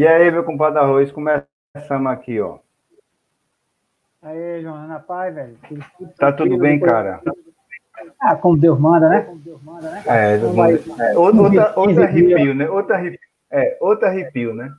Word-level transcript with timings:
E 0.00 0.06
aí, 0.06 0.30
meu 0.30 0.42
compadre 0.42 0.78
Arroz, 0.78 1.12
começamos 1.12 2.10
aqui, 2.10 2.40
ó. 2.40 2.58
Aí, 4.22 4.62
João, 4.62 4.88
na 4.88 4.98
paz, 4.98 5.34
velho. 5.34 5.58
Tá 6.18 6.32
tudo 6.32 6.56
bem, 6.56 6.80
cara? 6.80 7.20
Ah, 8.18 8.34
como 8.34 8.56
Deus 8.56 8.80
manda, 8.80 9.10
né? 9.10 9.20
Como 9.20 9.38
Deus 9.40 9.62
manda, 9.62 9.90
né? 9.90 10.02
É, 10.06 10.36
então 10.38 10.54
vai, 10.54 10.76
é 10.76 11.18
outra, 11.18 11.78
outra 11.78 12.04
arrepio, 12.04 12.54
né? 12.54 12.70
Outra 12.70 12.96
arrepio, 12.96 13.20
é, 13.50 13.76
outra 13.78 14.08
arrepio, 14.08 14.54
né? 14.54 14.72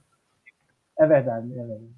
É 0.98 1.06
verdade, 1.06 1.52
é 1.54 1.56
verdade. 1.56 1.90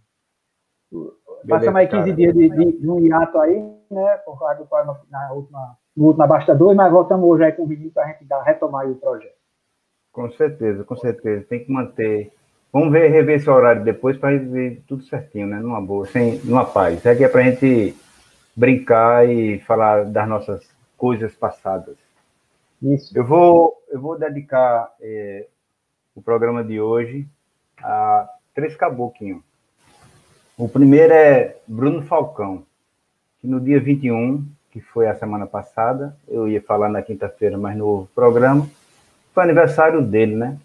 Passamos 1.48 1.76
aí 1.78 1.88
15 1.88 2.03
cara. 2.03 2.16
dias 2.17 2.33
de, 2.33 2.50
de, 2.50 2.72
de, 2.81 2.89
um 2.89 3.00
hiato 3.00 3.39
aí, 3.39 3.55
né? 3.89 4.17
Por 4.26 4.38
causa 4.38 4.55
do 4.55 4.66
problema 4.66 5.00
na 5.09 5.31
última, 5.31 5.78
no 5.95 6.08
último 6.08 6.23
abastador, 6.26 6.76
mas 6.76 6.92
voltamos 6.92 7.30
hoje 7.30 7.45
aí 7.45 7.53
com 7.53 7.64
o 7.64 7.67
vídeo 7.67 7.89
para 7.89 8.03
a 8.03 8.08
gente 8.08 8.26
dar, 8.26 8.44
retomar 8.44 8.86
o 8.86 8.95
projeto. 8.95 9.38
Com 10.11 10.30
certeza, 10.31 10.83
com 10.83 10.98
certeza. 10.98 11.45
Tem 11.48 11.64
que 11.64 11.72
manter. 11.72 12.33
Vamos 12.74 12.92
ver, 12.92 13.12
rever 13.12 13.36
esse 13.36 13.48
horário 13.48 13.84
depois 13.84 14.18
para 14.18 14.36
ver 14.36 14.82
tudo 14.88 15.04
certinho, 15.04 15.46
né? 15.46 15.60
Numa 15.60 15.80
boa, 15.80 16.08
sem, 16.08 16.40
numa 16.40 16.66
paz. 16.66 16.98
Isso 16.98 17.08
aqui 17.08 17.24
é 17.24 17.30
para 17.30 17.42
a 17.42 17.44
gente 17.44 17.96
brincar 18.56 19.30
e 19.30 19.60
falar 19.60 20.06
das 20.06 20.28
nossas 20.28 20.68
coisas 20.98 21.36
passadas. 21.36 21.96
Isso. 22.82 23.16
Eu 23.16 23.24
vou, 23.24 23.80
eu 23.92 24.02
vou 24.02 24.18
dedicar 24.18 24.92
é, 25.00 25.46
o 26.16 26.22
programa 26.22 26.64
de 26.64 26.82
hoje 26.82 27.28
a 27.80 28.28
três 28.56 28.76
caboclinhos. 28.76 29.44
O 30.58 30.68
primeiro 30.68 31.14
é 31.14 31.58
Bruno 31.68 32.02
Falcão, 32.02 32.64
que 33.40 33.48
no 33.48 33.60
dia 33.60 33.80
21, 33.80 34.48
que 34.72 34.82
foi 34.82 35.08
a 35.08 35.14
semana 35.16 35.46
passada, 35.46 36.18
eu 36.28 36.48
ia 36.48 36.62
falar 36.62 36.90
na 36.90 37.04
quinta-feira, 37.04 37.56
mas 37.56 37.78
no 37.78 38.08
programa, 38.16 38.68
foi 39.32 39.44
aniversário 39.44 40.02
dele, 40.02 40.36
né? 40.36 40.58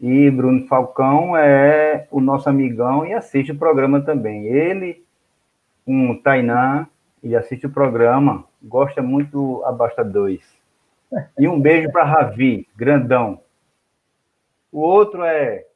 E 0.00 0.30
Bruno 0.30 0.66
Falcão 0.66 1.36
é 1.36 2.08
o 2.10 2.20
nosso 2.20 2.48
amigão 2.48 3.04
e 3.04 3.12
assiste 3.12 3.52
o 3.52 3.58
programa 3.58 4.00
também. 4.00 4.46
Ele, 4.46 5.04
o 5.86 6.14
Tainan, 6.22 6.86
ele 7.22 7.36
assiste 7.36 7.66
o 7.66 7.70
programa, 7.70 8.44
gosta 8.62 9.02
muito 9.02 9.30
do 9.30 9.64
Abasta 9.64 10.02
2. 10.02 10.40
E 11.38 11.46
um 11.46 11.60
beijo 11.60 11.90
para 11.92 12.04
Ravi, 12.04 12.66
grandão. 12.74 13.40
O 14.72 14.80
outro 14.80 15.22
é 15.24 15.66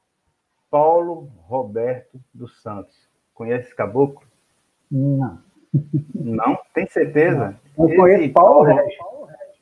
Paulo 0.70 1.28
Roberto 1.46 2.18
dos 2.32 2.62
Santos. 2.62 2.96
Conhece 3.34 3.66
esse 3.66 3.76
caboclo? 3.76 4.26
Não. 4.90 5.38
Não? 6.14 6.58
Tem 6.72 6.86
certeza? 6.86 7.56
Não. 7.76 7.88
Eu 7.90 7.96
conheço 7.96 8.32
Paulo, 8.32 8.64
Paulo 8.64 9.24
Regis. 9.26 9.54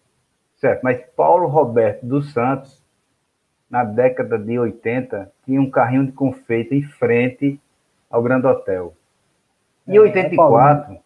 Certo, 0.57 0.83
mas 0.83 1.03
Paulo 1.17 1.47
Roberto 1.49 2.05
dos 2.05 2.33
Santos, 2.33 2.82
na 3.73 3.85
década 3.85 4.39
de 4.39 4.59
80, 4.59 5.33
tinha 5.47 5.59
um 5.59 5.71
carrinho 5.71 6.05
de 6.05 6.13
confeito 6.13 6.75
em 6.75 6.83
frente 6.83 7.59
ao 8.11 8.23
Grande 8.23 8.47
Hotel. 8.47 8.93
Em 9.89 9.97
é, 9.97 10.01
84, 10.01 10.93
é 10.93 11.01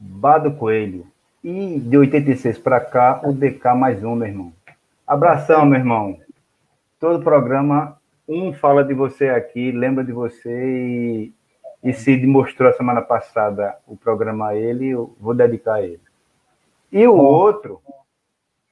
Bado 0.00 0.50
Coelho. 0.52 1.06
E 1.44 1.78
de 1.78 1.98
86 1.98 2.58
para 2.58 2.80
cá, 2.80 3.20
o 3.22 3.34
DK 3.34 3.74
mais 3.76 4.02
um, 4.02 4.14
meu 4.14 4.26
irmão. 4.26 4.52
Abração, 5.06 5.66
meu 5.66 5.78
irmão. 5.78 6.18
Todo 6.98 7.22
programa, 7.22 7.98
um 8.26 8.50
fala 8.54 8.82
de 8.82 8.94
você 8.94 9.28
aqui, 9.28 9.70
lembra 9.70 10.02
de 10.02 10.10
você 10.10 10.50
e, 10.50 11.32
e 11.84 11.92
Cid 11.92 12.26
mostrou 12.26 12.70
a 12.70 12.72
semana 12.72 13.02
passada 13.02 13.76
o 13.86 13.94
programa 13.94 14.48
a 14.48 14.56
ele, 14.56 14.88
eu 14.88 15.14
vou 15.20 15.34
dedicar 15.34 15.74
a 15.74 15.82
ele. 15.82 16.00
E 16.90 17.06
o 17.06 17.14
outro 17.14 17.78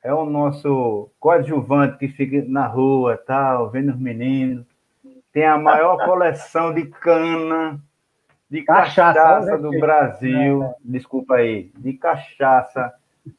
é 0.06 0.14
o 0.14 0.24
nosso 0.24 1.10
coadjuvante 1.18 1.98
que 1.98 2.06
fica 2.06 2.44
na 2.46 2.64
rua, 2.68 3.20
tal, 3.26 3.68
vendo 3.70 3.90
os 3.90 3.98
meninos. 3.98 4.64
Tem 5.32 5.44
a 5.44 5.58
maior 5.58 5.96
coleção 6.06 6.72
de 6.72 6.86
cana, 6.86 7.80
de 8.48 8.62
cachaça, 8.62 9.20
cachaça 9.20 9.58
do 9.58 9.70
Brasil. 9.80 10.62
É, 10.62 10.66
é. 10.66 10.74
Desculpa 10.84 11.34
aí, 11.34 11.72
de 11.76 11.94
cachaça 11.94 12.94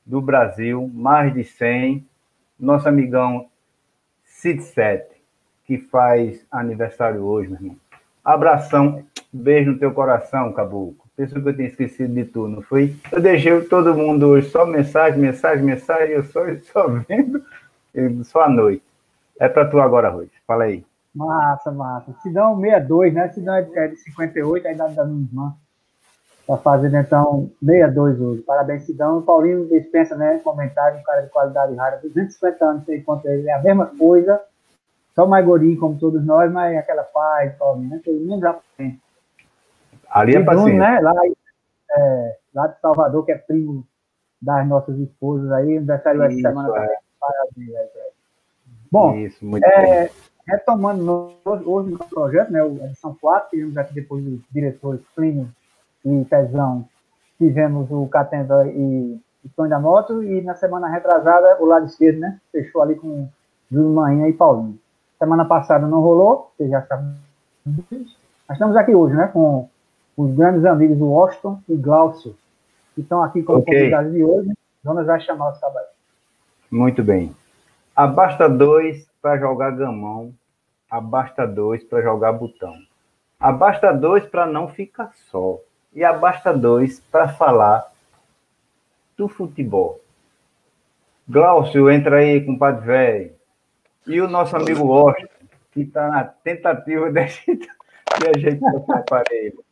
do 0.05 0.19
Brasil, 0.19 0.91
mais 0.93 1.33
de 1.33 1.45
100. 1.45 2.05
Nosso 2.59 2.89
amigão 2.89 3.47
Cid 4.25 4.61
7, 4.61 5.07
que 5.63 5.77
faz 5.77 6.45
aniversário 6.51 7.23
hoje, 7.23 7.49
meu 7.49 7.61
irmão. 7.61 7.77
Abração, 8.25 9.05
beijo 9.31 9.71
no 9.71 9.79
teu 9.79 9.93
coração, 9.93 10.51
Caboclo. 10.51 11.06
Pensou 11.17 11.41
que 11.41 11.49
eu 11.49 11.55
tinha 11.55 11.67
esquecido 11.67 12.13
de 12.13 12.25
tu, 12.25 12.47
não 12.47 12.61
foi? 12.61 12.95
Eu 13.11 13.19
deixei 13.19 13.59
todo 13.61 13.95
mundo 13.95 14.27
hoje 14.27 14.51
só 14.51 14.67
mensagem, 14.67 15.19
mensagem, 15.19 15.65
mensagem, 15.65 16.09
eu 16.09 16.23
só, 16.25 16.41
só 16.71 16.87
vendo, 16.87 17.43
só 18.23 18.43
à 18.43 18.49
noite. 18.49 18.83
É 19.39 19.49
para 19.49 19.65
tu 19.67 19.79
agora, 19.81 20.09
Rui. 20.09 20.29
Fala 20.45 20.65
aí. 20.65 20.85
Massa, 21.15 21.71
massa. 21.71 22.13
Sidão 22.21 22.55
62, 22.61 23.13
né? 23.15 23.29
Sidão 23.29 23.55
é 23.55 23.87
de 23.87 23.97
58, 23.97 24.67
a 24.67 24.71
idade 24.71 24.93
da 24.93 25.05
minha 25.05 25.25
irmã. 25.27 25.55
Tá 26.45 26.55
fazendo 26.57 26.95
então 26.95 27.49
62 27.65 28.21
hoje. 28.21 28.41
Parabéns, 28.43 28.83
Sidão. 28.83 29.23
Paulinho 29.23 29.67
dispensa, 29.67 30.15
né? 30.15 30.39
Comentário, 30.43 30.99
um 30.99 31.03
cara 31.03 31.21
de 31.21 31.29
qualidade 31.29 31.73
rara, 31.73 31.99
250 32.03 32.63
anos, 32.63 32.85
sei 32.85 33.01
quanto 33.01 33.27
ele 33.27 33.49
é 33.49 33.53
a 33.53 33.61
mesma 33.61 33.87
coisa, 33.87 34.39
só 35.15 35.25
mais 35.25 35.43
gordinho 35.43 35.79
como 35.79 35.97
todos 35.97 36.23
nós, 36.23 36.51
mas 36.51 36.77
aquela 36.77 37.03
paz, 37.03 37.55
Paulinho, 37.55 37.89
né? 37.89 38.01
Todo 38.05 38.19
mundo 38.19 38.41
já 38.41 38.55
tem. 38.77 39.01
Ali 40.09 40.35
é 40.35 40.43
paciente. 40.43 40.77
né? 40.77 40.99
Lá, 40.99 41.13
é, 41.91 42.37
lá 42.53 42.67
de 42.67 42.79
Salvador, 42.79 43.25
que 43.25 43.31
é 43.31 43.37
primo 43.37 43.85
das 44.41 44.67
nossas 44.67 44.97
esposas 44.99 45.51
aí, 45.51 45.77
aniversário 45.77 46.23
essa 46.23 46.35
semana 46.35 46.69
é. 46.69 46.73
também. 46.73 46.97
Parabéns, 47.19 47.75
aí, 47.75 48.07
Bom, 48.91 49.15
Isso, 49.15 49.45
muito 49.45 49.65
é, 49.65 50.03
bem. 50.03 50.09
retomando 50.47 51.33
hoje 51.43 51.91
no 51.91 51.99
projeto, 51.99 52.51
né, 52.51 52.61
a 52.61 52.85
edição 52.85 53.15
4, 53.19 53.49
tivemos 53.49 53.77
aqui 53.77 53.93
depois 53.93 54.25
os 54.25 54.39
diretores 54.51 55.01
Plínio 55.13 55.49
e 56.05 56.23
Pezão, 56.25 56.87
tivemos 57.37 57.91
o 57.91 58.07
Catenda 58.07 58.65
e 58.67 59.19
o 59.43 59.49
Tony 59.55 59.69
da 59.69 59.79
Moto, 59.79 60.23
e 60.23 60.41
na 60.41 60.55
semana 60.55 60.87
retrasada, 60.87 61.57
o 61.59 61.65
lado 61.65 61.87
esquerdo, 61.87 62.19
né, 62.19 62.39
fechou 62.51 62.81
ali 62.81 62.95
com 62.95 63.27
Júlio 63.69 63.89
Manhã 63.89 64.27
e 64.27 64.33
Paulinho. 64.33 64.79
Semana 65.19 65.43
passada 65.43 65.85
não 65.85 65.99
rolou, 65.99 66.51
vocês 66.55 66.69
já 66.69 66.81
sabem. 66.83 67.13
Mas 67.65 68.55
estamos 68.55 68.77
aqui 68.77 68.95
hoje, 68.95 69.15
né, 69.15 69.27
com 69.27 69.67
os 70.17 70.33
grandes 70.33 70.65
amigos 70.65 70.97
Washington 70.99 71.61
e 71.69 71.77
Glaucio, 71.77 72.35
que 72.95 73.01
estão 73.01 73.21
aqui 73.21 73.43
como 73.43 73.59
okay. 73.59 73.77
convidados 73.77 74.11
de 74.11 74.23
hoje. 74.23 74.51
Jonas 74.83 75.05
vai 75.05 75.21
chamar 75.21 75.51
os 75.51 75.59
trabalhos. 75.59 75.91
Muito 76.71 77.03
bem. 77.03 77.35
Abasta 77.95 78.49
dois 78.49 79.07
para 79.21 79.37
jogar 79.37 79.71
gamão, 79.71 80.33
abasta 80.89 81.45
dois 81.45 81.83
para 81.83 82.01
jogar 82.01 82.33
botão. 82.33 82.73
Abasta 83.39 83.93
dois 83.93 84.25
para 84.25 84.47
não 84.47 84.67
ficar 84.67 85.11
só. 85.29 85.59
E 85.93 86.03
abasta 86.03 86.51
dois 86.51 86.99
para 87.11 87.29
falar 87.29 87.91
do 89.15 89.27
futebol. 89.27 90.01
Glaucio, 91.29 91.91
entra 91.91 92.17
aí, 92.17 92.43
compadre 92.43 92.85
velho. 92.85 93.31
E 94.07 94.21
o 94.21 94.27
nosso 94.27 94.55
amigo 94.55 94.85
Washington, 94.85 95.45
que 95.71 95.81
está 95.81 96.07
na 96.07 96.23
tentativa 96.23 97.11
de, 97.11 97.55
de 97.55 98.29
ajeitar 98.35 98.73
o 98.73 98.91
aparelho. 98.91 99.66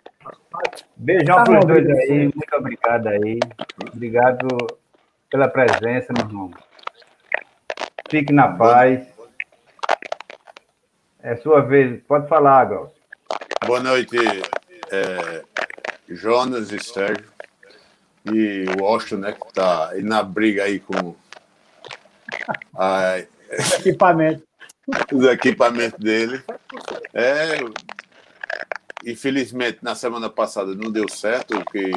Beijão 0.96 1.36
tá 1.38 1.44
para 1.44 1.60
os 1.60 1.66
dois 1.66 1.88
aí, 1.88 2.32
muito 2.34 2.56
obrigado 2.56 3.08
aí. 3.08 3.40
Obrigado 3.94 4.48
pela 5.30 5.48
presença, 5.48 6.14
meu 6.14 6.26
irmão. 6.26 6.52
Fique 8.10 8.32
na 8.32 8.48
paz. 8.48 9.06
É 11.22 11.36
sua 11.38 11.62
vez, 11.62 12.02
pode 12.04 12.28
falar, 12.28 12.66
Gal. 12.66 12.94
Boa 13.66 13.80
noite, 13.80 14.16
é, 14.92 15.44
Jonas 16.08 16.72
e 16.72 16.80
Sérgio. 16.80 17.26
E 18.32 18.66
o 18.80 18.86
Austin, 18.86 19.16
né, 19.16 19.34
que 19.34 19.48
está 19.48 19.92
na 20.02 20.24
briga 20.24 20.64
aí 20.64 20.80
com 20.80 21.16
a, 22.76 23.20
equipamento. 23.78 24.44
os 25.12 25.26
equipamentos 25.26 26.00
dele. 26.00 26.44
É, 27.14 27.58
Infelizmente, 29.06 29.78
na 29.84 29.94
semana 29.94 30.32
passada 30.32 30.74
não 30.74 30.92
deu 30.92 31.08
certo, 31.08 31.54
porque 31.60 31.92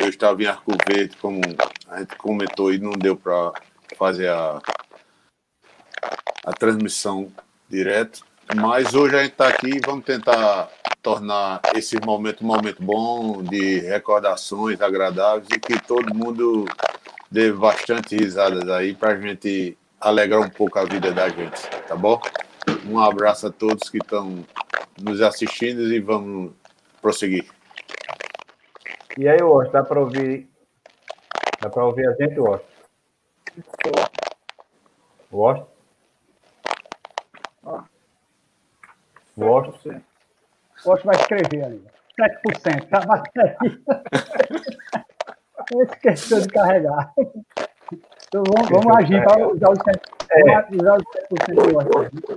eu 0.00 0.08
estava 0.08 0.40
em 0.40 0.46
Arco 0.46 0.70
Verde, 0.86 1.16
como 1.16 1.40
a 1.88 1.98
gente 1.98 2.14
comentou, 2.14 2.72
e 2.72 2.78
não 2.78 2.92
deu 2.92 3.16
para 3.16 3.52
fazer 3.96 4.28
a, 4.28 4.60
a 6.46 6.52
transmissão 6.52 7.32
direto. 7.68 8.24
Mas 8.54 8.94
hoje 8.94 9.16
a 9.16 9.22
gente 9.24 9.32
está 9.32 9.48
aqui 9.48 9.70
e 9.70 9.80
vamos 9.84 10.04
tentar 10.04 10.70
tornar 11.02 11.60
esse 11.74 11.98
momento 12.00 12.44
um 12.44 12.46
momento 12.46 12.80
bom, 12.80 13.42
de 13.42 13.80
recordações 13.80 14.80
agradáveis 14.80 15.48
e 15.52 15.58
que 15.58 15.76
todo 15.82 16.14
mundo 16.14 16.66
dê 17.28 17.50
bastante 17.50 18.14
risadas 18.14 18.68
aí 18.68 18.94
para 18.94 19.14
a 19.14 19.20
gente 19.20 19.76
alegrar 20.00 20.40
um 20.40 20.50
pouco 20.50 20.78
a 20.78 20.84
vida 20.84 21.10
da 21.10 21.28
gente, 21.28 21.60
tá 21.88 21.96
bom? 21.96 22.20
Um 22.86 23.00
abraço 23.00 23.48
a 23.48 23.50
todos 23.50 23.90
que 23.90 23.98
estão 23.98 24.44
nos 25.00 25.20
assistindo 25.20 25.92
e 25.92 26.00
vamos 26.00 26.52
prosseguir. 27.00 27.46
E 29.18 29.28
aí, 29.28 29.42
Washington, 29.42 29.72
dá 29.72 29.84
para 29.84 30.00
ouvir? 30.00 30.48
Dá 31.60 31.70
para 31.70 31.84
ouvir 31.84 32.08
a 32.08 32.12
gente, 32.14 32.40
Washington? 32.40 32.72
Washington? 35.32 35.72
Gosto. 39.36 40.02
Gosto 40.84 41.04
vai 41.04 41.16
escrever 41.16 41.64
ali. 41.64 41.84
7%. 42.20 42.88
Tá 42.88 43.00
batendo 43.00 43.82
Esqueceu 45.84 46.40
de 46.40 46.48
carregar. 46.48 47.12
Então 48.28 48.42
vamos, 48.46 48.68
vamos 48.70 48.96
agir 48.96 49.22
para 49.24 49.48
usar 49.48 49.70
os 49.70 49.78
7%, 49.78 50.00
é. 50.30 50.76
usar 50.76 50.96
os 50.96 51.04
7% 51.04 51.54
do 51.54 51.76
Washington. 51.76 52.36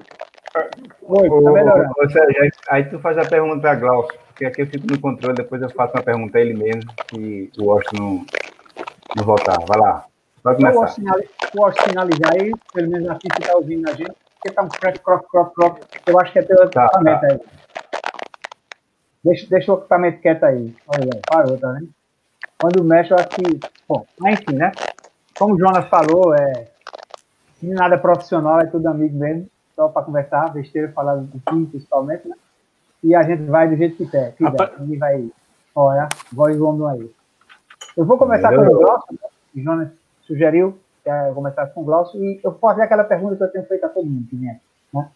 Oi, 1.03 1.29
tá 1.29 1.51
melhorando. 1.51 1.93
Ou 1.97 2.09
seja, 2.09 2.51
aí 2.69 2.83
tu 2.85 2.99
faz 2.99 3.17
a 3.17 3.25
pergunta 3.25 3.59
para 3.59 3.75
Glaucio, 3.75 4.17
porque 4.27 4.45
aqui 4.45 4.61
eu 4.61 4.67
fico 4.67 4.87
no 4.87 4.99
controle, 4.99 5.35
depois 5.35 5.61
eu 5.61 5.69
faço 5.69 5.93
uma 5.93 6.03
pergunta 6.03 6.37
a 6.37 6.41
ele 6.41 6.53
mesmo, 6.53 6.81
e 7.17 7.51
o 7.59 7.65
Washington 7.65 7.97
não, 7.97 8.25
não 9.17 9.23
voltar. 9.23 9.57
Vai 9.67 9.79
lá. 9.79 10.05
Vai 10.43 10.55
começar. 10.55 10.79
O 11.53 11.61
Washington 11.61 11.89
finalizar 11.89 12.33
aí, 12.33 12.51
pelo 12.73 12.89
menos 12.89 13.09
aqui 13.09 13.27
que 13.27 13.41
está 13.41 13.55
ouvindo 13.55 13.89
a 13.89 13.93
gente, 13.93 14.13
porque 14.35 14.51
tá 14.51 14.63
um 14.63 14.69
crack, 14.69 14.99
crop, 14.99 15.25
crop, 15.29 15.53
crop. 15.53 15.81
Eu 16.05 16.19
acho 16.19 16.31
que 16.31 16.39
é 16.39 16.43
teu 16.43 16.69
tá, 16.69 16.85
equipamento 16.85 17.21
tá. 17.21 17.27
aí. 17.33 17.39
Deixa, 19.23 19.47
deixa 19.49 19.73
o 19.73 19.77
equipamento 19.77 20.21
quieto 20.21 20.43
aí. 20.43 20.75
Olha, 20.87 21.21
parou, 21.27 21.57
tá 21.57 21.71
vendo? 21.71 21.89
Quando 22.59 22.83
mexe, 22.83 23.11
eu 23.11 23.17
acho 23.17 23.29
que. 23.29 23.59
Bom, 23.87 24.05
mas 24.19 24.39
enfim, 24.39 24.55
né? 24.55 24.71
Como 25.37 25.55
o 25.55 25.59
Jonas 25.59 25.89
falou, 25.89 26.33
é. 26.35 26.67
Nada 27.61 27.97
profissional, 27.97 28.61
é 28.61 28.67
tudo 28.67 28.87
amigo 28.87 29.17
mesmo. 29.17 29.49
Só 29.75 29.89
para 29.89 30.03
conversar, 30.03 30.53
besteira, 30.53 30.91
falar 30.91 31.15
do 31.15 31.41
time, 31.49 31.65
principalmente, 31.67 32.27
né? 32.27 32.35
E 33.03 33.13
a 33.13 33.23
gente 33.23 33.43
vai 33.43 33.69
do 33.69 33.75
jeito 33.75 33.97
que 33.97 34.07
quer. 34.07 34.33
quiser. 34.33 34.49
Apa... 34.49 34.75
Ninguém 34.79 34.97
vai. 34.97 35.29
Olha, 35.75 36.07
voz 36.31 36.57
do 36.57 36.67
homem 36.67 36.89
aí. 36.89 37.11
Eu 37.97 38.05
vou 38.05 38.17
começar 38.17 38.55
com 38.55 38.61
o 38.61 38.79
Glaucio, 38.79 39.13
né? 39.13 39.29
o 39.55 39.59
Jonas 39.61 39.89
sugeriu 40.21 40.77
que 41.03 41.09
eu 41.09 41.35
começasse 41.35 41.73
com 41.73 41.81
o 41.81 41.85
Glaucio, 41.85 42.19
e 42.23 42.39
eu 42.43 42.51
vou 42.51 42.59
fazer 42.59 42.81
aquela 42.81 43.03
pergunta 43.03 43.35
que 43.35 43.43
eu 43.43 43.51
tenho 43.51 43.65
feito 43.65 43.85
a 43.85 43.89
todo 43.89 44.07
mundo 44.07 44.27
que 44.27 44.35
vem 44.35 44.49
aqui. 44.49 44.61
Né? 44.91 45.07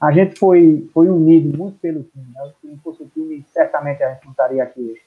A 0.00 0.10
gente 0.10 0.38
foi, 0.38 0.88
foi 0.94 1.08
unido 1.08 1.56
muito 1.56 1.78
pelo 1.78 2.02
time. 2.02 2.26
Né? 2.34 2.52
Se 2.60 2.66
não 2.66 2.78
fosse 2.78 3.02
o 3.02 3.06
time, 3.08 3.44
certamente 3.52 4.02
a 4.02 4.14
gente 4.14 4.24
não 4.24 4.30
estaria 4.30 4.62
aqui 4.62 4.80
hoje. 4.80 5.02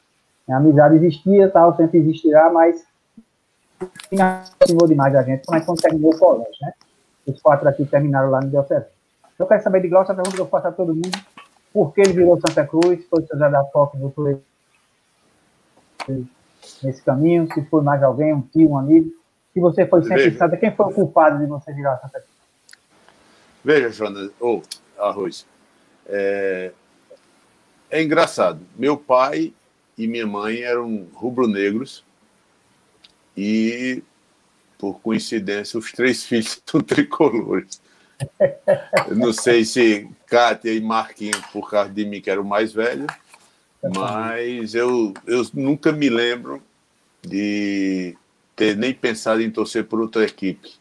A 0.50 0.57
amizade 0.57 0.95
existia, 0.95 1.50
tal, 1.50 1.75
sempre 1.75 2.00
existirá, 2.00 2.50
mas 2.51 2.86
aproximou 4.19 4.88
demais 4.88 5.13
a 5.15 5.24
gente, 5.24 5.44
mas 5.50 5.65
quando 5.65 5.81
terminou 5.81 6.13
o 6.13 6.18
colégio, 6.18 6.53
né? 6.62 6.74
Os 7.27 7.42
quatro 7.42 7.68
aqui 7.68 7.86
terminaram 7.86 8.30
lá 8.30 8.39
no 8.39 8.50
Diocese. 8.50 8.86
Eu 9.38 9.45
quero 9.45 9.62
saber 9.62 9.81
de 9.81 9.88
Glaucio, 9.88 10.12
a 10.12 10.16
pergunta 10.16 10.36
que 10.36 10.42
eu 10.42 10.48
faço 10.48 10.68
a 10.68 10.72
todo 10.72 10.95
mundo, 10.95 11.18
por 11.72 11.94
que 11.94 12.01
ele 12.01 12.13
virou 12.13 12.39
Santa 12.39 12.66
Cruz, 12.66 13.06
foi 13.07 13.24
o 13.24 13.28
José 13.28 13.50
da 13.50 13.63
Foca, 13.66 13.98
voltou 13.98 14.42
nesse 16.84 17.01
caminho, 17.04 17.48
se 17.54 17.63
foi 17.66 17.84
mais 17.84 18.01
alguém, 18.01 18.34
um 18.34 18.42
tio, 18.42 18.72
um 18.72 18.78
amigo, 18.78 19.12
se 19.54 19.60
você 19.60 19.86
foi 19.86 20.01
sempre 20.04 20.31
Veja. 20.31 20.57
quem 20.57 20.75
foi 20.75 20.88
o 20.88 20.94
culpado 20.94 21.38
de 21.39 21.45
você 21.45 21.72
virar 21.72 21.98
Santa 21.98 22.19
Cruz? 22.19 22.38
Veja, 23.63 23.89
Jonas, 23.92 24.31
ou 24.39 24.63
oh, 24.98 25.01
Arroz, 25.01 25.45
é, 26.07 26.72
é 27.92 28.01
engraçado, 28.01 28.60
meu 28.75 28.98
pai 28.98 29.54
e 29.98 30.07
minha 30.07 30.25
mãe 30.25 30.62
eram 30.62 31.07
rubro-negros 31.13 32.04
e, 33.36 34.01
por 34.80 35.00
coincidência, 35.00 35.78
os 35.78 35.92
três 35.92 36.24
filhos 36.25 36.62
são 36.66 36.81
tricolores. 36.81 37.80
Não 39.15 39.31
sei 39.31 39.63
se 39.63 40.09
Kátia 40.25 40.73
e 40.73 40.81
Marquinhos, 40.81 41.45
por 41.51 41.69
causa 41.69 41.89
de 41.89 42.05
mim, 42.05 42.21
que 42.21 42.29
era 42.29 42.41
o 42.41 42.45
mais 42.45 42.73
velho, 42.73 43.07
mas 43.95 44.73
eu, 44.73 45.13
eu 45.25 45.45
nunca 45.53 45.91
me 45.91 46.09
lembro 46.09 46.61
de 47.21 48.15
ter 48.55 48.75
nem 48.75 48.93
pensado 48.93 49.41
em 49.41 49.51
torcer 49.51 49.85
por 49.85 49.99
outra 49.99 50.23
equipe. 50.23 50.73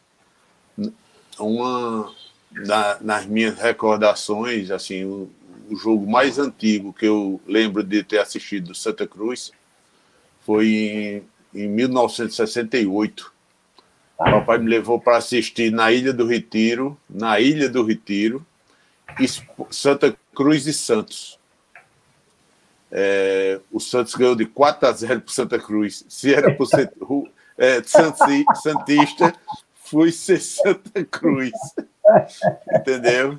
Uma 1.38 2.12
na, 2.52 2.98
nas 3.00 3.26
minhas 3.26 3.58
recordações, 3.58 4.70
assim, 4.70 5.04
o, 5.04 5.30
o, 5.68 5.76
jogo 5.76 6.10
mais 6.10 6.38
antigo 6.38 6.92
que 6.92 7.06
eu 7.06 7.40
lembro 7.46 7.82
de 7.82 8.02
ter 8.02 8.18
assistido 8.18 8.68
do 8.68 8.74
Santa 8.74 9.06
Cruz 9.06 9.52
foi 10.40 11.22
em, 11.54 11.62
em 11.62 11.68
1968 11.68 13.35
Papai 14.16 14.58
me 14.58 14.70
levou 14.70 14.98
para 14.98 15.18
assistir 15.18 15.70
na 15.70 15.92
Ilha 15.92 16.12
do 16.12 16.26
Retiro, 16.26 16.96
na 17.08 17.38
Ilha 17.38 17.68
do 17.68 17.84
Retiro, 17.84 18.44
Santa 19.70 20.16
Cruz 20.34 20.66
e 20.66 20.72
Santos. 20.72 21.38
É, 22.90 23.60
o 23.70 23.78
Santos 23.78 24.14
ganhou 24.14 24.34
de 24.34 24.46
4 24.46 24.88
a 24.88 24.92
0 24.92 25.20
para 25.20 25.34
Santa 25.34 25.58
Cruz. 25.58 26.04
Se 26.08 26.32
era 26.32 26.54
para 26.54 26.64
ser 26.66 26.90
é, 27.58 27.82
Santista, 27.82 29.34
fui 29.84 30.10
ser 30.10 30.40
Santa 30.40 31.04
Cruz. 31.04 31.52
Entendeu? 32.72 33.38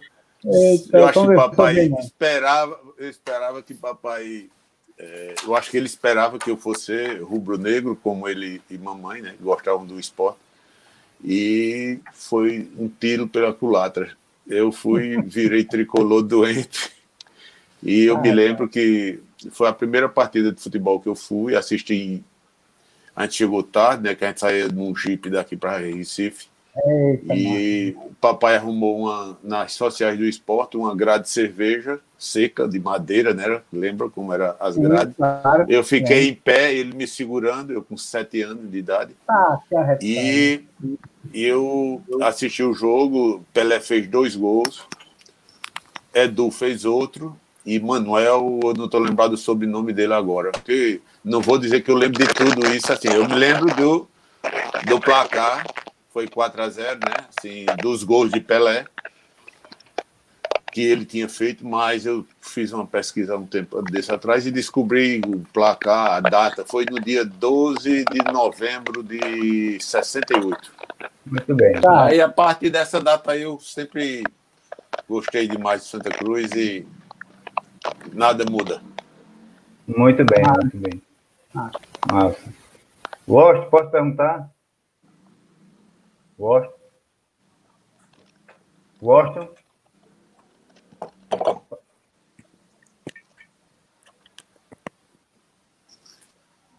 Eu 0.94 1.08
acho 1.08 1.28
que 1.28 1.36
papai 1.36 1.92
esperava, 2.00 2.80
eu 3.00 3.10
esperava 3.10 3.64
que 3.64 3.74
papai. 3.74 4.48
É, 5.00 5.36
eu 5.44 5.56
acho 5.56 5.72
que 5.72 5.78
ele 5.78 5.86
esperava 5.86 6.38
que 6.38 6.50
eu 6.50 6.58
fosse 6.58 7.18
rubro-negro, 7.18 7.96
como 7.96 8.28
ele 8.28 8.62
e 8.70 8.78
mamãe, 8.78 9.22
né? 9.22 9.36
Gostavam 9.40 9.86
do 9.86 10.00
esporte 10.00 10.47
e 11.24 12.00
foi 12.14 12.70
um 12.78 12.88
tiro 12.88 13.28
pela 13.28 13.54
culatra. 13.54 14.16
Eu 14.48 14.72
fui, 14.72 15.22
virei 15.22 15.64
tricolor 15.64 16.22
doente 16.24 16.92
e 17.82 18.04
eu 18.04 18.18
ah, 18.18 18.22
me 18.22 18.32
lembro 18.32 18.68
que 18.68 19.20
foi 19.52 19.68
a 19.68 19.74
primeira 19.74 20.10
partida 20.10 20.52
de 20.52 20.62
futebol 20.62 21.00
que 21.00 21.08
eu 21.08 21.16
fui, 21.16 21.56
assisti. 21.56 22.24
A 23.16 23.24
gente 23.24 23.36
chegou 23.36 23.64
tarde, 23.64 24.04
né? 24.04 24.16
Que 24.16 24.26
a 24.26 24.28
gente 24.30 24.40
saía 24.40 24.68
num 24.68 24.96
jipe 24.96 25.30
daqui 25.30 25.56
para 25.56 25.78
Recife. 25.78 26.48
Eita, 26.86 27.34
e 27.34 27.96
o 27.98 28.14
papai 28.22 28.56
arrumou 28.56 29.00
uma, 29.00 29.38
nas 29.44 29.74
sociais 29.74 30.18
do 30.18 30.26
esporte 30.26 30.78
uma 30.78 30.96
grade 30.96 31.24
de 31.24 31.30
cerveja 31.30 32.00
seca, 32.18 32.68
de 32.68 32.80
madeira, 32.80 33.34
né? 33.34 33.62
Lembra 33.72 34.10
como 34.10 34.34
eram 34.34 34.56
as 34.60 34.76
grades? 34.76 35.10
Sim, 35.10 35.18
claro, 35.18 35.66
eu 35.70 35.84
fiquei 35.84 36.28
é. 36.28 36.30
em 36.30 36.34
pé, 36.34 36.74
ele 36.74 36.94
me 36.94 37.08
segurando, 37.08 37.72
eu 37.72 37.84
com 37.84 37.96
sete 37.96 38.42
anos 38.42 38.70
de 38.70 38.78
idade. 38.78 39.16
Ah, 39.30 39.60
e 40.02 40.64
eu 41.34 42.02
assisti 42.22 42.64
o 42.64 42.74
jogo, 42.74 43.44
Pelé 43.54 43.80
fez 43.80 44.08
dois 44.08 44.36
gols, 44.36 44.84
Edu 46.14 46.50
fez 46.50 46.86
outro, 46.86 47.38
e 47.66 47.80
Manuel, 47.80 48.60
eu 48.64 48.74
não 48.74 48.86
estou 48.86 49.00
lembrado 49.00 49.32
do 49.32 49.38
sobrenome 49.38 49.94
dele 49.94 50.14
agora, 50.14 50.52
porque 50.52 51.02
não 51.24 51.42
vou 51.42 51.58
dizer 51.58 51.82
que 51.82 51.92
eu 51.92 51.96
lembro 51.96 52.26
de 52.26 52.34
tudo 52.34 52.66
isso 52.74 52.92
assim, 52.92 53.10
eu 53.10 53.28
me 53.28 53.36
lembro 53.36 53.68
do, 53.76 54.08
do 54.88 55.00
placar 55.00 55.64
foi 56.18 56.28
4 56.28 56.64
a 56.64 56.68
0 56.68 57.00
né? 57.00 57.28
Assim, 57.38 57.66
dos 57.80 58.04
gols 58.04 58.32
de 58.32 58.40
Pelé 58.40 58.86
que 60.72 60.82
ele 60.82 61.06
tinha 61.06 61.30
feito, 61.30 61.66
mas 61.66 62.08
eu 62.08 62.26
fiz 62.42 62.72
uma 62.72 62.88
pesquisa 62.88 63.38
um 63.38 63.46
tempo 63.46 63.82
desse 63.84 64.12
atrás 64.12 64.46
e 64.46 64.52
descobri 64.52 65.22
o 65.26 65.40
placar, 65.54 66.14
a 66.14 66.20
data, 66.20 66.66
foi 66.66 66.86
no 66.86 67.00
dia 67.00 67.24
12 67.24 68.06
de 68.06 68.32
novembro 68.32 69.04
de 69.04 69.80
68. 69.80 70.74
Muito 71.26 71.56
bem. 71.56 71.82
Tá. 71.82 72.06
Aí 72.06 72.20
a 72.20 72.30
partir 72.30 72.72
dessa 72.72 73.00
data 73.00 73.38
eu 73.38 73.60
sempre 73.60 74.24
gostei 75.08 75.48
demais 75.48 75.84
de 75.84 75.88
Santa 75.88 76.10
Cruz 76.10 76.52
e 76.52 76.86
nada 78.12 78.44
muda. 78.50 78.82
Muito 79.88 80.26
bem, 80.26 80.44
ah. 80.48 80.54
muito 80.62 80.78
bem. 80.78 81.02
Ah. 81.56 81.72
Nossa. 82.12 82.54
Gosto, 83.28 83.70
posso 83.70 83.92
perguntar? 83.92 84.57
Gosto. 86.38 86.74
Gostam? 89.02 89.50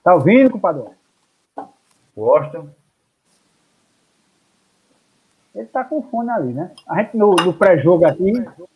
Tá 0.03 0.15
ouvindo, 0.15 0.51
compadre? 0.51 0.85
Gostam? 2.17 2.75
Ele 5.55 5.67
tá 5.67 5.85
com 5.85 6.03
fone 6.03 6.31
ali, 6.31 6.53
né? 6.53 6.73
A 6.89 7.03
gente 7.03 7.17
no, 7.17 7.35
no 7.35 7.53
pré-jogo 7.53 8.07
aqui, 8.07 8.33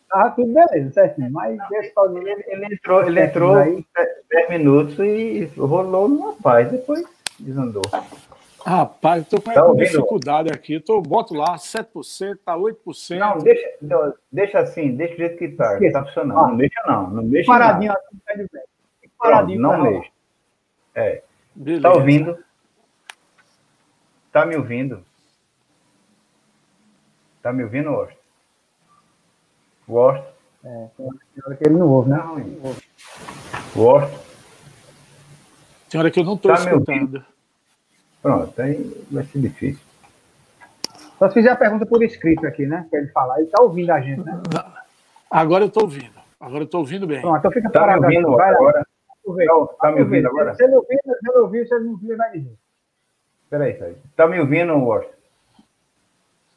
tava 0.09 0.31
tudo 0.31 0.53
beleza, 0.53 0.91
certinho. 0.91 1.31
Mas 1.31 1.57
ele, 1.71 2.43
ele 2.47 2.75
entrou, 2.75 3.03
ele 3.03 3.21
entrou 3.21 3.55
10 3.55 4.49
minutos 4.49 4.99
e 4.99 5.45
rolou 5.57 6.09
numa 6.09 6.33
paz, 6.33 6.69
depois 6.69 7.05
desandou. 7.39 7.83
Rapaz, 8.65 9.23
estou 9.23 9.41
com 9.41 9.53
tá 9.53 9.73
dificuldade 9.73 10.49
aqui. 10.49 10.79
Tô, 10.79 11.01
boto 11.01 11.33
lá 11.33 11.55
7%, 11.55 12.37
tá 12.45 12.55
8%. 12.55 13.17
Não, 13.17 13.37
deixa, 13.39 13.67
deixa 14.31 14.59
assim, 14.59 14.95
deixa 14.95 15.15
do 15.15 15.17
jeito 15.17 15.37
que 15.37 15.49
tá. 15.49 15.77
Tá 15.91 16.05
funcionando. 16.05 16.39
Ah, 16.39 16.47
não 16.47 16.57
deixa, 16.57 16.81
não. 16.87 17.09
Não 17.09 17.27
deixa. 17.27 17.51
Paradinho 17.51 17.91
assim, 17.91 18.17
pé 18.25 18.37
de 18.37 18.47
pé. 18.47 18.63
Paradinho, 19.19 19.59
não, 19.59 19.77
não 19.77 19.91
deixa. 19.91 20.11
É. 20.95 21.23
Beleza. 21.53 21.83
Tá 21.83 21.93
ouvindo? 21.93 22.43
Tá 24.31 24.45
me 24.45 24.55
ouvindo? 24.55 25.05
Tá 27.41 27.51
me 27.51 27.63
ouvindo, 27.63 27.91
Osto? 27.91 28.17
Gosto. 29.85 30.25
É, 30.63 30.87
tem 30.97 31.43
hora 31.45 31.55
que 31.57 31.67
ele 31.67 31.75
não 31.75 31.89
ouve, 31.89 32.09
né? 32.09 32.17
Não, 32.17 32.75
Gosto. 33.75 34.19
Tem 35.89 35.99
hora 35.99 36.09
que 36.09 36.19
eu 36.21 36.23
não 36.23 36.35
estou 36.35 36.53
tá 36.53 36.59
escutando. 36.59 37.25
Pronto, 38.23 38.61
aí 38.61 39.05
vai 39.11 39.25
ser 39.25 39.39
difícil. 39.39 39.83
Só 41.19 41.27
se 41.27 41.33
fizer 41.33 41.49
a 41.49 41.55
pergunta 41.57 41.85
por 41.85 42.01
escrito 42.01 42.47
aqui, 42.47 42.65
né? 42.65 42.87
Para 42.89 42.99
ele 42.99 43.09
falar. 43.09 43.35
Ele 43.35 43.47
está 43.47 43.61
ouvindo 43.61 43.91
a 43.91 43.99
gente, 43.99 44.23
né? 44.23 44.41
Agora 45.29 45.65
eu 45.65 45.67
estou 45.67 45.83
ouvindo. 45.83 46.13
Agora 46.39 46.61
eu 46.61 46.65
estou 46.65 46.79
ouvindo 46.79 47.05
bem. 47.05 47.19
Pronto, 47.19 47.37
então 47.37 47.51
fica 47.51 47.69
tá 47.69 47.81
parado. 47.81 48.07
Me 48.07 48.17
ouvindo 48.17 48.41
agora? 48.41 48.85
Está 49.71 49.91
me 49.91 50.01
ouvindo 50.01 50.27
agora? 50.27 50.55
Se 50.55 50.63
ele 50.63 50.75
ouvir, 50.75 50.99
se 51.03 51.29
ele 51.29 51.37
ouvir, 51.37 51.67
se 51.67 51.75
ele 51.75 51.83
não 51.83 51.91
ouvir, 51.91 52.15
vai 52.15 52.31
dizer. 52.31 52.57
Peraí, 53.49 53.77
Sérgio. 53.77 53.97
Está 54.09 54.25
me 54.25 54.39
ouvindo, 54.39 54.73
Washington? 54.73 55.13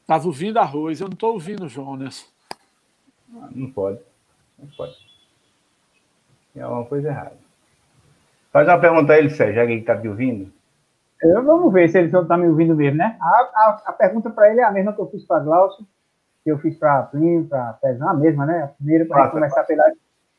Estava 0.03 0.27
ouvindo 0.27 0.59
arroz, 0.59 1.01
eu 1.01 1.09
não 1.09 1.15
estou 1.15 1.33
ouvindo 1.33 1.69
Jonas. 1.69 2.33
Não 3.51 3.71
pode. 3.73 3.99
Não 4.57 4.69
pode. 4.77 4.97
Tem 6.55 6.63
alguma 6.63 6.85
coisa 6.85 7.09
errada. 7.09 7.37
Faz 8.53 8.69
uma 8.69 8.79
pergunta 8.79 9.13
a 9.13 9.19
ele, 9.19 9.31
Sérgio, 9.31 9.57
já 9.57 9.67
que 9.67 9.73
ele 9.73 9.81
está 9.81 9.97
me 9.97 10.09
ouvindo. 10.09 10.56
Eu, 11.23 11.43
vamos 11.45 11.73
ver 11.73 11.89
se 11.89 11.99
ele 11.99 12.09
está 12.09 12.37
me 12.37 12.49
ouvindo 12.49 12.75
mesmo, 12.75 12.99
né? 12.99 13.17
A, 13.21 13.27
a, 13.27 13.83
a 13.87 13.93
pergunta 13.93 14.31
para 14.31 14.51
ele 14.51 14.61
é 14.61 14.65
a 14.65 14.71
mesma 14.71 14.93
que 14.93 15.01
eu 15.01 15.11
fiz 15.11 15.25
para 15.25 15.43
Glaucio, 15.43 15.87
que 16.45 16.51
eu 16.51 16.59
fiz 16.59 16.77
para 16.79 17.03
Plínio, 17.05 17.47
para 17.47 17.73
Pezão, 17.75 18.09
a 18.09 18.15
mesma, 18.15 18.45
né? 18.47 18.65
A 18.65 18.67
primeira 18.69 19.07
para 19.07 19.29
começar 19.31 19.65
pela. 19.65 19.85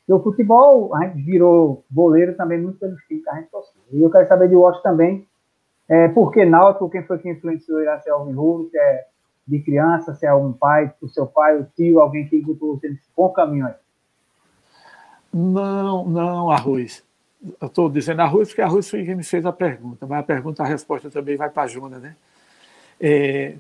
E 0.07 0.13
o 0.13 0.23
futebol, 0.23 0.95
a 0.95 1.03
gente 1.03 1.21
virou 1.21 1.83
goleiro 1.91 2.35
também 2.35 2.61
muito 2.61 2.79
pelos 2.79 3.01
times 3.03 3.23
que 3.23 3.29
a 3.29 3.35
gente 3.35 3.49
torceu. 3.49 3.81
E 3.91 4.01
eu 4.01 4.09
quero 4.09 4.27
saber 4.27 4.47
de 4.47 4.55
Washington 4.55 4.89
também, 4.89 5.27
é, 5.89 6.07
por 6.09 6.31
que 6.31 6.45
Náutico, 6.45 6.89
quem 6.89 7.03
foi 7.03 7.17
que 7.17 7.29
influenciou 7.29 7.79
ele 7.79 7.89
a 7.89 7.99
ser 7.99 8.11
Alvin 8.11 8.33
Rubio, 8.33 8.69
se 8.69 8.77
é 8.77 9.05
de 9.47 9.59
criança, 9.59 10.13
se 10.13 10.25
é 10.25 10.33
um 10.33 10.51
pai, 10.51 10.93
o 11.01 11.07
seu 11.07 11.25
pai, 11.25 11.57
o 11.57 11.65
tio, 11.75 12.01
alguém 12.01 12.27
que 12.27 12.41
botou 12.41 12.75
você 12.75 12.89
nesse 12.89 13.09
bom 13.15 13.29
caminho 13.29 13.67
aí? 13.67 13.73
Não, 15.33 16.05
não, 16.05 16.51
Arroz. 16.51 17.06
Eu 17.61 17.67
estou 17.67 17.89
dizendo 17.89 18.21
Arroz 18.21 18.49
porque 18.49 18.61
Arroz 18.61 18.89
foi 18.89 19.05
quem 19.05 19.15
me 19.15 19.23
fez 19.23 19.45
a 19.45 19.51
pergunta, 19.51 20.05
mas 20.07 20.19
a 20.19 20.23
pergunta, 20.23 20.63
a 20.63 20.65
resposta 20.65 21.09
também 21.09 21.37
vai 21.37 21.49
para 21.49 21.63
a 21.63 21.67
Juna, 21.67 21.99
né? 21.99 22.15
É, 22.99 23.55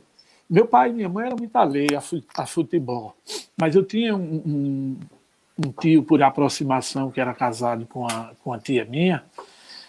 meu 0.49 0.65
pai 0.65 0.89
e 0.89 0.93
minha 0.93 1.09
mãe 1.09 1.27
eram 1.27 1.37
muito 1.37 1.55
alheios 1.55 2.23
a 2.35 2.45
futebol, 2.45 3.15
mas 3.55 3.75
eu 3.75 3.83
tinha 3.83 4.15
um, 4.15 4.41
um, 4.45 4.97
um, 5.65 5.71
tio 5.71 6.03
por 6.03 6.23
aproximação 6.23 7.11
que 7.11 7.21
era 7.21 7.33
casado 7.33 7.85
com 7.85 8.07
a, 8.07 8.31
com 8.43 8.53
a 8.53 8.57
tia 8.57 8.85
minha, 8.85 9.23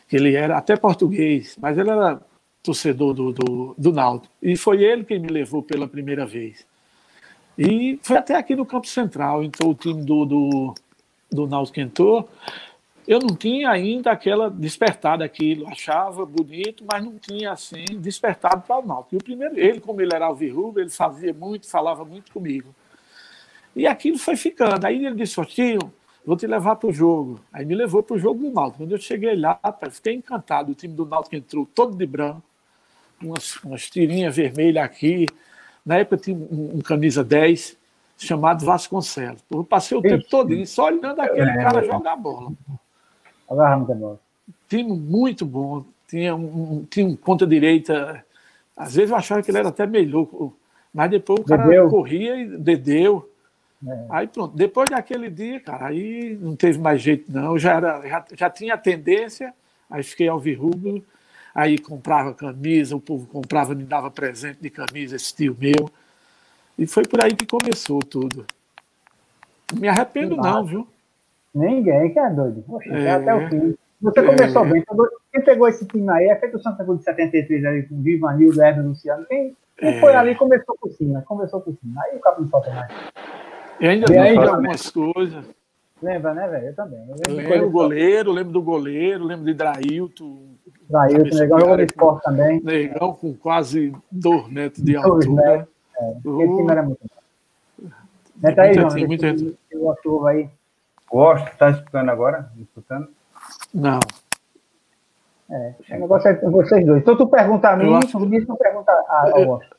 que 0.08 0.16
ele 0.16 0.34
era 0.34 0.58
até 0.58 0.76
português, 0.76 1.56
mas 1.60 1.78
ele 1.78 1.90
era 1.90 2.20
torcedor 2.62 3.14
do, 3.14 3.32
do, 3.32 3.74
do 3.78 3.92
Náutico. 3.92 4.32
E 4.42 4.56
foi 4.56 4.82
ele 4.82 5.04
quem 5.04 5.18
me 5.18 5.28
levou 5.28 5.62
pela 5.62 5.88
primeira 5.88 6.26
vez. 6.26 6.66
E 7.56 7.98
foi 8.02 8.16
até 8.16 8.36
aqui 8.36 8.54
no 8.54 8.66
Campo 8.66 8.86
Central, 8.86 9.42
então 9.42 9.70
o 9.70 9.74
time 9.74 10.04
do, 10.04 10.24
do, 10.24 10.74
do 11.30 11.46
Náutico 11.46 11.80
entrou. 11.80 12.28
Eu 13.08 13.20
não 13.20 13.34
tinha 13.34 13.70
ainda 13.70 14.12
aquela 14.12 14.50
despertada 14.50 15.24
aquilo, 15.24 15.66
achava 15.66 16.26
bonito, 16.26 16.84
mas 16.86 17.02
não 17.02 17.18
tinha 17.18 17.52
assim 17.52 17.86
despertado 17.98 18.60
para 18.66 18.80
o 18.80 18.86
Náutico. 18.86 19.14
E 19.14 19.16
o 19.16 19.24
primeiro, 19.24 19.58
ele, 19.58 19.80
como 19.80 20.02
ele 20.02 20.14
era 20.14 20.26
alvirrubro, 20.26 20.82
ele 20.82 20.90
fazia 20.90 21.32
muito, 21.32 21.66
falava 21.66 22.04
muito 22.04 22.30
comigo. 22.30 22.68
E 23.74 23.86
aquilo 23.86 24.18
foi 24.18 24.36
ficando. 24.36 24.84
Aí 24.84 25.06
ele 25.06 25.14
disse, 25.14 25.42
tio, 25.46 25.90
vou 26.22 26.36
te 26.36 26.46
levar 26.46 26.76
para 26.76 26.90
o 26.90 26.92
jogo. 26.92 27.40
Aí 27.50 27.64
me 27.64 27.74
levou 27.74 28.02
para 28.02 28.16
o 28.16 28.18
jogo 28.18 28.40
do 28.40 28.50
Náutico. 28.50 28.84
Quando 28.84 28.92
eu 28.92 28.98
cheguei 28.98 29.34
lá, 29.34 29.58
fiquei 29.90 30.12
encantado. 30.12 30.72
O 30.72 30.74
time 30.74 30.92
do 30.92 31.06
Náutico 31.06 31.34
entrou 31.34 31.64
todo 31.64 31.96
de 31.96 32.04
branco, 32.04 32.42
umas, 33.22 33.56
umas 33.64 33.88
tirinhas 33.88 34.36
vermelhas 34.36 34.84
aqui. 34.84 35.24
Na 35.82 35.96
época 35.96 36.18
tinha 36.18 36.36
um, 36.36 36.72
um 36.74 36.80
camisa 36.82 37.24
10 37.24 37.74
chamado 38.18 38.66
Vasconcelos. 38.66 39.42
Eu 39.50 39.64
passei 39.64 39.96
o 39.96 40.02
tempo 40.02 40.26
todo 40.28 40.66
só 40.66 40.88
olhando 40.88 41.20
aquele 41.20 41.48
é, 41.48 41.56
cara 41.56 41.82
jogar 41.82 42.16
bola. 42.16 42.52
Time 44.68 44.92
muito 44.92 45.44
bom. 45.44 45.84
Tinha 46.06 46.34
um, 46.34 46.84
tinha 46.88 47.06
um 47.06 47.16
ponta 47.16 47.46
direita. 47.46 48.24
Às 48.76 48.94
vezes 48.94 49.10
eu 49.10 49.16
achava 49.16 49.42
que 49.42 49.50
ele 49.50 49.58
era 49.58 49.68
até 49.68 49.86
melhor. 49.86 50.26
Mas 50.92 51.10
depois 51.10 51.40
o 51.40 51.44
cara 51.44 51.64
dedeu. 51.64 51.88
corria 51.88 52.36
e 52.36 52.46
dedeu. 52.58 53.30
É. 53.86 54.06
Aí 54.10 54.26
pronto. 54.26 54.56
Depois 54.56 54.90
daquele 54.90 55.30
dia, 55.30 55.60
cara, 55.60 55.86
aí 55.86 56.36
não 56.40 56.56
teve 56.56 56.78
mais 56.78 57.00
jeito, 57.00 57.30
não. 57.30 57.58
Já, 57.58 57.74
era, 57.74 58.08
já, 58.08 58.24
já 58.34 58.50
tinha 58.50 58.76
tendência, 58.76 59.54
aí 59.90 60.02
fiquei 60.02 60.28
ao 60.28 60.38
virrubro 60.38 61.04
aí 61.58 61.76
comprava 61.76 62.32
camisa, 62.32 62.94
o 62.94 63.00
povo 63.00 63.26
comprava, 63.26 63.74
me 63.74 63.82
dava 63.82 64.12
presente 64.12 64.58
de 64.60 64.70
camisa, 64.70 65.16
esse 65.16 65.34
tio 65.34 65.56
meu. 65.58 65.90
E 66.78 66.86
foi 66.86 67.04
por 67.04 67.24
aí 67.24 67.34
que 67.34 67.44
começou 67.44 67.98
tudo. 67.98 68.46
Não 69.72 69.80
me 69.80 69.88
arrependo, 69.88 70.36
não, 70.36 70.64
viu? 70.64 70.88
Ninguém 71.54 72.12
que 72.12 72.18
é 72.18 72.30
doido. 72.30 72.62
Poxa, 72.66 72.90
é, 72.90 73.10
até 73.10 73.34
o 73.34 73.48
fim. 73.48 73.76
Você 74.00 74.20
é, 74.20 74.22
começou 74.22 74.64
bem. 74.64 74.84
Quem 75.32 75.44
pegou 75.44 75.68
esse 75.68 75.86
time 75.86 76.08
aí 76.10 76.26
é 76.26 76.36
feito 76.36 76.56
o 76.56 76.60
Santa 76.60 76.84
Cruz 76.84 76.98
de 76.98 77.04
73 77.04 77.64
ali 77.64 77.82
com 77.84 78.00
Viva 78.00 78.32
Nildo, 78.34 78.62
Hermes 78.62 78.86
Luciano. 78.86 79.26
Quem, 79.26 79.56
quem 79.76 79.88
é. 79.96 80.00
foi 80.00 80.14
ali 80.14 80.34
começou 80.34 80.76
por 80.80 80.90
cima. 80.92 81.22
Começou 81.22 81.60
por 81.60 81.74
cima. 81.74 82.02
Aí 82.04 82.16
o 82.16 82.20
cabo 82.20 82.42
não 82.42 82.48
solta 82.48 82.70
mais. 82.70 82.92
E 83.80 83.86
ainda 83.86 84.06
lembro 84.10 84.50
algumas 84.50 84.90
coisas. 84.90 85.44
Lembra, 86.00 86.32
né, 86.32 86.48
velho? 86.48 86.66
Eu 86.66 86.74
também. 86.76 87.00
Eu 87.00 87.34
lembro, 87.34 87.50
lembro 87.50 87.66
do 87.66 87.70
goleiro, 87.70 88.32
lembro 88.32 88.52
do 88.52 88.62
goleiro, 88.62 89.24
lembro 89.24 89.44
de 89.46 89.54
Drailton, 89.54 90.48
o 90.90 91.34
Negão 91.38 91.60
jogou 91.60 91.76
de 91.76 91.84
esporte 91.84 92.24
também. 92.24 92.62
Negão 92.62 93.12
com 93.12 93.34
quase 93.34 93.92
dois 94.10 94.48
metros 94.48 94.82
de 94.82 94.96
altura. 94.96 95.68
É, 96.00 96.10
esse 96.12 96.56
time 96.56 96.70
era 96.70 96.82
muito 96.82 97.00
bom. 97.02 97.88
Neta 98.42 98.62
aí, 98.62 98.74
João. 98.74 98.88
O 99.72 99.96
chuva 100.02 100.30
aí. 100.30 100.48
Gosto, 101.10 101.56
tá 101.56 101.70
escutando 101.70 102.10
agora? 102.10 102.50
Escutando? 102.58 103.08
Não. 103.72 103.98
É, 105.50 105.74
o 105.90 106.00
negócio 106.00 106.28
é 106.28 106.34
com 106.34 106.50
vocês 106.50 106.84
dois. 106.84 107.00
Então 107.00 107.16
tu 107.16 107.26
pergunta 107.26 107.70
a 107.70 107.76
mim, 107.76 107.94
acho... 107.94 108.18
o 108.18 108.46
tu 108.46 108.56
pergunta 108.56 108.92
a, 108.92 109.32
Washington. 109.34 109.78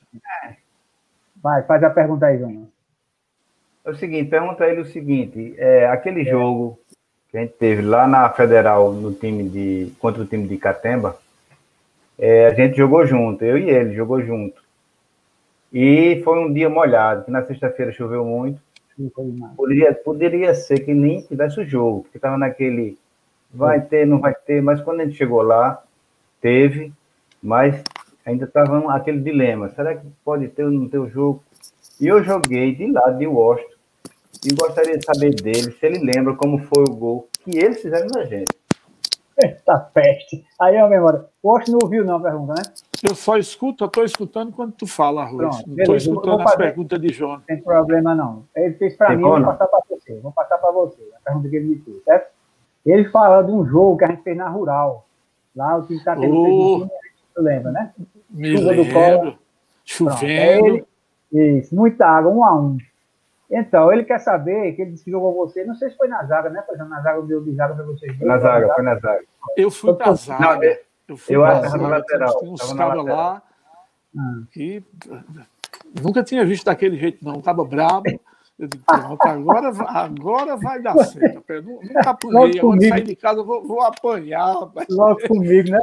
Vai, 1.42 1.64
faz 1.64 1.84
a 1.84 1.90
pergunta 1.90 2.26
aí, 2.26 2.40
João. 2.40 2.68
É 3.86 3.90
o 3.92 3.96
seguinte, 3.96 4.30
pergunta 4.30 4.64
a 4.64 4.70
ele 4.70 4.82
o 4.82 4.86
seguinte: 4.86 5.54
é, 5.58 5.88
aquele 5.88 6.22
é. 6.22 6.26
jogo 6.26 6.80
que 7.30 7.38
a 7.38 7.42
gente 7.42 7.54
teve 7.54 7.84
lá 7.84 8.08
na 8.08 8.28
Federal 8.32 8.92
no 8.92 9.14
time 9.14 9.48
de 9.48 9.94
contra 10.00 10.24
o 10.24 10.26
time 10.26 10.48
de 10.48 10.58
Catemba, 10.58 11.18
é, 12.18 12.48
a 12.48 12.54
gente 12.54 12.76
jogou 12.76 13.06
junto, 13.06 13.46
eu 13.46 13.58
e 13.58 13.70
ele 13.70 13.94
jogou 13.94 14.22
junto. 14.22 14.62
E 15.72 16.20
foi 16.24 16.40
um 16.40 16.52
dia 16.52 16.68
molhado, 16.68 17.26
que 17.26 17.32
na 17.32 17.46
sexta-feira 17.46 17.92
choveu 17.92 18.26
muito. 18.26 18.60
Poderia, 19.56 19.94
poderia 19.94 20.54
ser 20.54 20.80
que 20.80 20.94
nem 20.94 21.22
tivesse 21.22 21.60
o 21.60 21.66
jogo, 21.66 22.04
porque 22.04 22.18
estava 22.18 22.38
naquele 22.38 22.98
vai 23.52 23.82
ter, 23.82 24.06
não 24.06 24.20
vai 24.20 24.34
ter, 24.34 24.62
mas 24.62 24.82
quando 24.82 25.02
a 25.02 25.06
gente 25.06 25.18
chegou 25.18 25.42
lá, 25.42 25.84
teve, 26.42 26.94
mas 27.42 27.84
ainda 28.26 28.46
estava 28.46 28.94
aquele 28.94 29.20
dilema, 29.20 29.70
será 29.70 29.96
que 29.96 30.06
pode 30.24 30.48
ter 30.50 30.66
ou 30.66 30.72
não 30.72 30.88
ter 30.88 31.00
o 31.00 31.10
jogo? 31.10 31.44
E 32.00 32.08
eu 32.08 32.24
joguei 32.24 32.76
de 32.76 32.92
lado 32.92 33.18
de 33.18 33.26
Washington, 33.26 33.80
e 34.46 34.54
gostaria 34.54 34.98
de 34.98 35.06
saber 35.06 35.34
dele, 35.34 35.72
se 35.72 35.86
ele 35.86 36.00
lembra 36.00 36.36
como 36.36 36.60
foi 36.60 36.84
o 36.84 36.96
gol 36.96 37.28
que 37.44 37.58
eles 37.58 37.82
fizeram 37.82 38.08
na 38.14 38.24
gente. 38.26 38.59
Eita 39.42 39.80
peste. 39.94 40.46
Aí 40.60 40.76
é 40.76 40.82
a 40.82 40.88
memória. 40.88 41.26
O 41.42 41.50
Washington 41.50 41.72
não 41.72 41.80
ouviu 41.84 42.04
não 42.04 42.18
a 42.18 42.22
pergunta, 42.22 42.54
né? 42.56 42.62
Eu 43.02 43.16
só 43.16 43.38
escuto, 43.38 43.86
eu 43.86 43.88
estou 43.88 44.04
escutando 44.04 44.52
quando 44.52 44.74
tu 44.74 44.86
fala, 44.86 45.24
Rui. 45.24 45.46
Não 45.46 45.78
estou 45.78 45.96
escutando 45.96 46.42
as 46.42 46.56
perguntas 46.56 47.00
de 47.00 47.10
João. 47.10 47.34
Não 47.34 47.42
tem 47.42 47.62
problema 47.62 48.14
não. 48.14 48.44
Ele 48.56 48.74
fez 48.74 48.98
para 48.98 49.16
mim, 49.16 49.24
vou 49.24 49.42
passar 49.42 49.68
para 49.68 49.80
você. 49.90 50.20
Vou 50.20 50.32
passar 50.32 50.58
para 50.58 50.72
você. 50.72 51.02
A 51.16 51.20
pergunta 51.24 51.50
que 51.50 51.56
ele 51.56 51.68
me 51.68 51.76
fez, 51.80 52.04
certo? 52.04 52.32
Ele 52.86 53.06
fala 53.10 53.42
de 53.42 53.52
um 53.52 53.66
jogo 53.66 53.98
que 53.98 54.06
a 54.06 54.08
gente 54.08 54.24
fez 54.24 54.36
na 54.36 54.50
Rural. 54.50 55.06
Lá 55.56 55.78
o 55.78 55.84
time 55.84 56.00
está 56.00 56.16
tendo 56.16 56.36
oh, 56.36 56.88
tu 57.36 57.42
lembra, 57.42 57.72
né? 57.72 57.94
Me 58.30 58.58
Chuva 58.58 58.72
lembro. 58.72 58.86
do 58.86 58.94
colo. 58.94 59.40
Chovendo. 59.86 60.88
Isso, 61.32 61.76
muita 61.76 62.08
água, 62.08 62.32
um 62.32 62.44
a 62.44 62.56
um. 62.56 62.78
Então, 63.52 63.92
ele 63.92 64.04
quer 64.04 64.20
saber 64.20 64.74
que 64.74 64.84
ele 64.84 64.92
disse 64.92 65.06
que 65.06 65.12
jogou 65.12 65.34
você. 65.34 65.66
Não 65.66 65.74
sei 65.74 65.90
se 65.90 65.98
foi 65.98 66.08
na 66.08 66.24
zaga, 66.24 66.50
né? 66.50 66.64
Foi 66.68 66.78
na 66.78 67.02
zaga, 67.02 67.22
deu 67.24 67.44
de 67.44 67.56
zaga 67.56 67.74
para 67.74 67.84
vocês. 67.86 68.16
Foi 68.16 68.28
na 68.28 68.38
zaga, 68.38 68.74
foi 68.76 68.84
na 68.84 68.96
zaga. 68.96 69.24
Eu 69.58 69.72
fui 69.72 69.94
para 69.96 70.14
zaga. 70.14 70.56
Não, 70.56 70.64
eu 71.08 71.18
fui 71.18 71.36
eu 71.36 71.44
acho 71.44 71.72
que 71.72 71.78
na 71.80 71.88
lateral. 71.88 72.40
Tinha 72.40 72.52
uns 72.52 72.74
cabos 72.74 73.06
lá 73.06 73.42
que 74.52 74.84
nunca 76.00 76.24
tinha 76.24 76.46
visto 76.46 76.66
daquele 76.66 76.98
jeito, 76.98 77.26
não. 77.26 77.42
Tava 77.42 77.66
brabo. 77.66 78.04
Eu 78.60 78.68
digo, 78.68 78.84
pronto, 78.86 79.26
agora, 79.26 79.72
agora 79.88 80.58
vai 80.58 80.82
dar 80.82 80.98
certo. 81.06 81.44
Eu 81.48 81.64
nunca 81.64 82.10
apanhei, 82.10 82.60
agora 82.60 82.82
sair 82.82 83.04
de 83.04 83.16
casa 83.16 83.42
vou, 83.42 83.66
vou 83.66 83.82
apanhar. 83.82 84.54
Rapaz. 84.54 84.88
Logo 84.90 85.28
comigo, 85.28 85.72
né, 85.72 85.80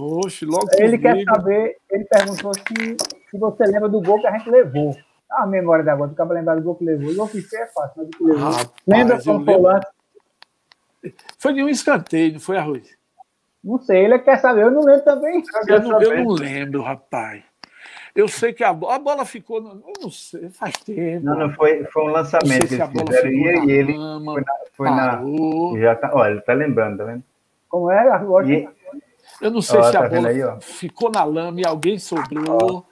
Oxe, 0.00 0.46
logo 0.46 0.66
ele 0.78 0.98
comigo. 0.98 1.18
Ele 1.18 1.24
quer 1.24 1.32
saber, 1.32 1.76
ele 1.90 2.04
perguntou 2.04 2.54
se, 2.54 2.96
se 3.30 3.38
você 3.38 3.64
lembra 3.66 3.90
do 3.90 4.00
gol 4.00 4.18
que 4.20 4.26
a 4.26 4.38
gente 4.38 4.50
levou 4.50 4.96
a 5.32 5.46
memória 5.46 5.84
da 5.84 5.92
agora, 5.92 6.10
acaba 6.10 6.34
lembrar 6.34 6.56
do 6.56 6.62
gol 6.62 6.74
que 6.74 6.84
levou. 6.84 7.10
O 7.10 7.14
gol 7.14 7.28
que 7.28 7.40
fez 7.42 7.62
é 7.62 7.66
fácil, 7.66 7.92
mas 7.96 8.06
o 8.06 8.10
que 8.10 8.24
levou. 8.24 8.50
Rapaz, 8.50 8.70
Lembra 8.86 9.22
como 9.22 9.44
foi 9.44 9.54
o 9.54 9.62
lance? 9.62 9.86
Foi 11.38 11.52
de 11.54 11.62
um 11.62 11.68
escanteio, 11.68 12.34
não 12.34 12.40
foi, 12.40 12.56
Arroz? 12.58 12.96
Não 13.62 13.78
sei, 13.78 14.04
ele 14.04 14.18
quer 14.18 14.38
saber, 14.38 14.62
eu 14.62 14.70
não 14.70 14.84
lembro 14.84 15.04
também. 15.04 15.42
Eu 15.68 15.80
não, 15.82 16.02
eu 16.02 16.24
não 16.24 16.32
lembro, 16.32 16.82
rapaz. 16.82 17.44
Eu 18.14 18.28
sei 18.28 18.52
que 18.52 18.62
a 18.62 18.72
bola, 18.72 18.96
a 18.96 18.98
bola 18.98 19.24
ficou. 19.24 19.58
Eu 19.58 19.92
não 20.02 20.10
sei, 20.10 20.50
faz 20.50 20.76
tempo. 20.78 21.24
Não, 21.24 21.38
não 21.38 21.52
foi, 21.54 21.84
foi 21.84 22.02
um 22.02 22.08
lançamento 22.08 22.66
que 22.66 22.74
eles 22.74 22.88
fizeram. 22.90 23.30
E, 23.30 23.66
e 23.66 23.70
ele 23.70 23.94
foi 23.94 24.42
na. 24.42 24.52
Foi 24.74 24.90
na 24.90 25.80
já 25.80 25.94
tá, 25.94 26.10
olha, 26.12 26.32
ele 26.32 26.40
tá 26.42 26.52
lembrando, 26.52 26.98
tá 26.98 27.04
vendo? 27.04 27.22
Como 27.68 27.90
era? 27.90 28.22
E, 28.44 28.68
eu 29.40 29.50
não 29.50 29.62
sei 29.62 29.78
ó, 29.78 29.82
se 29.84 29.92
tá 29.92 30.04
a 30.04 30.08
bola 30.08 30.28
aí, 30.28 30.40
ficou 30.60 31.10
na 31.10 31.24
lama 31.24 31.60
e 31.60 31.66
alguém 31.66 31.98
sobrou. 31.98 32.84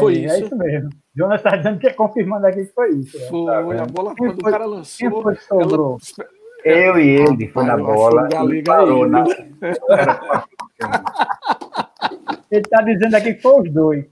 foi 0.00 0.16
é 0.16 0.18
isso. 0.18 0.34
É 0.34 0.40
isso 0.40 0.56
mesmo. 0.56 0.90
Jonas 1.18 1.40
está 1.40 1.56
dizendo 1.56 1.80
que 1.80 1.88
é 1.88 1.92
confirmando 1.92 2.46
aqui 2.46 2.64
que 2.64 2.72
foi 2.72 2.90
isso. 2.90 3.18
Né? 3.18 3.26
Foi, 3.26 3.76
tá 3.76 3.82
a 3.82 3.86
bola, 3.86 4.14
quem 4.14 4.28
quando 4.28 4.40
foi, 4.40 4.50
o 4.50 4.52
cara 4.52 4.66
lançou. 4.66 5.22
Foi 5.22 5.36
ela... 5.60 5.96
Eu 6.64 6.98
e 6.98 7.08
ele 7.08 7.48
foi 7.48 7.64
na 7.64 7.76
bola. 7.76 8.28
E 8.54 8.62
parou 8.62 9.08
na... 9.08 9.24
ele 12.48 12.60
está 12.60 12.82
dizendo 12.82 13.16
aqui 13.16 13.34
que 13.34 13.42
foi 13.42 13.62
os 13.62 13.72
dois. 13.72 14.06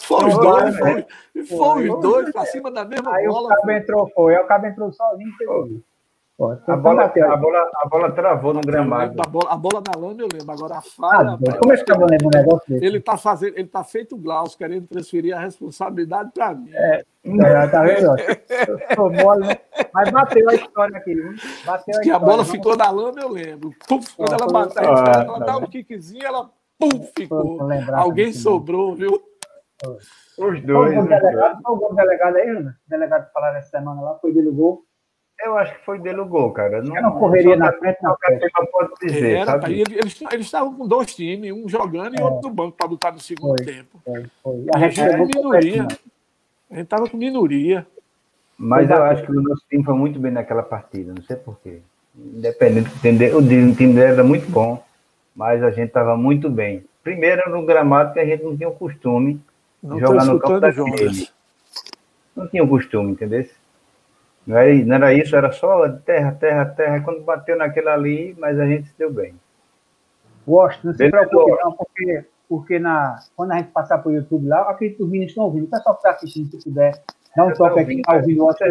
Foi 0.00 0.24
os 0.24 0.38
dois, 0.38 0.78
foi, 0.78 1.06
foi, 1.46 1.90
os 1.90 2.00
dois 2.00 2.32
para 2.32 2.46
cima 2.46 2.70
da 2.70 2.84
mesma 2.84 3.14
aí 3.14 3.26
bola. 3.26 3.50
Aí 3.50 3.56
o 3.56 3.60
cabo 3.60 3.70
entrou, 3.72 4.10
foi. 4.14 4.34
Aí 4.34 4.42
o 4.42 4.46
cabo 4.46 4.66
entrou 4.66 4.92
sozinho 4.92 5.28
e 5.28 5.36
pegou. 5.36 5.68
Pô, 6.38 6.52
a, 6.52 6.76
bola, 6.76 7.02
a, 7.06 7.36
bola, 7.36 7.70
a 7.74 7.88
bola 7.88 8.12
travou 8.12 8.54
no 8.54 8.60
gramado. 8.60 9.20
A 9.20 9.28
bola, 9.28 9.50
a 9.50 9.56
bola 9.56 9.82
da 9.82 9.98
lama 9.98 10.20
eu 10.20 10.28
lembro. 10.32 10.52
Agora 10.52 10.76
a 10.76 10.80
falha. 10.80 11.30
Ah, 11.32 11.58
como 11.58 11.72
é 11.72 11.76
que 11.76 11.90
eu 11.90 11.96
lembro 11.98 12.28
um 12.28 12.30
negócio 12.32 12.62
desse? 12.68 12.86
Ele 12.86 12.98
está 12.98 13.16
fazendo, 13.16 13.58
ele 13.58 13.66
tá 13.66 13.82
feito 13.82 14.16
Glaus, 14.16 14.54
querendo 14.54 14.86
transferir 14.86 15.36
a 15.36 15.40
responsabilidade 15.40 16.30
para 16.32 16.54
mim. 16.54 16.70
É, 16.72 17.04
é, 17.24 17.66
tá 17.66 17.82
vendo? 17.82 18.14
Tô 18.94 19.10
mole, 19.10 19.48
né? 19.48 19.56
Mas 19.92 20.10
bateu 20.10 20.48
a 20.48 20.54
história 20.54 20.96
aqui, 20.96 21.12
viu? 21.12 21.34
Bateu 21.66 21.98
a, 21.98 22.02
que 22.02 22.10
a 22.12 22.18
bola 22.20 22.44
ficou 22.44 22.76
na 22.76 22.88
lama, 22.88 23.20
eu 23.20 23.30
lembro. 23.30 23.72
Puf, 23.88 24.14
quando 24.14 24.34
ela 24.34 24.46
bateu, 24.46 24.94
ah, 24.94 25.24
ela 25.24 25.38
dá 25.40 25.56
um 25.56 25.66
kickzinho, 25.66 26.24
ela 26.24 26.48
pum, 26.78 27.02
ficou. 27.16 27.68
Alguém 27.96 28.32
sobrou, 28.32 28.94
viu? 28.94 29.20
Os 30.38 30.62
dois. 30.62 30.94
Qual 30.94 31.04
o 31.04 31.08
delegado, 31.08 31.60
o 31.66 31.94
delegado 31.96 32.36
aí, 32.36 32.48
Ana? 32.48 32.78
O 32.86 32.90
delegado 32.90 33.26
que 33.26 33.32
falaram 33.32 33.56
essa 33.56 33.70
semana 33.70 34.00
lá, 34.00 34.14
foi 34.20 34.32
dele 34.32 34.50
o 34.50 34.54
gol. 34.54 34.87
Eu 35.40 35.56
acho 35.56 35.74
que 35.74 35.84
foi 35.84 36.00
dele 36.00 36.20
o 36.20 36.26
gol, 36.26 36.50
cara. 36.52 36.82
Não, 36.82 36.94
não 36.94 37.12
correria 37.12 37.56
na 37.56 37.72
frente, 37.72 38.02
na 38.02 38.16
frente. 38.16 38.50
Pode 38.72 38.90
dizer, 39.00 39.36
Era, 39.36 39.46
sabe? 39.46 39.80
Eles, 39.80 40.20
eles 40.32 40.46
estavam 40.46 40.74
com 40.74 40.86
dois 40.86 41.14
times, 41.14 41.52
um 41.52 41.68
jogando 41.68 42.16
e 42.16 42.20
é. 42.20 42.24
outro 42.24 42.48
no 42.48 42.54
banco 42.54 42.76
para 42.76 42.88
lutar 42.88 43.12
no 43.12 43.20
segundo 43.20 43.56
foi, 43.56 43.66
tempo. 43.66 44.00
Foi, 44.04 44.26
foi. 44.42 44.66
A, 44.74 44.78
gente 44.80 45.00
era 45.00 45.16
minoria. 45.18 45.86
A 46.70 46.74
gente 46.74 46.84
estava 46.84 47.08
com 47.08 47.16
minoria. 47.16 47.86
Mas 48.58 48.90
eu 48.90 49.00
acho 49.04 49.24
que 49.24 49.30
o 49.30 49.40
nosso 49.40 49.62
time 49.70 49.84
foi 49.84 49.94
muito 49.94 50.18
bem 50.18 50.32
naquela 50.32 50.64
partida, 50.64 51.14
não 51.14 51.22
sei 51.22 51.36
porquê. 51.36 51.78
Independente, 52.16 52.90
o 53.32 53.40
time 53.40 53.94
dele 53.94 54.00
era 54.00 54.24
muito 54.24 54.50
bom, 54.50 54.82
mas 55.36 55.62
a 55.62 55.70
gente 55.70 55.88
estava 55.88 56.16
muito 56.16 56.50
bem. 56.50 56.84
Primeiro 57.04 57.48
no 57.48 57.64
gramado 57.64 58.12
que 58.12 58.18
a 58.18 58.26
gente 58.26 58.42
não 58.42 58.56
tinha 58.56 58.68
o 58.68 58.74
costume 58.74 59.40
de 59.80 60.00
jogar 60.00 60.24
no 60.24 60.40
campo 60.40 60.58
daquele. 60.58 61.28
Não 62.34 62.48
tinha 62.48 62.64
o 62.64 62.68
costume, 62.68 63.12
entendeu? 63.12 63.46
Não 64.48 64.56
era, 64.56 64.74
não 64.86 64.94
era 64.94 65.12
isso, 65.12 65.36
era 65.36 65.52
só 65.52 65.86
terra, 65.90 66.32
terra, 66.32 66.64
terra. 66.64 67.02
Quando 67.02 67.22
bateu 67.22 67.54
naquele 67.54 67.90
ali, 67.90 68.34
mas 68.38 68.58
a 68.58 68.64
gente 68.64 68.88
se 68.88 68.94
deu 68.96 69.12
bem. 69.12 69.34
Gosto, 70.46 70.86
não 70.86 70.94
se 70.94 71.10
preocupe, 71.10 71.62
não, 71.62 71.72
porque, 71.72 72.24
porque 72.48 72.78
na, 72.78 73.16
quando 73.36 73.52
a 73.52 73.58
gente 73.58 73.70
passar 73.72 73.98
para 73.98 74.08
o 74.08 74.14
YouTube 74.14 74.48
lá, 74.48 74.62
acredito 74.62 74.96
que 74.96 75.02
os 75.02 75.10
meninos 75.10 75.32
estão 75.32 75.44
ouvindo. 75.44 75.66
O 75.66 75.70
pessoal 75.70 75.94
que 75.96 75.98
está 76.00 76.10
assistindo, 76.12 76.50
se 76.50 76.64
puder, 76.64 76.92
dá 77.36 77.44
um 77.44 77.52
toque 77.52 77.80
aqui, 77.80 77.96
está 77.96 78.14
ouvindo 78.14 78.42
o 78.42 78.46
outro 78.46 78.66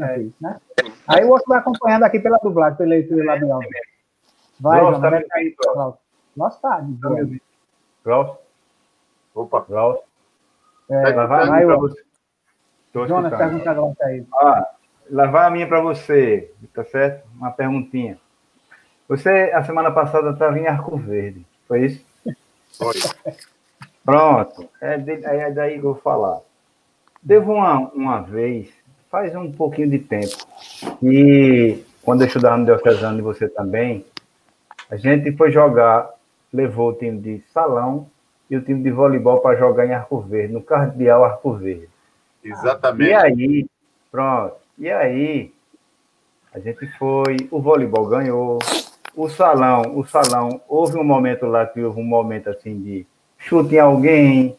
é, 0.00 0.26
né? 0.40 0.60
Aí 1.06 1.24
o 1.24 1.28
outro 1.28 1.44
vai 1.46 1.58
acompanhando 1.58 2.02
aqui 2.02 2.18
pela 2.18 2.38
dublagem, 2.38 2.76
pela 2.76 2.90
leitura 2.90 3.24
labial. 3.24 3.60
Vai, 4.58 4.80
Nossa, 4.80 4.98
João, 4.98 5.10
tá 5.10 5.36
aí, 5.36 5.54
Nossa, 6.36 6.60
tá. 6.60 6.84
Glaucio. 8.04 8.38
Opa. 9.34 9.64
Glaucio. 9.68 10.02
É, 10.90 11.12
vai, 11.12 11.26
vai, 11.26 11.46
vai, 11.46 11.66
Jonas, 12.94 13.36
pergunta 13.36 13.70
agora 13.70 13.94
aí. 14.02 14.24
Ah, 14.34 14.68
lá 15.10 15.26
vai 15.26 15.46
a 15.46 15.50
minha 15.50 15.66
para 15.66 15.80
você, 15.80 16.50
tá 16.72 16.84
certo? 16.84 17.26
Uma 17.36 17.50
perguntinha. 17.50 18.16
Você, 19.08 19.50
a 19.52 19.62
semana 19.64 19.90
passada, 19.90 20.30
estava 20.30 20.58
em 20.58 20.66
Arco 20.66 20.96
Verde, 20.96 21.44
foi 21.66 21.86
isso? 21.86 22.04
Foi. 22.76 22.94
Pronto, 24.04 24.68
é, 24.80 24.98
de, 24.98 25.12
é 25.24 25.50
daí 25.50 25.74
que 25.74 25.78
eu 25.78 25.94
vou 25.94 25.94
falar. 25.94 26.40
Teve 27.26 27.46
uma, 27.46 27.78
uma 27.90 28.20
vez, 28.20 28.68
faz 29.10 29.34
um 29.36 29.52
pouquinho 29.52 29.88
de 29.90 29.98
tempo, 30.00 30.36
e 31.02 31.84
quando 32.02 32.22
eu 32.22 32.26
estudava 32.26 32.56
no 32.56 32.66
Diocesano 32.66 33.18
e 33.18 33.22
você 33.22 33.48
também, 33.48 34.04
a 34.90 34.96
gente 34.96 35.32
foi 35.32 35.50
jogar, 35.50 36.10
levou 36.52 36.90
o 36.90 36.94
time 36.94 37.18
de 37.18 37.42
salão 37.52 38.08
e 38.50 38.56
o 38.56 38.62
time 38.62 38.82
de 38.82 38.90
voleibol 38.90 39.40
para 39.40 39.56
jogar 39.56 39.86
em 39.86 39.94
Arco 39.94 40.20
Verde, 40.20 40.52
no 40.52 40.62
Cardeal 40.62 41.24
Arco 41.24 41.52
Verde. 41.54 41.93
Exatamente. 42.44 43.10
E 43.10 43.14
aí, 43.14 43.66
pronto. 44.10 44.56
E 44.78 44.90
aí, 44.90 45.52
a 46.52 46.58
gente 46.58 46.86
foi, 46.98 47.48
o 47.50 47.60
voleibol 47.60 48.06
ganhou, 48.06 48.58
o 49.16 49.28
salão, 49.28 49.96
o 49.96 50.04
salão, 50.04 50.60
houve 50.68 50.98
um 50.98 51.04
momento 51.04 51.46
lá 51.46 51.66
que 51.66 51.80
houve 51.80 52.00
um 52.00 52.04
momento 52.04 52.50
assim 52.50 52.80
de 52.80 53.06
chute 53.38 53.74
em 53.74 53.78
alguém, 53.78 54.56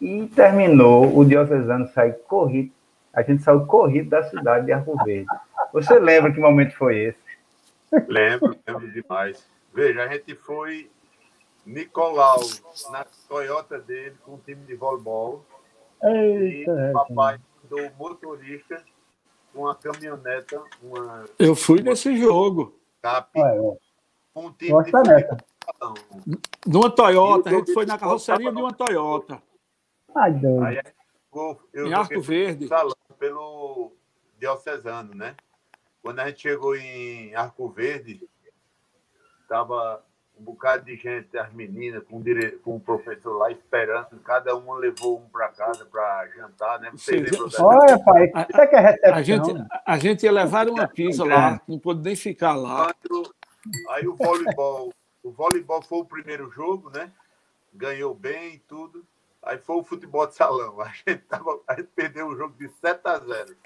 e 0.00 0.26
terminou 0.28 1.16
o 1.16 1.24
diocesano 1.24 1.86
sair 1.88 2.14
corrido, 2.26 2.72
a 3.12 3.22
gente 3.22 3.42
saiu 3.42 3.66
corrido 3.66 4.08
da 4.08 4.22
cidade 4.30 4.66
de 4.66 4.72
Arco 4.72 4.96
Verde. 5.04 5.26
Você 5.72 5.98
lembra 5.98 6.32
que 6.32 6.40
momento 6.40 6.74
foi 6.76 6.98
esse? 6.98 7.18
Lembro, 8.08 8.56
lembro 8.66 8.90
demais. 8.90 9.44
Veja, 9.74 10.04
a 10.04 10.08
gente 10.08 10.34
foi 10.34 10.88
Nicolau 11.66 12.40
na 12.90 13.04
Toyota 13.28 13.78
dele 13.78 14.14
com 14.24 14.34
o 14.34 14.40
time 14.44 14.64
de 14.64 14.74
voleibol 14.74 15.44
Eita, 16.02 16.70
e 16.70 16.90
o 16.90 16.92
papai 16.92 17.38
do 17.64 17.90
motorista 17.96 18.82
com 19.52 19.60
uma 19.62 19.74
caminhoneta, 19.74 20.62
uma. 20.82 21.24
Eu 21.38 21.54
fui 21.54 21.82
nesse 21.82 22.16
jogo. 22.16 22.78
Cap, 23.02 23.30
um 24.34 24.52
time 24.52 24.70
Nossa, 24.70 25.02
de 25.02 25.44
Numa 26.66 26.90
Toyota, 26.90 27.50
a 27.50 27.52
gente 27.52 27.72
foi 27.72 27.86
na 27.86 27.98
carroceria 27.98 28.52
de 28.52 28.58
uma 28.58 28.72
Toyota. 28.72 29.42
Ai, 30.14 30.32
Deus. 30.32 30.62
Aí, 30.62 30.80
eu 31.72 31.86
em 31.86 31.94
Arco 31.94 32.20
Verde. 32.20 32.66
Salão 32.66 32.94
pelo 33.18 33.92
Diocesano, 34.38 35.14
né? 35.14 35.36
Quando 36.02 36.20
a 36.20 36.28
gente 36.28 36.40
chegou 36.40 36.74
em 36.74 37.34
Arco 37.34 37.68
Verde, 37.68 38.28
estava 39.42 40.04
um 40.40 40.42
bocado 40.42 40.86
de 40.86 40.96
gente, 40.96 41.36
as 41.36 41.52
meninas, 41.52 42.02
com, 42.04 42.20
dire... 42.20 42.52
com 42.64 42.76
o 42.76 42.80
professor 42.80 43.36
lá 43.36 43.50
esperando, 43.50 44.18
cada 44.24 44.56
uma 44.56 44.78
levou 44.78 45.18
um 45.18 45.28
para 45.28 45.48
casa 45.48 45.84
para 45.84 46.28
jantar, 46.34 46.80
né? 46.80 46.90
Você 46.92 47.22
Olha, 47.58 47.98
pai, 48.02 48.32
isso 48.48 48.60
aqui 48.60 48.74
é 48.74 48.80
recepção. 48.80 49.14
A 49.14 49.22
gente, 49.22 49.50
a 49.86 49.98
gente 49.98 50.22
ia 50.24 50.32
levar 50.32 50.68
uma 50.68 50.88
pizza 50.88 51.24
lá, 51.24 51.60
não 51.68 51.78
pôde 51.78 52.02
nem 52.02 52.16
ficar 52.16 52.54
lá. 52.54 52.92
Aí 53.90 54.08
o 54.08 54.16
voleibol, 54.16 54.94
o 55.22 55.30
voleibol 55.30 55.82
foi 55.82 55.98
o 55.98 56.04
primeiro 56.04 56.50
jogo, 56.50 56.90
né? 56.90 57.12
Ganhou 57.74 58.14
bem 58.14 58.54
e 58.54 58.58
tudo. 58.60 59.04
Aí 59.42 59.58
foi 59.58 59.76
o 59.76 59.84
futebol 59.84 60.26
de 60.26 60.34
salão. 60.34 60.80
A 60.80 60.88
gente, 60.88 61.22
tava, 61.28 61.60
a 61.66 61.74
gente 61.74 61.88
perdeu 61.94 62.28
o 62.28 62.36
jogo 62.36 62.54
de 62.58 62.68
7 62.68 63.00
a 63.04 63.18
0. 63.18 63.56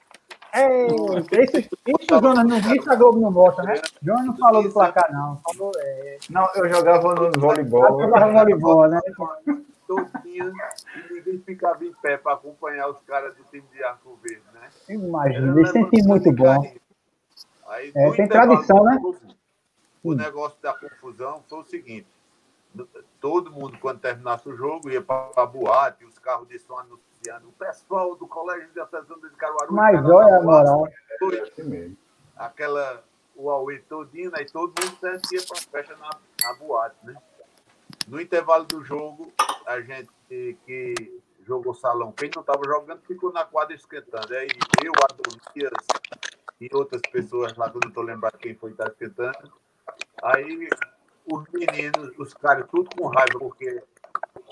É, 0.55 0.87
isso, 0.87 1.59
isso, 1.59 2.21
Jonas, 2.23 2.47
não, 2.47 2.59
isso 2.59 2.88
a 2.88 2.95
Globo 2.95 3.21
não 3.21 3.33
mostra, 3.33 3.64
né? 3.64 3.75
Jonas 4.01 4.27
não 4.27 4.37
falou 4.37 4.62
do 4.62 4.73
placar, 4.73 5.12
não. 5.12 5.37
Falou, 5.38 5.73
é... 5.79 6.19
Não, 6.31 6.49
eu 6.55 6.69
jogava 6.69 7.12
no 7.12 7.33
voleibol. 7.40 8.01
Eu 8.01 8.07
jogava 8.07 8.27
no 8.27 8.38
voleibol, 8.38 8.88
né? 8.88 9.01
Todinha, 9.87 10.53
e 10.97 11.12
ninguém 11.12 11.38
ficava 11.40 11.85
em 11.85 11.93
pé 11.95 12.17
para 12.17 12.35
acompanhar 12.35 12.88
os 12.88 13.01
caras 13.03 13.35
do 13.35 13.43
time 13.45 13.64
de 13.73 13.83
Arco 13.83 14.17
Verde, 14.23 14.43
né? 14.55 14.69
Imagina, 14.88 15.59
eles 15.59 15.73
têm 15.73 15.88
time 15.90 16.07
muito 16.07 16.33
bom. 16.33 16.75
Aí, 17.67 17.93
é, 17.95 18.11
tem 18.12 18.29
tradição, 18.29 18.85
né? 18.85 18.97
O 20.03 20.14
negócio 20.14 20.57
da 20.62 20.73
confusão 20.73 21.43
foi 21.49 21.59
o 21.59 21.64
seguinte: 21.64 22.07
todo 23.21 23.51
mundo, 23.51 23.77
quando 23.81 24.01
terminasse 24.01 24.49
o 24.49 24.57
jogo, 24.57 24.88
ia 24.88 25.03
para 25.03 25.31
a 25.37 25.47
boate, 25.47 26.05
os 26.05 26.19
carros 26.19 26.49
de 26.49 26.59
som 26.61 26.79
anunciando. 27.25 27.49
O 27.49 27.53
pessoal 27.53 28.15
do 28.17 28.27
Colégio 28.27 28.71
de 28.73 28.81
Ascensão 28.81 29.19
de 29.19 29.31
Caruaru. 29.31 29.73
Mas 29.73 30.05
olha 30.09 30.43
moral. 30.43 30.89
Aquela, 32.37 33.05
o 33.35 33.51
Aue 33.51 33.79
todinho, 33.81 34.31
né? 34.31 34.43
E 34.43 34.47
todo 34.47 34.75
mundo 34.81 34.99
ia 35.33 35.43
para 35.47 35.59
a 35.59 35.61
festa 35.61 35.97
na, 35.97 36.11
na 36.43 36.55
boate, 36.55 36.97
né? 37.05 37.15
No 38.07 38.21
intervalo 38.21 38.65
do 38.65 38.85
jogo, 38.85 39.33
a 39.67 39.81
gente 39.81 40.11
que 40.67 41.23
jogou 41.47 41.75
salão, 41.75 42.13
quem 42.13 42.31
não 42.35 42.41
estava 42.41 42.63
jogando 42.65 43.01
ficou 43.03 43.33
na 43.33 43.45
quadra 43.45 43.75
esquentando. 43.75 44.35
Aí 44.35 44.49
eu, 44.83 44.93
Adonias 45.05 45.73
e 46.61 46.69
outras 46.73 47.01
pessoas 47.13 47.57
lá, 47.57 47.71
que 47.71 47.77
eu 47.77 47.81
não 47.83 47.89
estou 47.89 48.03
lembrando 48.03 48.39
quem 48.39 48.55
foi 48.55 48.71
que 48.71 48.75
estava 48.75 48.91
esquentando. 48.91 49.53
Aí 50.23 50.69
os 51.31 51.45
meninos, 51.53 52.13
os 52.19 52.35
caras, 52.35 52.67
tudo 52.71 52.91
com 52.97 53.07
raiva, 53.09 53.39
porque 53.39 53.83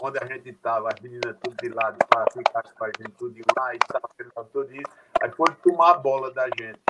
onde 0.03 0.19
a 0.19 0.27
gente 0.27 0.51
estava, 0.51 0.89
as 0.93 1.01
meninas 1.01 1.37
tudo 1.41 1.57
de 1.57 1.69
lado 1.69 1.97
para 2.09 2.27
ficar 2.33 2.63
com 2.63 2.85
a 2.85 2.89
gente 2.89 3.13
tudo 3.13 3.33
de 3.33 3.43
lá, 3.57 3.73
e 3.73 3.79
estava 3.79 4.09
fazendo 4.09 4.49
tudo 4.53 4.75
isso. 4.75 4.93
Aí 5.23 5.31
foram 5.31 5.55
tomar 5.55 5.93
a 5.93 5.95
bola 5.95 6.33
da 6.33 6.47
gente. 6.59 6.81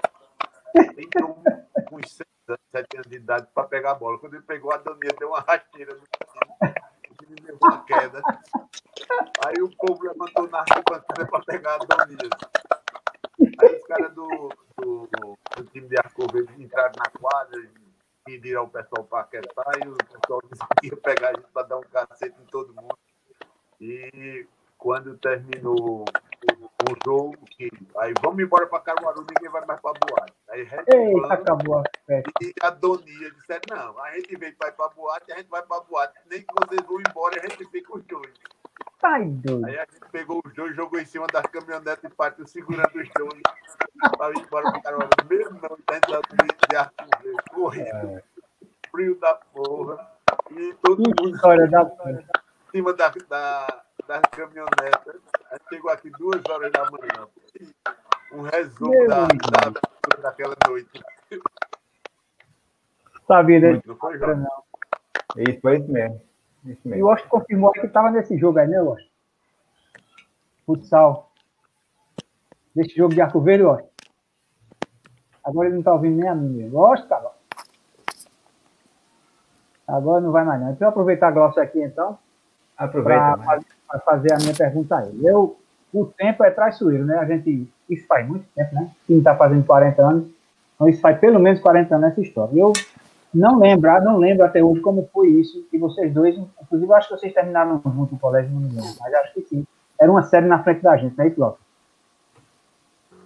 Entrou 0.97 1.35
com 1.89 1.97
uns 1.97 2.11
7 2.11 2.29
anos 2.97 3.07
de 3.07 3.17
idade 3.17 3.47
para 3.55 3.69
pegar 3.69 3.91
a 3.91 3.95
bola. 3.95 4.19
Quando 4.19 4.35
ele 4.35 4.43
pegou 4.45 4.73
a 4.73 4.79
Doninha, 4.79 5.13
deu 5.19 5.29
uma 5.29 5.41
rasteira 5.41 5.95
no 5.95 6.01
menino. 6.01 7.45
Levou 7.45 7.59
uma 7.63 7.85
queda. 7.85 8.23
Aí 9.47 9.63
o 9.63 9.71
povo 9.77 10.03
levantou 10.05 10.49
na 10.49 10.61
arquibancada 10.61 11.27
para 11.27 11.45
pegar 11.45 11.75
a 11.75 11.79
Doninha. 11.79 12.31
Aí 13.61 13.77
os 13.77 13.87
caras 13.87 14.15
do, 14.15 14.49
do, 14.79 15.09
do, 15.57 15.65
time 15.73 15.89
de 15.89 15.99
Arco 15.99 16.27
Verde 16.33 16.63
entraram 16.63 16.93
na 16.97 17.11
quadra, 17.21 17.61
pedir 18.25 18.57
ao 18.57 18.69
pessoal 18.69 19.05
para 19.05 19.21
aquietar 19.21 19.75
e 19.85 19.89
o 19.89 19.97
pessoal 19.97 20.41
disse 20.51 20.63
que 20.81 20.87
ia 20.89 20.97
pegar 20.97 21.31
a 21.31 21.33
gente 21.35 21.51
para 21.53 21.67
dar 21.67 21.79
um 21.79 21.83
cacete 21.83 22.37
em 22.41 22.47
todo 22.47 22.75
mundo. 22.75 22.99
E 23.81 24.47
quando 24.79 25.17
terminou 25.19 26.05
o 26.05 26.97
jogo, 27.05 27.37
que 27.47 27.71
aí 27.99 28.13
vamos 28.21 28.43
embora 28.43 28.67
para 28.67 28.81
Caruaru, 28.81 29.21
ninguém 29.21 29.51
vai 29.51 29.65
mais 29.65 29.81
para 29.81 29.93
boate. 29.93 30.33
Aí 30.49 30.61
Eita, 30.61 31.35
acabou 31.35 31.79
a 31.79 31.83
festa. 32.07 32.31
E 32.41 32.53
a 32.61 32.71
Donia 32.71 33.31
disse, 33.31 33.61
não, 33.71 33.99
a 33.99 34.15
gente 34.15 34.35
ir 34.35 34.57
para 34.57 34.89
boate, 34.89 35.33
a 35.33 35.37
gente 35.37 35.49
vai 35.49 35.63
para 35.63 35.81
boate. 35.83 36.19
Nem 36.29 36.41
que 36.41 36.55
vocês 36.55 36.87
vão 36.87 37.01
embora, 37.01 37.41
a 37.41 37.49
gente 37.49 37.65
fica 37.71 37.97
os 37.97 38.05
dois. 38.05 38.33
Doido. 39.03 39.67
Aí 39.67 39.79
a 39.79 39.81
gente 39.81 40.11
pegou 40.13 40.41
os 40.45 40.55
dois, 40.55 40.77
jogou 40.77 41.01
em 41.01 41.05
cima 41.05 41.27
das 41.27 41.45
caminhonetes 41.47 42.05
e 42.05 42.09
partiu 42.09 42.47
segurando 42.47 42.95
os 42.95 43.09
dois. 43.17 43.43
para 44.17 44.31
ir 44.31 44.47
embora 44.47 44.71
para 44.71 44.81
Caruaru. 44.81 45.09
Mesmo 45.29 45.61
não, 45.61 45.77
tentando 45.77 46.23
de 46.71 46.77
arco 46.77 46.95
correndo. 47.53 48.19
É. 48.19 48.23
Frio 48.91 49.19
da 49.19 49.35
porra. 49.35 50.09
E 50.53 50.75
todo 50.75 51.03
que 51.03 51.23
mundo. 51.23 51.35
História 51.35 51.69
da 51.69 51.83
em 51.83 52.71
cima 52.71 52.95
da, 52.95 53.13
da, 53.29 53.85
das 54.07 54.23
caminhonetas. 54.31 55.21
A 55.51 55.55
gente 55.55 55.69
chegou 55.69 55.91
aqui 55.91 56.11
duas 56.11 56.41
horas 56.49 56.71
da 56.71 56.85
manhã. 56.85 57.29
Um 58.33 58.43
resumo 58.43 59.09
da, 59.09 59.27
da, 59.27 60.23
daquela 60.23 60.55
noite. 60.69 61.03
Sabia, 63.27 63.61
né? 63.61 63.83
Não 63.85 63.97
foi. 63.97 64.15
Isso 64.17 65.61
foi 65.61 65.79
isso 65.79 65.91
mesmo. 65.91 66.32
E 66.65 67.03
o 67.03 67.11
Austin 67.11 67.29
confirmou 67.29 67.73
que 67.73 67.81
estava 67.81 68.11
nesse 68.11 68.39
jogo 68.39 68.59
aí, 68.59 68.69
né, 68.69 68.79
Austin? 68.79 69.11
Futsal. 70.65 71.31
Nesse 72.75 72.97
jogo 72.97 73.15
de 73.15 73.21
Arco 73.21 73.41
Verde, 73.41 73.65
Austin. 73.65 73.89
Agora 75.45 75.67
ele 75.67 75.75
não 75.75 75.81
está 75.81 75.93
ouvindo 75.93 76.19
nem 76.19 76.29
a 76.29 76.35
mim. 76.35 76.71
Cara. 77.09 77.33
Agora 79.89 80.21
não 80.21 80.31
vai 80.31 80.45
mais 80.45 80.61
não. 80.61 80.71
Então, 80.71 80.89
aproveitar 80.89 81.29
a 81.29 81.33
glossa 81.33 81.61
aqui, 81.61 81.83
então. 81.83 82.17
Aproveita. 82.77 83.39
Para 83.39 83.57
né? 83.59 83.65
fazer 84.05 84.33
a 84.33 84.39
minha 84.39 84.55
pergunta 84.55 84.97
a 84.97 85.07
ele. 85.07 85.27
Eu, 85.27 85.59
o 85.93 86.07
tempo 86.07 86.45
é 86.45 86.51
traiçoeiro, 86.51 87.05
né? 87.05 87.19
A 87.19 87.25
gente, 87.25 87.69
isso 87.91 88.07
faz 88.07 88.27
muito 88.27 88.47
tempo, 88.55 88.75
né? 88.75 88.83
O 88.83 89.07
time 89.07 89.19
está 89.19 89.37
fazendo 89.37 89.67
40 89.67 90.03
anos. 90.03 90.31
Então, 90.75 90.89
isso 90.89 91.01
faz 91.01 91.19
pelo 91.19 91.41
menos 91.41 91.61
40 91.61 91.95
anos 91.95 92.13
essa 92.13 92.21
história. 92.21 92.57
Eu 92.57 92.73
não 93.35 93.59
lembro, 93.59 93.91
ah, 93.91 94.01
não 94.01 94.19
lembro 94.19 94.45
até 94.45 94.63
hoje 94.63 94.81
como 94.81 95.09
foi 95.13 95.29
isso, 95.29 95.65
que 95.71 95.79
vocês 95.79 96.13
dois, 96.13 96.37
inclusive, 96.37 96.93
acho 96.93 97.09
que 97.09 97.19
vocês 97.19 97.33
terminaram 97.33 97.81
junto 97.85 98.15
no 98.15 98.21
colégio, 98.21 98.51
não 98.51 98.61
me 98.61 98.69
lembro, 98.69 98.95
mas 99.01 99.15
acho 99.15 99.35
que 99.35 99.43
sim. 99.43 99.67
Era 99.99 100.11
uma 100.11 100.23
série 100.23 100.47
na 100.47 100.63
frente 100.63 100.83
da 100.83 100.97
gente, 100.97 101.17
né, 101.17 101.31
Clóvis? 101.31 101.61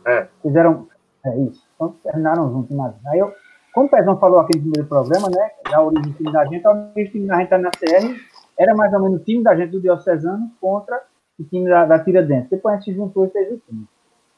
É. 0.05 0.29
Fizeram, 0.43 0.87
é 1.25 1.39
isso. 1.41 1.63
Então, 1.75 1.95
terminaram 2.03 2.51
juntos, 2.53 2.71
imagina. 2.71 3.11
Aí 3.11 3.19
eu, 3.19 3.33
como 3.75 3.87
o 3.87 3.91
Pezão 3.91 4.19
falou 4.19 4.41
aqui 4.41 4.57
no 4.57 4.63
primeiro 4.63 4.89
programa, 4.89 5.29
né, 5.29 5.51
da 5.71 5.83
origem 5.83 6.13
do 6.13 6.17
time 6.17 6.33
da 6.33 6.45
gente, 6.45 6.67
a 6.67 6.71
origem 6.71 7.05
do 7.05 7.11
time 7.11 7.27
da 7.27 7.37
gente 7.39 7.49
tá 7.49 7.59
na 7.59 7.71
CR 7.71 8.37
era 8.59 8.75
mais 8.75 8.93
ou 8.93 9.01
menos 9.01 9.21
o 9.21 9.25
time 9.25 9.43
da 9.43 9.55
gente 9.55 9.71
do 9.71 9.81
Diocesano 9.81 10.51
contra 10.61 11.03
o 11.39 11.45
time 11.45 11.69
da, 11.69 11.85
da 11.85 11.99
Tiradentes. 11.99 12.51
Depois 12.51 12.75
a 12.75 12.79
gente 12.79 12.95
juntou 12.95 13.27
e 13.27 13.31
fez 13.31 13.53
o 13.53 13.59
time. 13.59 13.87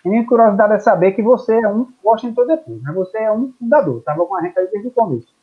A 0.05 0.09
minha 0.09 0.27
curiosidade 0.27 0.75
é 0.75 0.79
saber 0.79 1.13
que 1.13 1.23
você 1.23 1.55
é 1.55 1.69
um 1.69 1.87
Washington 2.05 2.47
depois, 2.47 2.83
né? 2.83 2.93
Você 2.93 3.19
é 3.19 3.33
um 3.33 3.53
fundador, 3.53 3.99
estava 3.99 4.25
com 4.25 4.37
a 4.37 4.43
gente 4.43 4.59
aí 4.59 4.69
desde 4.69 4.89
o 4.89 4.91
começo. 4.91 5.38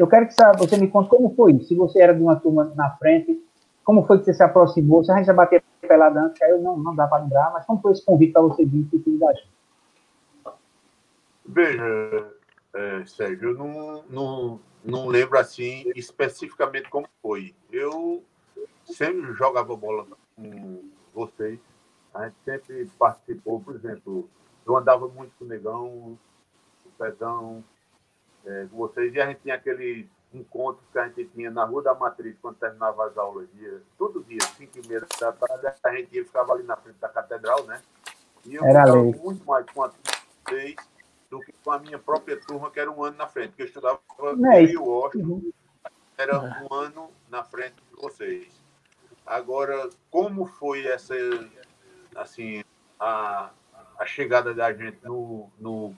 Eu 0.00 0.08
quero 0.08 0.26
que 0.26 0.34
você 0.58 0.78
me 0.78 0.88
conte 0.88 1.10
como 1.10 1.34
foi. 1.34 1.60
Se 1.60 1.74
você 1.74 2.00
era 2.00 2.14
de 2.14 2.22
uma 2.22 2.34
turma 2.34 2.72
na 2.74 2.90
frente, 2.96 3.38
como 3.84 4.06
foi 4.06 4.18
que 4.18 4.24
você 4.24 4.32
se 4.32 4.42
aproximou? 4.42 5.04
Se 5.04 5.12
a 5.12 5.16
gente 5.18 5.26
já 5.26 5.34
bateu 5.34 5.60
pelada 5.82 6.22
antes, 6.22 6.40
aí 6.40 6.52
eu 6.52 6.62
não, 6.62 6.78
não 6.78 6.94
dá 6.94 7.06
para 7.06 7.22
lembrar, 7.22 7.52
mas 7.52 7.66
como 7.66 7.82
foi 7.82 7.92
esse 7.92 8.02
convite 8.02 8.32
para 8.32 8.40
você 8.40 8.64
vir 8.64 8.88
o? 8.90 9.46
Veja, 11.44 12.32
é, 12.72 13.04
Sérgio, 13.04 13.50
eu 13.50 13.54
não, 13.58 14.04
não, 14.08 14.60
não 14.82 15.06
lembro 15.06 15.38
assim 15.38 15.84
especificamente 15.94 16.88
como 16.88 17.06
foi. 17.20 17.54
Eu 17.70 18.24
sempre 18.86 19.34
jogava 19.34 19.76
bola 19.76 20.06
com 20.34 20.82
vocês, 21.12 21.60
a 22.14 22.24
gente 22.24 22.36
sempre 22.42 22.90
participou, 22.98 23.60
por 23.60 23.74
exemplo, 23.74 24.30
eu 24.66 24.74
andava 24.78 25.06
muito 25.08 25.32
com 25.38 25.44
o 25.44 25.48
Negão, 25.48 25.86
o 26.86 26.90
Pezão, 26.96 27.62
é, 28.44 28.66
com 28.70 28.76
vocês, 28.76 29.14
e 29.14 29.20
a 29.20 29.26
gente 29.26 29.40
tinha 29.40 29.54
aquele 29.54 30.08
encontro 30.32 30.82
que 30.92 30.98
a 30.98 31.08
gente 31.08 31.24
tinha 31.26 31.50
na 31.50 31.64
Rua 31.64 31.82
da 31.82 31.94
Matriz, 31.94 32.36
quando 32.40 32.56
terminava 32.56 33.06
as 33.06 33.18
aulas, 33.18 33.48
dia, 33.52 33.82
todo 33.98 34.22
dia, 34.24 34.40
5 34.40 34.78
e 34.78 34.88
meia 34.88 35.00
da 35.18 35.32
tarde, 35.32 35.66
a 35.82 35.96
gente 35.96 36.14
ia, 36.14 36.24
ficava 36.24 36.52
ali 36.52 36.62
na 36.62 36.76
frente 36.76 36.98
da 36.98 37.08
catedral, 37.08 37.64
né? 37.64 37.82
E 38.44 38.54
eu 38.54 38.64
Era 38.64 38.84
ficava 38.84 39.02
muito 39.02 39.44
mais 39.44 39.66
com 39.70 39.90
vocês 40.48 40.76
do 41.30 41.40
que 41.40 41.52
com 41.64 41.70
a 41.70 41.78
minha 41.78 41.98
própria 41.98 42.40
turma, 42.40 42.70
que 42.70 42.80
era 42.80 42.90
um 42.90 43.02
ano 43.02 43.16
na 43.16 43.26
frente, 43.26 43.50
porque 43.50 43.62
eu 43.62 43.66
estudava 43.66 44.00
é 44.52 44.62
em 44.62 44.76
Washington, 44.76 45.42
era 46.16 46.40
um 46.40 46.74
ano 46.74 47.10
na 47.28 47.42
frente 47.44 47.76
de 47.76 48.00
vocês. 48.00 48.60
Agora, 49.26 49.88
como 50.10 50.46
foi 50.46 50.86
essa, 50.86 51.14
assim, 52.16 52.64
a, 52.98 53.50
a 53.98 54.06
chegada 54.06 54.52
da 54.52 54.72
gente 54.72 54.98
no, 55.04 55.48
no, 55.58 55.94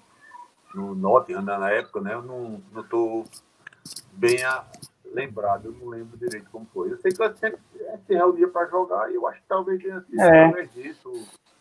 no 0.75 0.95
Nottingham 0.95 1.43
na 1.43 1.71
época, 1.71 2.01
né? 2.01 2.15
Eu 2.15 2.23
não 2.23 2.63
estou 2.77 3.25
bem 4.13 4.43
a, 4.45 4.65
lembrado, 5.13 5.67
eu 5.67 5.73
não 5.73 5.89
lembro 5.89 6.17
direito 6.17 6.49
como 6.51 6.67
foi. 6.73 6.93
Eu 6.93 6.99
sei 6.99 7.13
que 7.13 7.23
a 7.23 7.29
gente 7.29 7.59
se 8.07 8.15
reunia 8.15 8.49
para 8.49 8.67
jogar 8.67 9.11
e 9.11 9.15
eu 9.15 9.27
acho 9.27 9.41
que 9.41 9.49
talvez 9.49 9.83
tenha 9.83 10.01
sido 10.01 10.21
é. 10.21 10.47
através 10.47 10.73
disso 10.73 11.13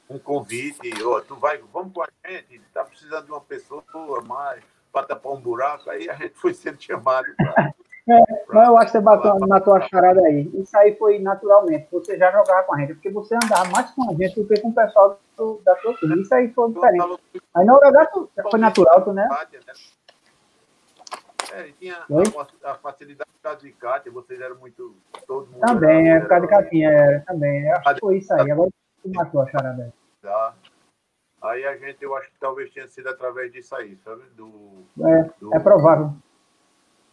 um 0.10 0.20
convite, 0.20 0.92
ó, 1.04 1.22
tu 1.22 1.36
vai, 1.38 1.58
vamos 1.72 1.94
com 1.94 2.04
a 2.04 2.08
gente, 2.28 2.56
está 2.56 2.84
precisando 2.84 3.26
de 3.26 3.32
uma 3.32 3.40
pessoa 3.40 3.84
mais 4.28 4.62
para 4.92 5.08
tapar 5.08 5.32
um 5.32 5.40
buraco, 5.40 5.90
aí 5.90 6.10
a 6.10 6.16
gente 6.16 6.36
foi 6.36 6.54
sendo 6.54 6.82
chamado. 6.82 7.28
Pra, 7.38 7.74
é, 8.10 8.36
pra, 8.48 8.66
eu 8.66 8.78
acho 8.78 8.88
que 8.88 8.92
você 8.94 9.02
bateu, 9.02 9.38
matou 9.48 9.76
a 9.76 9.82
charada 9.82 10.22
aí. 10.22 10.50
Isso 10.54 10.76
aí 10.78 10.96
foi 10.96 11.20
naturalmente, 11.20 11.88
você 11.92 12.18
já 12.18 12.32
jogava 12.32 12.64
com 12.64 12.76
a 12.76 12.80
gente, 12.80 12.94
porque 12.96 13.12
você 13.12 13.36
andava 13.36 13.70
mais 13.70 13.92
com 13.92 14.10
a 14.10 14.14
gente 14.16 14.42
do 14.42 14.48
que 14.48 14.60
com 14.60 14.70
o 14.70 14.74
pessoal 14.74 15.20
do, 15.38 15.62
da 15.64 15.76
sua 15.78 15.94
turma. 15.98 16.16
Isso 16.16 16.34
aí 16.34 16.52
foi 16.52 16.72
diferente. 16.74 17.20
Aí 17.56 17.66
na 17.66 17.76
hora 17.76 17.92
da 17.92 18.10
foi 18.50 18.60
natural, 18.60 19.04
tu, 19.04 19.14
né? 19.14 19.28
É, 21.54 21.68
e 21.68 21.74
tinha 21.74 21.98
a, 21.98 22.72
a, 22.72 22.76
facilidade 22.76 23.30
de 23.62 23.72
Cátia, 23.74 24.12
vocês 24.12 24.40
eram 24.40 24.56
muito. 24.56 24.96
Todo 25.28 25.48
mundo 25.48 25.60
também, 25.60 26.10
é, 26.10 26.20
por 26.22 26.30
causa 26.30 26.48
de 26.48 26.50
Catinha, 26.50 26.90
era, 26.90 27.20
também. 27.22 27.68
Eu 27.68 27.76
acho 27.76 27.94
que 27.96 28.00
foi 28.00 28.18
isso 28.18 28.34
aí. 28.34 28.52
Agora 28.52 28.70
tu 29.04 29.10
matou 29.14 29.42
a 29.42 29.48
charada 29.48 29.84
aí. 29.84 29.92
Tá? 30.22 30.56
Aí 31.42 31.66
a 31.66 31.76
gente, 31.76 32.02
eu 32.02 32.16
acho 32.16 32.30
que 32.32 32.40
talvez 32.40 32.72
tenha 32.72 32.88
sido 32.88 33.10
através 33.10 33.52
disso 33.52 33.76
aí, 33.76 33.98
sabe? 33.98 34.24
Do, 34.36 34.86
é, 35.06 35.24
do, 35.40 35.56
é 35.56 35.60
provável. 35.60 36.14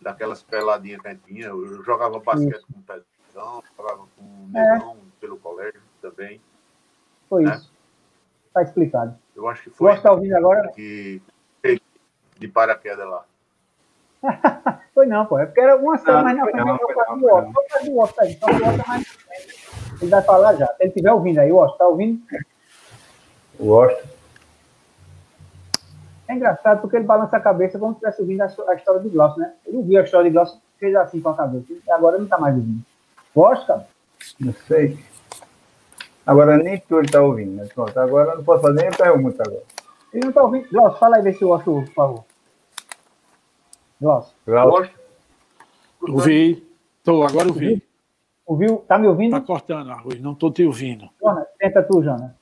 Daquelas 0.01 0.43
peladinhas 0.43 1.01
que 1.01 1.09
a 1.09 1.11
gente 1.11 1.25
tinha. 1.25 1.47
Eu 1.47 1.83
jogava 1.83 2.19
basquete 2.21 2.57
isso. 2.57 2.67
com 2.73 2.79
o 2.79 2.83
Pezão, 2.83 3.63
jogava 3.77 4.05
com 4.17 4.25
o 4.25 4.49
Negão 4.53 4.93
é. 4.93 5.21
pelo 5.21 5.37
colégio 5.39 5.81
também. 6.01 6.41
Foi 7.29 7.45
né? 7.45 7.55
isso. 7.55 7.73
Está 8.47 8.63
explicado. 8.63 9.19
Eu 9.35 9.49
acho 9.49 9.65
que 9.65 9.71
foi. 9.71 9.93
Você 9.93 9.99
está 9.99 10.13
ouvindo 10.13 10.37
agora? 10.37 10.71
Que 10.73 11.21
de 12.39 12.49
paraquedas 12.49 13.09
lá. 13.09 13.25
foi 14.95 15.07
não, 15.07 15.27
pô. 15.27 15.39
É 15.39 15.47
porque 15.47 15.61
era 15.61 15.77
uma 15.77 15.99
série 15.99 16.23
mais 16.23 16.37
na 16.37 16.45
frente. 16.45 16.65
Não, 16.65 16.79
foi 16.79 16.95
não, 16.95 17.17
não. 17.17 17.53
O 17.89 18.03
Otto 18.03 18.21
aí. 18.21 18.33
Então, 18.33 18.49
o 18.49 18.57
Otto 18.57 18.89
mais 18.89 19.19
ele 20.01 20.11
vai 20.11 20.23
falar 20.23 20.55
já. 20.55 20.67
Se 20.67 20.75
ele 20.81 20.89
estiver 20.91 21.13
ouvindo 21.13 21.39
aí, 21.39 21.51
o 21.51 21.57
Otto, 21.57 21.77
tá 21.77 21.87
ouvindo? 21.87 22.23
O 23.59 23.67
Washington. 23.67 24.18
É 26.29 26.35
engraçado 26.35 26.83
porque 26.83 26.97
ele 26.97 27.07
balança 27.07 27.37
a 27.39 27.41
cabeça 27.41 27.79
como 27.79 27.93
se 27.93 28.07
estivesse 28.07 28.21
ouvindo 28.21 28.43
a, 28.43 28.75
história 28.75 29.01
de 29.01 29.09
Gloss, 29.09 29.37
né? 29.39 29.55
Ele 29.67 29.79
ouviu 29.79 29.99
a 29.99 30.05
história 30.05 30.29
de 30.29 30.35
Gloss 30.35 30.59
fez 30.79 30.95
assim 30.95 31.21
com 31.21 31.31
a 31.31 31.37
cabeça. 31.37 31.67
E 31.73 31.91
agora 31.91 32.17
ele 32.17 32.21
não 32.21 32.27
está 32.27 32.39
mais 32.39 32.55
ouvindo. 32.55 32.83
Gosta? 33.35 33.87
Não 34.39 34.53
sei. 34.53 34.99
Agora 36.27 36.59
nem 36.59 36.79
tu 36.79 36.99
ele 36.99 37.07
está 37.07 37.23
ouvindo, 37.23 37.53
né? 37.53 37.67
Pronto, 37.75 37.99
agora 37.99 38.33
eu 38.33 38.37
não 38.37 38.45
posso 38.45 38.61
fazer 38.61 38.83
nem 38.83 38.91
pergunta 38.91 39.43
agora. 39.43 39.63
Ele 40.13 40.23
não 40.23 40.29
está 40.29 40.43
ouvindo. 40.43 40.69
Gloss, 40.69 40.99
fala 40.99 41.17
aí, 41.17 41.23
vê 41.23 41.33
se 41.33 41.45
o 41.45 41.49
Washington, 41.49 41.85
por 41.85 41.95
favor. 41.95 42.25
Gloss. 44.01 44.35
Gloss. 44.47 44.91
Ouvi. 46.03 46.69
Estou, 46.99 47.27
agora 47.27 47.49
ouvi. 47.49 47.83
Ouviu? 48.47 48.85
Tá 48.87 48.99
me 48.99 49.09
ouvindo? 49.09 49.33
Tá 49.33 49.41
cortando, 49.41 49.91
Arroz. 49.91 50.21
Não 50.21 50.33
estou 50.33 50.53
te 50.53 50.65
ouvindo. 50.65 51.09
Jona, 51.21 51.47
tenta 51.59 51.83
tu, 51.83 52.03
Jona. 52.03 52.37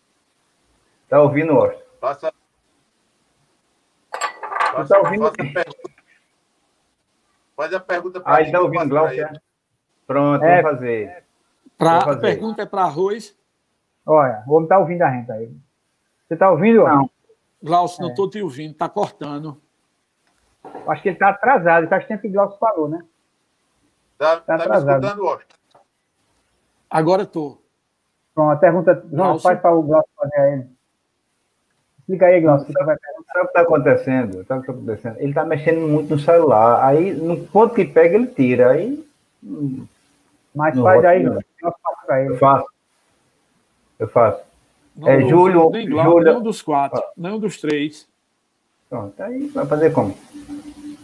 Tá 1.09 1.21
ouvindo, 1.21 1.53
Austin? 1.53 1.81
Passa. 2.01 2.33
Passa 4.77 4.95
tá 4.95 5.01
ouvindo? 5.01 5.23
Passa 5.23 5.43
a 5.43 5.53
pergunta. 5.53 5.91
Faz 7.57 7.75
a 7.75 7.81
pergunta 7.81 8.21
para 8.21 8.35
Ah, 8.35 8.43
ele 8.43 8.53
tá 8.53 8.61
ouvindo, 8.61 8.89
Glaucia? 8.89 9.43
Pronto, 10.07 10.45
é, 10.45 10.63
vou 10.63 10.71
fazer. 10.73 11.25
Pra, 11.79 12.01
fazer. 12.03 12.19
A 12.19 12.21
pergunta 12.21 12.63
é 12.63 12.67
para 12.67 12.83
arroz. 12.83 13.37
Olha, 14.05 14.45
o 14.47 14.55
homem 14.55 14.69
tá 14.69 14.79
ouvindo 14.79 15.03
a 15.03 15.11
gente 15.11 15.33
aí. 15.33 15.51
Você 16.29 16.37
tá 16.37 16.51
ouvindo? 16.51 16.85
Não. 16.85 17.11
Glaucio, 17.63 18.01
é. 18.01 18.03
não 18.03 18.11
estou 18.11 18.29
te 18.29 18.41
ouvindo, 18.43 18.75
tá 18.75 18.89
cortando. 18.89 19.61
Acho 20.87 21.03
que 21.03 21.09
ele 21.09 21.19
tá 21.19 21.31
atrasado, 21.31 21.89
faz 21.89 22.07
tempo 22.07 22.23
que 22.23 22.29
o 22.29 22.33
Glaucio 22.33 22.59
falou, 22.59 22.89
né? 22.89 23.05
Tá, 24.19 24.37
tá, 24.37 24.43
tá 24.43 24.55
atrasado. 24.55 25.01
me 25.01 25.07
escutando, 25.07 25.29
Austin? 25.29 25.57
Agora 26.91 27.23
estou. 27.23 27.63
Pronto, 28.35 28.53
a 28.53 28.57
pergunta. 28.57 29.05
Não, 29.11 29.39
faz 29.39 29.61
para 29.61 29.75
o 29.75 29.83
Glaucio 29.83 30.11
fazer 30.17 30.37
a 30.37 30.53
ele. 30.53 30.76
Explica 32.09 32.27
aí, 32.27 32.41
Glaucio. 32.41 32.73
Sabe, 32.73 32.87
sabe 32.87 32.99
o 33.19 33.41
que 33.43 33.47
está 33.49 33.61
acontecendo? 33.63 34.45
Sabe 34.45 34.61
o 34.61 34.63
que 34.63 34.71
está 34.71 34.73
acontecendo? 34.73 35.17
Ele 35.19 35.29
está 35.31 35.45
mexendo 35.45 35.81
muito 35.89 36.15
no 36.15 36.21
celular. 36.21 36.85
Aí, 36.87 37.13
no 37.13 37.37
ponto 37.49 37.75
que 37.75 37.85
pega, 37.85 38.15
ele 38.15 38.29
tira. 38.29 38.71
Aí. 38.71 39.05
Mas 40.55 40.79
faz 40.79 41.05
aí, 41.05 41.23
Glaucio. 41.25 41.45
Faço 41.61 42.07
para 42.07 42.21
ele. 42.23 42.31
Eu 42.33 42.39
faço. 42.39 42.67
Eu 43.99 44.09
faço. 44.09 44.41
Não 44.97 45.09
é 45.09 45.21
do- 45.21 45.29
Júlio. 45.29 45.71
nem 45.71 45.87
Júlio... 45.89 46.21
nenhum 46.25 46.43
dos 46.43 46.63
quatro, 46.63 47.03
nenhum 47.17 47.39
dos 47.41 47.61
três. 47.61 48.09
Pronto, 48.89 49.21
aí 49.21 49.49
vai 49.49 49.67
fazer 49.67 49.93
como? 49.93 50.17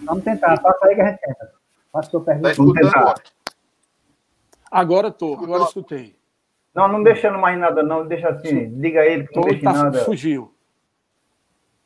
Vamos 0.04 0.22
tentar, 0.24 0.58
passa 0.60 0.86
aí 0.86 0.94
que 0.94 1.00
a 1.00 1.10
gente 1.10 1.18
tenta. 1.20 1.50
Faça 1.92 2.10
sua 2.10 2.20
Tá 2.20 2.26
pergunta. 2.26 2.54
Vamos 2.54 2.72
tentar. 2.74 2.98
agora? 3.00 3.22
Agora 4.70 5.10
tô, 5.10 5.34
agora 5.34 5.64
escutei. 5.64 6.14
Não, 6.74 6.88
não 6.88 7.02
deixando 7.02 7.38
mais 7.38 7.58
nada, 7.58 7.82
não. 7.82 8.06
Deixa 8.06 8.28
assim. 8.30 8.70
Diga 8.80 9.04
ele 9.04 9.26
que 9.26 9.34
não 9.36 9.42
Tô, 9.42 9.48
deixe 9.48 9.62
tá, 9.64 9.72
nada. 9.72 9.98
fugiu. 10.04 10.51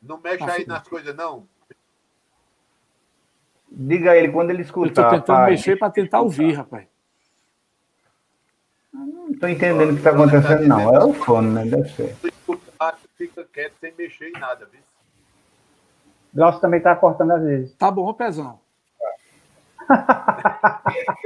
Não 0.07 0.19
mexe 0.21 0.45
Tá 0.45 0.53
aí 0.53 0.65
nas 0.65 0.87
coisas, 0.87 1.15
não. 1.15 1.47
Diga 3.69 4.11
a 4.11 4.17
ele 4.17 4.31
quando 4.31 4.49
ele 4.51 4.61
Eu 4.63 4.71
tô 4.71 4.85
escutar. 4.85 5.09
tentando 5.11 5.25
pai. 5.25 5.51
mexer 5.51 5.77
para 5.77 5.91
tentar 5.91 6.21
ouvir, 6.21 6.53
rapaz. 6.53 6.87
Não 8.93 9.29
estou 9.29 9.49
entendendo 9.49 9.89
o 9.89 9.93
que 9.93 9.97
está 9.99 10.11
acontecendo, 10.11 10.67
não. 10.67 10.95
É 10.95 11.03
o 11.03 11.13
fone, 11.13 11.49
né? 11.49 11.65
Deve 11.65 11.89
ser. 11.89 12.15
Escutar, 12.23 12.97
fica 13.15 13.43
quieto 13.51 13.73
sem 13.79 13.93
mexer 13.97 14.29
em 14.29 14.39
nada, 14.39 14.65
viu? 14.71 14.79
Glaucio 16.33 16.61
também 16.61 16.81
tá 16.81 16.95
cortando 16.95 17.31
às 17.31 17.43
vezes. 17.43 17.75
Tá 17.75 17.91
bom, 17.91 18.11
Pezão. 18.13 18.59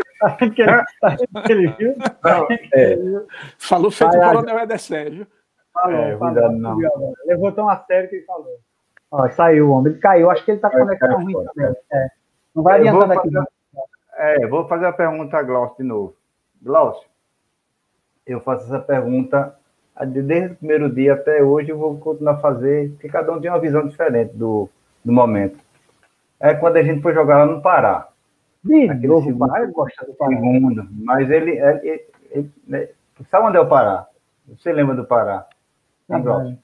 Que 1.46 1.52
ele- 1.52 1.67
viu? 1.78 1.96
É. 2.74 2.96
Falou 3.58 3.91
feito 3.91 4.15
o. 4.15 4.20
Coronel 4.22 4.60
Eder 4.60 4.80
Sérgio. 4.80 5.28
Falou, 5.74 5.98
É, 5.98 6.17
falou, 6.17 6.52
não. 6.52 6.72
subiu 6.74 6.89
agora. 6.94 7.13
Levou 7.26 7.52
tão 7.52 7.70
a 7.70 7.78
sério 7.86 8.10
que 8.10 8.17
ele 8.17 8.26
falou. 8.26 8.60
Ó, 9.12 9.30
saiu 9.30 9.67
o 9.69 9.71
homem. 9.71 9.91
Ele 9.91 10.02
caiu. 10.02 10.30
Acho 10.32 10.43
que 10.45 10.52
ele 10.52 10.60
tá 10.60 10.69
com 10.69 10.78
conexão 10.80 11.08
cair 11.10 11.24
ruim 11.24 11.34
também. 11.54 11.76
É. 11.91 12.08
Não 12.56 12.63
vai 12.63 12.80
Eu 12.88 12.91
vou 12.93 13.02
adiantando 13.04 13.19
aqui. 13.19 13.32
fazer-. 13.34 13.52
É, 14.17 14.47
vou 14.47 14.67
fazer 14.67 14.86
a 14.86 14.93
pergunta 14.93 15.38
a 15.38 15.43
Glaucio 15.43 15.78
de 15.78 15.84
novo. 15.84 16.15
Glaucio, 16.62 17.08
eu 18.26 18.39
faço 18.41 18.65
essa 18.65 18.80
pergunta 18.80 19.56
de- 20.08 20.21
desde 20.21 20.54
o 20.54 20.56
primeiro 20.58 20.93
dia 20.93 21.13
até 21.13 21.41
hoje, 21.43 21.69
eu 21.71 21.78
vou 21.78 21.97
continuar 21.97 22.34
a 22.34 22.38
fazer, 22.38 22.91
porque 22.91 23.10
cada 23.10 23.32
um 23.32 23.41
tem 23.41 23.50
uma 23.50 23.60
visão 23.60 23.88
diferente 23.88 24.34
do, 24.36 24.69
do 25.04 25.12
momento. 25.12 25.58
É 26.39 26.54
quando 26.54 26.78
a 26.78 26.84
gente 26.84 27.02
foi 27.02 27.13
jogar 27.13 27.39
lá 27.39 27.45
no 27.45 27.62
Pará, 27.62 28.08
De 28.63 28.89
Aquele 28.89 29.08
novo, 29.08 29.26
segundo- 29.26 29.50
Pará, 29.50 29.65
do 29.65 29.74
Pará. 29.74 29.89
segundo, 30.30 30.88
mas 31.04 31.30
ele, 31.32 31.52
ele, 31.60 31.80
ele- 31.89 32.06
ele- 32.30 32.52
né, 32.67 32.89
sabe 33.32 33.47
onde 33.47 33.58
é 33.58 33.60
o 33.60 33.67
Pará? 33.67 34.06
Você 34.50 34.71
lembra 34.71 34.95
do 34.95 35.04
Pará? 35.06 35.47
Glaucio? 36.08 36.58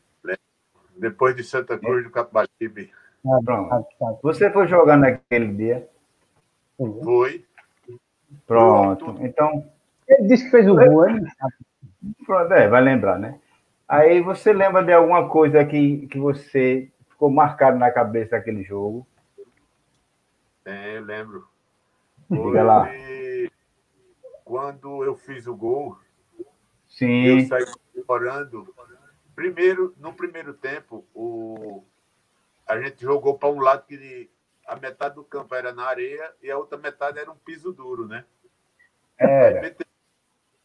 Depois 0.99 1.36
de 1.36 1.43
Santa 1.43 1.77
Cruz 1.77 2.03
do 2.03 2.12
Capibaribe. 2.12 2.91
Sabe, 3.23 3.45
Pronto. 3.45 3.88
Você 4.23 4.49
foi 4.51 4.67
jogar 4.67 4.97
naquele 4.97 5.47
dia? 5.47 5.89
Foi. 6.77 7.45
Pronto. 8.45 9.15
Então, 9.21 9.69
Ele 10.07 10.27
disse 10.27 10.45
que 10.45 10.51
fez 10.51 10.67
o 10.67 10.75
gol, 10.75 11.10
ele. 11.10 11.27
Pronto, 12.25 12.53
é, 12.53 12.67
vai 12.67 12.81
lembrar, 12.81 13.17
né? 13.19 13.39
Aí 13.88 14.21
você 14.21 14.53
lembra 14.53 14.83
de 14.83 14.93
alguma 14.93 15.29
coisa 15.29 15.63
que, 15.65 16.07
que 16.07 16.19
você 16.19 16.91
ficou 17.10 17.29
marcado 17.29 17.77
na 17.77 17.91
cabeça 17.91 18.31
daquele 18.31 18.63
jogo? 18.63 19.07
É, 20.65 20.97
eu 20.97 21.03
lembro. 21.03 21.47
Diga 22.29 22.63
lá. 22.63 22.89
Quando 24.43 25.03
eu 25.03 25.15
fiz 25.15 25.47
o 25.47 25.55
gol, 25.55 25.97
eu 26.38 26.45
Sim, 26.88 27.45
saí 27.47 27.65
comemorando. 27.93 28.73
Primeiro, 29.38 29.93
no 29.97 30.15
primeiro 30.15 30.52
tempo, 30.52 31.08
o... 31.13 31.84
a 32.65 32.82
gente 32.82 33.00
jogou 33.00 33.38
para 33.38 33.50
um 33.50 33.60
lado 33.60 33.86
que 33.86 34.32
a 34.65 34.76
metade 34.76 35.13
do 35.13 35.23
campo 35.23 35.54
era 35.54 35.71
na 35.71 35.86
areia 35.86 36.34
e 36.41 36.50
a 36.50 36.58
outra 36.58 36.76
metade 36.76 37.19
era 37.19 37.30
um 37.30 37.38
piso 37.38 37.71
duro, 37.71 38.08
né? 38.08 38.26
era. 39.15 39.76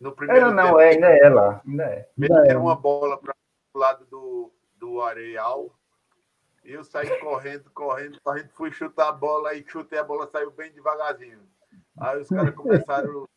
No 0.00 0.12
primeiro 0.12 0.46
Era 0.46 0.54
não, 0.54 0.64
tempo, 0.64 0.80
é, 0.80 0.88
ainda 0.88 1.06
é 1.06 1.28
lá, 1.28 1.60
ainda 1.68 1.84
é. 1.84 2.08
meteram 2.16 2.62
uma 2.62 2.74
bola 2.74 3.18
para 3.18 3.34
o 3.74 3.78
lado 3.78 4.06
do, 4.06 4.50
do 4.78 5.02
areal. 5.02 5.70
E 6.64 6.72
eu 6.72 6.82
saí 6.82 7.20
correndo, 7.20 7.70
correndo, 7.74 8.18
correndo, 8.22 8.48
fui 8.54 8.72
chutar 8.72 9.08
a 9.08 9.12
bola 9.12 9.52
e 9.52 9.62
chutei 9.68 9.98
a 9.98 10.04
bola, 10.04 10.26
saiu 10.28 10.50
bem 10.50 10.72
devagarzinho. 10.72 11.46
Aí 12.00 12.22
os 12.22 12.28
caras 12.30 12.54
começaram 12.54 13.28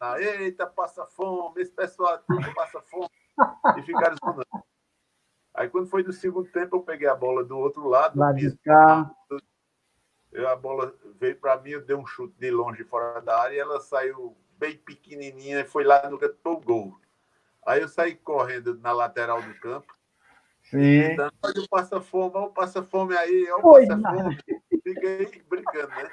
a, 0.00 0.20
eita, 0.20 0.66
passa 0.66 1.06
fome, 1.06 1.62
esse 1.62 1.70
pessoal 1.70 2.18
tudo 2.26 2.52
passa 2.54 2.80
fome. 2.80 3.08
E 3.78 3.82
ficaram 3.82 4.16
zoando. 4.16 4.69
Aí 5.54 5.68
quando 5.68 5.88
foi 5.88 6.02
no 6.02 6.12
segundo 6.12 6.50
tempo, 6.50 6.76
eu 6.76 6.82
peguei 6.82 7.08
a 7.08 7.14
bola 7.14 7.44
do 7.44 7.58
outro 7.58 7.88
lado, 7.88 8.18
Lá 8.18 8.32
do 8.32 8.38
de 8.38 8.56
cá. 8.58 9.10
Eu, 10.32 10.48
a 10.48 10.54
bola 10.54 10.94
veio 11.18 11.36
para 11.36 11.60
mim, 11.60 11.70
eu 11.70 11.84
dei 11.84 11.96
um 11.96 12.06
chute 12.06 12.34
de 12.38 12.50
longe 12.50 12.84
fora 12.84 13.20
da 13.20 13.40
área 13.40 13.56
e 13.56 13.58
ela 13.58 13.80
saiu 13.80 14.36
bem 14.56 14.76
pequenininha 14.76 15.60
e 15.60 15.64
foi 15.64 15.82
lá 15.82 16.08
no 16.08 16.18
canto 16.18 16.36
pro 16.42 16.60
gol. 16.60 16.96
Aí 17.66 17.80
eu 17.82 17.88
saí 17.88 18.14
correndo 18.14 18.78
na 18.78 18.92
lateral 18.92 19.42
do 19.42 19.54
campo, 19.54 19.92
Sim, 20.62 21.16
olha 21.42 21.60
o 21.60 21.68
passa-fome, 21.68 22.36
olha 22.36 22.46
o 22.46 22.52
passa-fome 22.52 23.16
aí, 23.16 23.50
olha 23.50 23.66
o 23.66 23.72
passa-fome. 23.72 24.38
Fiquei 24.84 25.42
brincando, 25.48 25.88
né? 25.88 26.10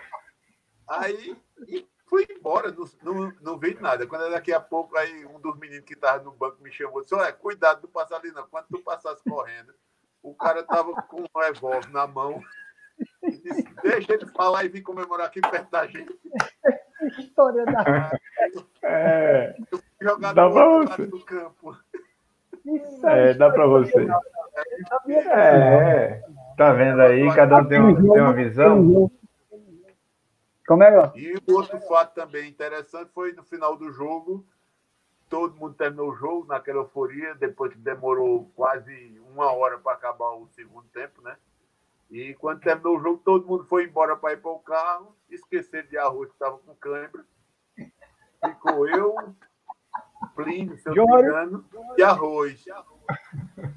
Aí 0.88 1.38
e 1.68 1.88
fui 2.08 2.26
embora, 2.30 2.72
não, 2.72 3.14
não, 3.14 3.34
não 3.42 3.58
vi 3.60 3.78
nada. 3.80 4.06
Quando 4.08 4.30
daqui 4.32 4.52
a 4.54 4.60
pouco, 4.60 4.98
aí 4.98 5.26
um 5.26 5.40
dos 5.40 5.58
meninos 5.58 5.86
que 5.86 5.94
estava 5.94 6.24
no 6.24 6.32
banco 6.32 6.62
me 6.62 6.72
chamou 6.72 7.00
e 7.00 7.04
disse: 7.04 7.16
Olha, 7.16 7.32
cuidado, 7.34 7.82
não 7.84 7.90
passa 7.90 8.16
ali 8.16 8.32
não. 8.32 8.48
Quando 8.48 8.66
tu 8.72 8.80
passasse 8.80 9.22
correndo, 9.24 9.74
o 10.24 10.34
cara 10.34 10.64
tava 10.64 10.94
com 11.04 11.22
um 11.22 11.40
revólver 11.40 11.90
na 11.92 12.08
mão. 12.08 12.42
E 13.22 13.30
disse, 13.38 13.64
deixa 13.84 14.14
ele 14.16 14.26
falar 14.28 14.64
e 14.66 14.70
vir 14.70 14.82
comemorar 14.82 15.28
aqui 15.28 15.40
perto 15.40 15.70
da 15.70 15.86
gente. 15.86 16.12
História 17.20 17.64
da. 17.66 18.12
é, 18.82 19.56
Jogar 20.02 20.34
Dá 20.34 20.50
no 20.50 20.86
pra 20.86 20.96
do 21.06 21.20
campo. 21.26 21.78
Isso 22.66 23.08
é, 23.08 23.34
dá 23.36 23.52
para 23.52 23.68
você. 23.68 24.08
Que 25.06 25.14
É, 25.14 26.22
tá 26.58 26.74
vendo 26.74 27.02
aí, 27.02 27.34
cada 27.36 27.58
um 27.58 27.66
tem, 27.66 27.80
um- 27.80 27.96
tem 28.12 28.22
uma 28.22 28.34
visão. 28.34 29.12
Como 30.68 30.84
é? 30.84 31.12
E 31.16 31.34
o 31.34 31.56
outro 31.56 31.80
fato 31.80 32.14
também 32.14 32.50
interessante 32.50 33.10
foi 33.14 33.32
no 33.32 33.42
final 33.42 33.78
do 33.78 33.90
jogo, 33.90 34.46
todo 35.30 35.56
mundo 35.56 35.76
terminou 35.76 36.12
o 36.12 36.16
jogo 36.16 36.46
naquela 36.46 36.80
euforia, 36.80 37.34
depois 37.36 37.72
que 37.72 37.80
demorou 37.80 38.52
quase 38.54 39.18
uma 39.32 39.50
hora 39.54 39.78
para 39.78 39.94
acabar 39.94 40.32
o 40.32 40.46
segundo 40.50 40.86
tempo, 40.90 41.22
né? 41.22 41.38
E 42.12 42.34
quando 42.34 42.60
terminou 42.60 42.98
o 42.98 43.00
jogo, 43.00 43.22
todo 43.24 43.48
mundo 43.48 43.64
foi 43.64 43.86
embora 43.86 44.18
para 44.18 44.34
ir 44.34 44.42
para 44.42 44.52
o 44.52 44.60
carro, 44.60 45.16
esqueceram 45.30 45.88
de 45.88 45.98
arroz 45.98 46.28
que 46.30 46.36
estava 46.36 46.58
com 46.58 46.76
cãibra. 46.76 47.26
Ficou 48.46 48.88
eu, 48.90 49.16
Plínio, 50.36 50.78
se 50.78 50.90
eu 50.90 50.96
não 50.96 51.06
me 51.06 51.22
engano, 51.22 51.66
e 51.98 52.04
arroz. 52.04 52.66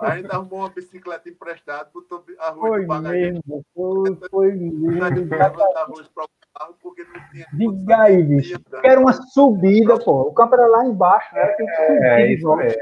Ainda 0.00 0.35
arrumou 0.35 0.61
uma 0.61 0.70
bicicleta 0.70 1.29
emprestada, 1.29 1.88
botou 1.92 2.24
arroz 2.38 2.68
Foi 2.68 2.81
no 2.83 2.87
bagageiro. 2.88 3.40
foi, 3.74 4.16
foi 4.29 4.53
mesmo. 4.53 5.35
arroz 5.76 6.09
para 6.09 6.24
o 6.24 6.39
carro 6.55 6.77
porque 6.83 7.05
não 7.05 7.29
tinha. 7.31 7.47
Diga 7.53 8.03
aí, 8.03 8.23
bicho. 8.23 8.61
Era 8.83 9.01
uma 9.01 9.13
subida, 9.13 9.99
pô. 9.99 10.23
O 10.23 10.33
campo 10.33 10.55
era 10.55 10.67
lá 10.67 10.85
embaixo. 10.85 11.37
Era 11.37 11.55
que 11.55 11.63
É, 11.63 12.33
isso 12.33 12.57
mesmo. 12.57 12.81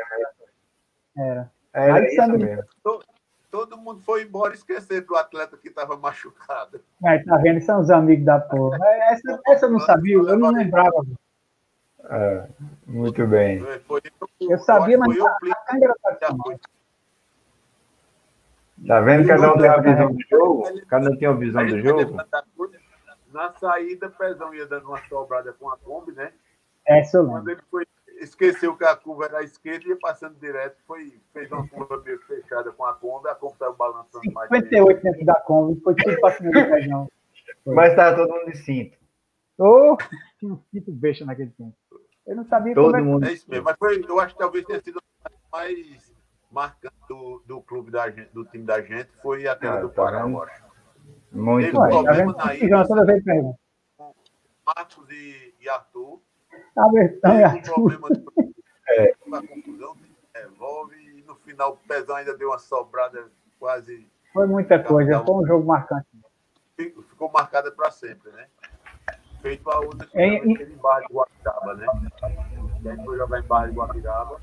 Era. 1.16 1.50
Era 1.72 1.94
Aí, 1.94 2.06
isso 2.06 2.28
mesmo. 2.28 2.64
Todo 3.50 3.78
mundo 3.78 4.00
foi 4.02 4.24
embora 4.24 4.52
esquecer 4.52 5.00
do 5.00 5.16
atleta 5.16 5.56
que 5.56 5.68
estava 5.68 5.96
machucado. 5.96 6.80
Aí, 7.02 7.24
tá 7.24 7.36
vendo? 7.38 7.60
São 7.62 7.80
os 7.80 7.90
amigos 7.90 8.24
da 8.24 8.38
porra. 8.38 8.78
Essa, 9.10 9.40
essa 9.46 9.66
eu 9.66 9.70
não 9.70 9.80
sabia, 9.80 10.16
eu 10.16 10.38
não 10.38 10.50
lembrava. 10.50 11.04
É, 12.10 12.46
muito 12.86 13.26
bem. 13.26 13.60
Foi, 13.86 14.02
Eu 14.40 14.58
sabia, 14.58 14.98
mas 14.98 15.16
eu, 15.16 15.26
Plínio, 15.40 15.56
a 15.56 15.70
câmera 15.70 15.94
tá. 16.02 16.36
Tá 18.86 19.00
vendo? 19.00 19.26
Cada 19.26 19.52
um 19.52 19.58
tem 19.58 19.70
uma 19.70 19.82
visão 19.82 20.12
do 20.12 20.22
jogo? 20.28 20.86
Cada 20.86 21.10
um 21.10 21.16
tem 21.16 21.28
uma 21.28 21.36
visão 21.38 21.66
do 21.66 21.80
jogo? 21.80 22.16
A. 23.32 23.32
Na 23.32 23.52
saída, 23.54 24.10
Pezão 24.10 24.54
ia 24.54 24.66
dando 24.66 24.88
uma 24.88 25.02
sobrada 25.08 25.52
com 25.52 25.70
a 25.70 25.76
Kombi, 25.76 26.12
né? 26.12 26.32
Essa 26.86 27.18
eu 27.18 27.26
Quando 27.26 27.50
ele 27.50 27.60
foi, 27.70 27.86
esqueceu 28.20 28.76
que 28.76 28.84
a 28.84 28.96
curva 28.96 29.26
era 29.26 29.38
à 29.38 29.42
esquerda 29.42 29.84
e 29.86 29.88
ia 29.90 29.98
passando 30.00 30.38
direto, 30.38 30.76
foi, 30.86 31.20
fez 31.32 31.50
uma 31.52 31.66
curva 31.68 32.02
meio 32.02 32.18
fechada 32.20 32.72
com 32.72 32.84
a 32.84 32.94
Kombi, 32.94 33.28
a 33.28 33.34
Kombi 33.34 33.52
estava 33.54 33.74
balançando 33.74 34.32
mais. 34.32 34.48
58 34.48 35.02
dentro 35.02 35.24
da 35.24 35.40
Kombi, 35.40 35.80
foi 35.80 35.94
tudo 35.94 36.30
cima 36.32 36.50
do 36.50 36.70
feijão. 36.70 37.08
Mas 37.66 37.94
tava 37.94 38.16
todo 38.16 38.30
mundo 38.30 38.50
de 38.50 38.58
cinto. 38.58 38.96
Ô, 39.58 39.96
tinha 40.38 40.52
um 40.52 40.60
cinto 40.70 40.92
besta 40.92 41.24
naquele 41.24 41.50
tempo. 41.50 41.74
Eu 42.26 42.36
não 42.36 42.44
sabia 42.44 42.74
Todo 42.74 42.92
como 42.92 42.96
é 42.96 43.00
que 43.00 43.04
mundo. 43.06 43.26
É 43.26 43.32
isso 43.32 43.50
mesmo, 43.50 43.64
mas 43.64 43.76
foi, 43.78 44.04
eu 44.06 44.20
acho 44.20 44.34
que 44.34 44.38
talvez 44.38 44.64
tenha 44.64 44.80
sido 44.82 45.00
a 45.24 45.30
mais 45.50 46.14
marcante 46.50 46.96
do, 47.08 47.42
do 47.46 47.60
clube 47.62 47.90
da 47.90 48.10
gente, 48.10 48.30
do 48.32 48.44
time 48.44 48.64
da 48.64 48.80
gente, 48.80 49.10
foi 49.22 49.46
aquela 49.46 49.78
Ah, 49.78 49.80
do 49.80 49.88
tá 49.88 50.02
Pará, 50.02 50.20
eu 50.20 50.42
acho. 50.42 50.67
Muito 51.32 51.66
Teve 51.72 51.78
bem. 51.88 52.04
tá 52.04 52.12
vendo? 52.12 52.36
na 52.36 52.48
Feijão, 52.48 52.86
toda 52.86 53.04
vez 53.04 53.24
pergunta. 53.24 53.58
Marcos 54.66 55.10
e, 55.10 55.54
e 55.60 55.68
Arthur. 55.68 56.20
Tá 56.74 56.88
Bertão 56.88 57.34
e 57.38 57.42
um 57.42 57.46
Arthur. 57.46 57.72
problema 57.98 58.08
de 58.10 58.54
É. 58.90 59.12
uma 59.26 59.46
confusão, 59.46 59.94
revolve, 60.34 60.96
e 60.96 61.22
no 61.26 61.34
final 61.34 61.72
o 61.72 61.76
Pezão 61.88 62.16
ainda 62.16 62.34
deu 62.36 62.48
uma 62.48 62.58
sobrada 62.58 63.26
quase. 63.60 64.08
Foi 64.32 64.46
muita 64.46 64.82
coisa, 64.82 65.22
foi 65.24 65.34
um 65.34 65.46
jogo 65.46 65.66
marcante. 65.66 66.06
Ficou 66.78 67.30
marcada 67.30 67.70
para 67.70 67.90
sempre, 67.90 68.30
né? 68.32 68.46
Feito 69.42 69.70
a 69.70 69.78
outra 69.80 70.06
que 70.06 70.18
É, 70.18 70.40
teve 70.40 70.72
em 70.72 70.76
Barra 70.76 71.00
de 71.00 71.12
Guatiraba, 71.12 71.74
né? 71.74 71.86
A 72.22 72.88
gente 72.94 73.04
foi 73.04 73.18
jogar 73.18 73.40
em 73.40 73.42
Barra 73.46 73.66
de 73.66 73.72
Guatiraba. 73.76 74.38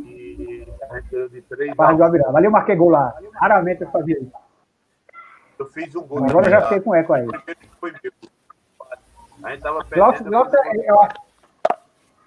E 0.00 0.66
a 0.90 0.94
gente 0.98 1.08
ganhou 1.10 1.28
de 1.28 1.42
3 1.42 1.72
a 1.78 1.92
1. 1.94 2.36
Ali 2.36 2.46
eu 2.46 2.50
marquei 2.50 2.74
gol 2.74 2.90
lá. 2.90 3.14
Raramente 3.34 3.82
eu 3.82 3.90
fazia 3.90 4.18
isso. 4.18 4.32
Eu 5.62 5.66
fiz 5.66 5.94
um 5.94 6.02
gol. 6.02 6.24
Agora 6.24 6.46
eu 6.46 6.50
já 6.50 6.62
fiquei 6.62 6.80
com 6.80 6.94
eco 6.94 7.12
aí. 7.12 7.26
Foi 7.80 7.92
meu. 7.92 8.12
A 9.42 9.50
gente 9.50 9.62
tava 9.62 9.84
perdendo. 9.84 10.30
Nossa, 10.30 10.56
é, 10.56 10.86
é, 10.86 10.94
o, 10.94 11.08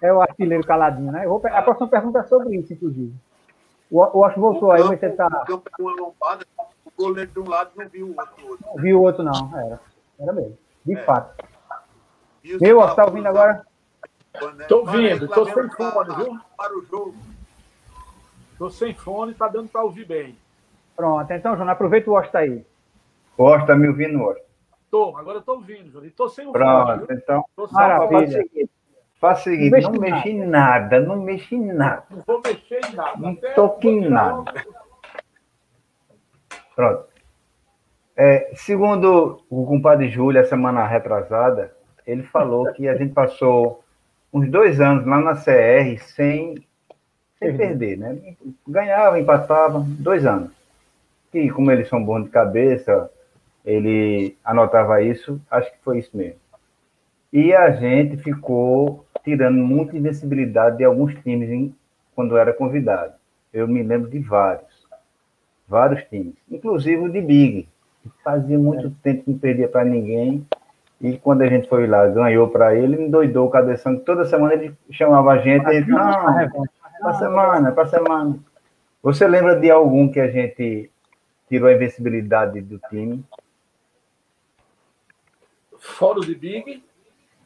é 0.02 0.12
o 0.12 0.22
artilheiro 0.22 0.66
caladinho, 0.66 1.12
né? 1.12 1.26
Vou, 1.26 1.40
a 1.44 1.62
próxima 1.62 1.88
pergunta 1.88 2.20
é 2.20 2.22
sobre 2.24 2.56
isso, 2.56 2.72
inclusive. 2.72 3.14
O, 3.90 4.00
o 4.00 4.26
Osh 4.26 4.36
voltou 4.36 4.72
aí, 4.72 4.82
você 4.82 5.10
tá. 5.10 5.26
O 5.26 5.46
campo 5.46 5.70
é 5.78 5.82
uma 5.82 5.94
lombada, 5.94 6.46
o 6.58 6.90
goleiro 6.96 7.30
de 7.30 7.40
um 7.40 7.48
lado 7.48 7.70
não 7.76 7.88
viu 7.88 8.06
o 8.06 8.16
outro. 8.16 8.66
Não 8.66 8.82
viu 8.82 8.98
o 8.98 9.02
outro, 9.02 9.22
não. 9.22 9.58
Era. 9.58 9.80
Era 10.18 10.32
mesmo. 10.32 10.58
De 10.84 10.94
é. 10.94 11.02
fato. 11.02 11.44
Meu, 12.60 12.80
você 12.80 12.94
tá 12.94 13.04
ouvindo 13.04 13.26
agora? 13.26 13.66
Tô 14.68 14.78
ouvindo, 14.80 15.28
tô 15.28 15.44
sem 15.46 15.70
fone, 15.70 16.16
viu? 16.16 16.38
Para 16.56 16.78
o 16.78 16.84
jogo. 16.84 17.14
Tô 18.58 18.70
sem 18.70 18.94
fone, 18.94 19.34
tá 19.34 19.48
dando 19.48 19.68
para 19.68 19.82
ouvir 19.82 20.06
bem. 20.06 20.38
Pronto, 20.94 21.30
então, 21.30 21.56
João, 21.56 21.68
aproveita 21.68 22.10
o 22.10 22.14
Osh 22.14 22.30
tá 22.30 22.40
aí. 22.40 22.64
O 23.38 23.44
Osh 23.44 23.66
tá 23.66 23.76
me 23.76 23.88
ouvindo, 23.88 24.22
Osh? 24.22 24.38
Tô, 24.90 25.16
agora 25.16 25.38
eu 25.38 25.42
tô 25.42 25.54
ouvindo, 25.54 25.90
João. 25.90 26.08
Tô 26.16 26.28
sem 26.28 26.46
o 26.46 26.52
Pronto, 26.52 27.06
fone. 27.06 27.18
Então. 27.18 27.44
Tô 27.54 27.68
Maravilha. 27.70 28.44
Faz 29.18 29.40
o 29.40 29.42
seguinte, 29.44 29.80
não, 29.80 29.92
não 29.92 30.00
mexe 30.00 30.28
em 30.28 30.46
nada, 30.46 31.00
não 31.00 31.16
mexe 31.16 31.54
em 31.54 31.72
nada. 31.72 32.04
Não 32.10 32.22
vou 32.26 32.42
mexer 32.44 32.80
em 32.84 32.94
nada. 32.94 33.18
Não 33.18 33.34
toque 33.54 33.88
em 33.88 34.08
nada. 34.08 34.52
Pronto. 36.74 37.06
É, 38.14 38.52
segundo 38.54 39.42
o 39.48 39.66
compadre 39.66 40.08
Júlio, 40.08 40.40
a 40.40 40.44
semana 40.44 40.86
retrasada, 40.86 41.74
ele 42.06 42.22
falou 42.22 42.70
que 42.72 42.88
a 42.88 42.96
gente 42.96 43.12
passou 43.12 43.82
uns 44.32 44.50
dois 44.50 44.80
anos 44.80 45.06
lá 45.06 45.18
na 45.18 45.34
CR 45.34 45.98
sem, 46.02 46.62
sem 47.38 47.56
perder, 47.56 47.98
né? 47.98 48.36
Ganhava, 48.68 49.18
empatava, 49.18 49.82
dois 49.86 50.26
anos. 50.26 50.50
E 51.32 51.50
como 51.50 51.70
eles 51.70 51.88
são 51.88 52.02
bons 52.02 52.24
de 52.24 52.30
cabeça, 52.30 53.10
ele 53.66 54.36
anotava 54.44 55.02
isso, 55.02 55.40
acho 55.50 55.72
que 55.72 55.78
foi 55.82 55.98
isso 55.98 56.16
mesmo. 56.16 56.38
E 57.32 57.52
a 57.52 57.72
gente 57.72 58.16
ficou 58.18 59.04
tirando 59.24 59.58
muita 59.58 59.96
invencibilidade 59.96 60.78
de 60.78 60.84
alguns 60.84 61.12
times 61.22 61.50
em, 61.50 61.74
quando 62.14 62.36
era 62.36 62.52
convidado. 62.52 63.14
Eu 63.52 63.66
me 63.66 63.82
lembro 63.82 64.08
de 64.08 64.20
vários, 64.20 64.86
vários 65.68 66.04
times, 66.04 66.34
inclusive 66.48 67.02
o 67.02 67.10
de 67.10 67.20
Big, 67.20 67.68
que 68.02 68.10
fazia 68.22 68.56
muito 68.56 68.86
é. 68.86 68.90
tempo 69.02 69.24
que 69.24 69.30
não 69.32 69.38
perdia 69.38 69.68
para 69.68 69.84
ninguém. 69.84 70.46
E 71.00 71.18
quando 71.18 71.42
a 71.42 71.46
gente 71.46 71.68
foi 71.68 71.86
lá, 71.86 72.06
ganhou 72.06 72.48
para 72.48 72.74
ele, 72.74 72.96
me 72.96 73.10
doidou 73.10 73.48
o 73.48 73.50
cabeção. 73.50 73.98
Toda 73.98 74.24
semana 74.24 74.54
ele 74.54 74.74
chamava 74.90 75.32
a 75.32 75.38
gente 75.38 75.66
e 75.66 75.84
não, 75.84 75.98
para 77.00 77.14
semana, 77.14 77.72
para 77.72 77.86
semana. 77.86 78.38
Você 79.02 79.26
lembra 79.26 79.58
de 79.58 79.70
algum 79.70 80.10
que 80.10 80.20
a 80.20 80.30
gente 80.30 80.90
tirou 81.48 81.68
a 81.68 81.74
invencibilidade 81.74 82.60
do 82.62 82.78
time? 82.88 83.22
Fora 85.78 86.18
o 86.18 86.24
de 86.24 86.34
Big? 86.34 86.84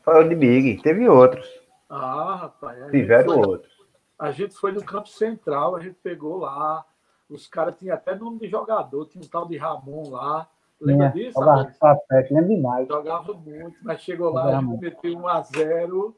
Fora 0.02 0.24
o 0.24 0.28
de 0.28 0.34
Big, 0.34 0.82
teve 0.82 1.08
outros. 1.08 1.46
Ah, 1.88 2.36
rapaz. 2.36 2.90
Tiveram 2.90 3.34
foi, 3.34 3.46
outros. 3.46 3.72
A 4.18 4.30
gente 4.30 4.54
foi 4.54 4.72
no 4.72 4.84
campo 4.84 5.08
central, 5.08 5.76
a 5.76 5.80
gente 5.80 5.96
pegou 6.02 6.38
lá. 6.38 6.84
Os 7.28 7.46
caras 7.46 7.76
tinham 7.76 7.94
até 7.94 8.14
nome 8.14 8.40
de 8.40 8.48
jogador, 8.48 9.06
tinha 9.06 9.24
um 9.24 9.28
tal 9.28 9.46
de 9.46 9.56
Ramon 9.56 10.10
lá. 10.10 10.48
Lembra 10.80 11.06
é, 11.06 11.10
disso? 11.10 11.38
Jogava 11.38 11.72
papete, 11.78 12.32
lembro 12.32 12.48
demais. 12.48 12.88
Jogava 12.88 13.34
muito, 13.34 13.76
mas 13.82 14.00
chegou 14.00 14.32
lá, 14.32 14.58
a 14.58 14.60
gente 14.60 14.80
meteu 14.80 15.16
1 15.18 15.28
a 15.28 15.42
0 15.42 16.16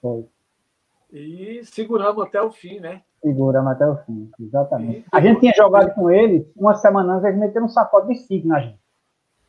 Foi. 0.00 0.26
E 1.12 1.60
seguramos 1.64 2.24
até 2.24 2.40
o 2.40 2.50
fim, 2.50 2.78
né? 2.78 3.02
Seguramos 3.22 3.72
até 3.72 3.86
o 3.86 3.96
fim, 4.04 4.30
exatamente. 4.38 5.00
E, 5.00 5.04
a 5.12 5.20
gente 5.20 5.40
tinha 5.40 5.52
jogado 5.54 5.94
com 5.94 6.10
eles, 6.10 6.46
uma 6.56 6.74
semana 6.74 7.14
antes, 7.14 7.24
eles 7.24 7.38
meteram 7.38 7.66
um 7.66 7.68
sacote 7.68 8.08
de 8.08 8.16
cinco 8.16 8.48
na 8.48 8.60
gente. 8.60 8.81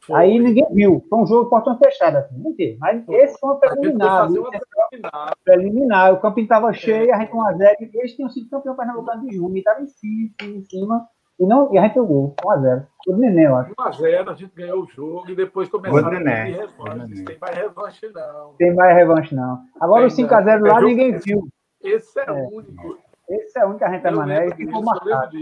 Foi. 0.05 0.19
Aí 0.19 0.39
ninguém 0.39 0.65
viu. 0.71 1.05
Foi 1.09 1.19
um 1.19 1.25
jogo 1.25 1.49
portão 1.49 1.77
fechado, 1.77 2.17
assim. 2.17 2.37
Mentira. 2.37 2.75
Mas 2.79 3.07
esse 3.07 3.39
foi 3.39 3.51
um 3.51 3.59
preliminar. 3.59 4.27
Preliminar. 4.27 5.37
preliminar. 5.45 6.13
O 6.13 6.19
campinho 6.19 6.43
estava 6.43 6.73
cheio, 6.73 7.09
é. 7.09 7.13
a 7.13 7.19
gente 7.19 7.31
1x0. 7.31 7.89
Eles 7.93 8.13
tinham 8.13 8.29
sido 8.29 8.49
campeão 8.49 8.75
pernambucano 8.75 9.25
de 9.25 9.35
junho. 9.35 9.55
E 9.55 9.59
estava 9.59 9.81
em 9.81 9.87
cima, 9.87 10.31
em 10.41 10.61
cima. 10.63 11.07
E, 11.39 11.45
não, 11.45 11.73
e 11.73 11.77
a 11.77 11.83
gente 11.83 11.95
jogou 11.95 12.35
1x0. 12.43 12.85
Foi 13.05 13.13
do 13.13 13.19
Neném, 13.19 13.45
eu 13.45 13.55
acho. 13.55 13.73
1x0, 13.73 14.29
a 14.29 14.33
gente 14.35 14.53
ganhou 14.53 14.83
o 14.83 14.87
jogo 14.87 15.29
e 15.29 15.35
depois 15.35 15.69
começaram 15.69 16.07
a 16.07 16.09
ter 16.09 16.21
revanche. 16.21 17.23
Tem 17.23 17.37
mais 17.39 17.57
revanche, 17.57 18.11
não. 18.13 18.53
Tem 18.57 18.75
mais 18.75 18.95
revanche, 18.95 19.35
não. 19.35 19.61
Agora 19.79 20.05
o 20.05 20.09
5x0 20.09 20.67
lá, 20.67 20.79
é 20.79 20.83
ninguém 20.83 21.17
viu. 21.17 21.47
Esse 21.81 22.19
é, 22.19 22.31
o 22.31 22.55
único. 22.55 22.97
Esse 23.29 23.57
é 23.57 23.63
o 23.63 23.69
único 23.69 23.79
que 23.79 23.85
a 23.85 23.91
gente 23.91 24.05
é 24.05 24.11
mané 24.11 24.47
e 24.47 24.55
ficou 24.55 24.83
marcado. 24.83 25.37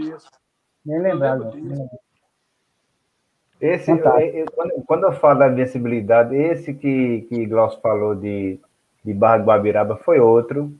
Nem 0.84 1.00
lembrado. 1.00 1.52
Esse, 3.62 3.92
eu, 3.92 3.96
eu, 3.96 4.46
quando, 4.56 4.72
quando, 4.84 5.04
eu 5.04 5.12
falo 5.12 5.38
da 5.38 5.48
invencibilidade, 5.48 6.34
esse 6.34 6.74
que, 6.74 7.20
que 7.28 7.46
Glaucio 7.46 7.80
falou 7.80 8.12
de, 8.12 8.58
de 9.04 9.14
Barra 9.14 9.38
do 9.38 9.44
Guabiraba 9.44 9.96
foi 9.98 10.18
outro. 10.18 10.76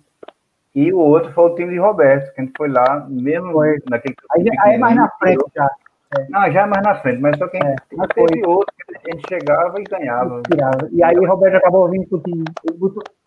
E 0.74 0.92
o 0.92 0.98
outro 0.98 1.32
foi 1.32 1.44
o 1.44 1.54
time 1.54 1.70
de 1.70 1.78
Roberto, 1.78 2.34
que 2.34 2.40
a 2.40 2.44
gente 2.44 2.56
foi 2.56 2.68
lá, 2.68 3.06
mesmo 3.08 3.52
foi. 3.52 3.76
naquele. 3.88 4.16
Aí, 4.32 4.44
aí 4.58 4.74
é 4.74 4.78
mais 4.78 4.96
na 4.96 5.08
frente 5.10 5.44
já. 5.54 5.70
É. 6.18 6.26
Não, 6.28 6.50
já 6.50 6.62
é 6.62 6.66
mais 6.66 6.82
na 6.82 6.94
frente, 6.96 7.20
mas 7.20 7.38
só 7.38 7.46
que 7.46 7.56
é, 7.56 7.74
teve 8.14 8.44
outro 8.46 8.74
que 8.76 8.96
a 8.96 9.14
gente 9.14 9.28
chegava 9.28 9.80
e 9.80 9.84
ganhava. 9.84 10.42
E 10.90 11.04
aí 11.04 11.16
Roberto 11.24 11.54
acabou 11.54 11.88
vindo 11.88 12.08
com 12.08 12.16
o 12.16 12.20
time. 12.20 12.44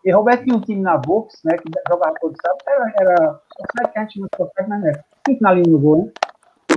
E 0.04 0.12
Roberto 0.12 0.44
tinha 0.44 0.56
um 0.56 0.60
time 0.60 0.82
na 0.82 0.98
Vox, 0.98 1.40
né? 1.44 1.56
Que 1.56 1.70
jogava 1.88 2.14
todo 2.20 2.34
sábado, 2.42 2.62
era, 2.68 2.92
era 3.00 3.40
só 3.56 3.88
que 3.88 3.98
a 3.98 4.02
gente 4.02 4.20
não 4.20 4.28
mas 4.68 4.80
né? 4.82 4.92
Cinco 5.26 5.42
na 5.42 5.52
linha 5.54 5.64
no 5.66 5.78
gol, 5.78 6.04
né? 6.04 6.12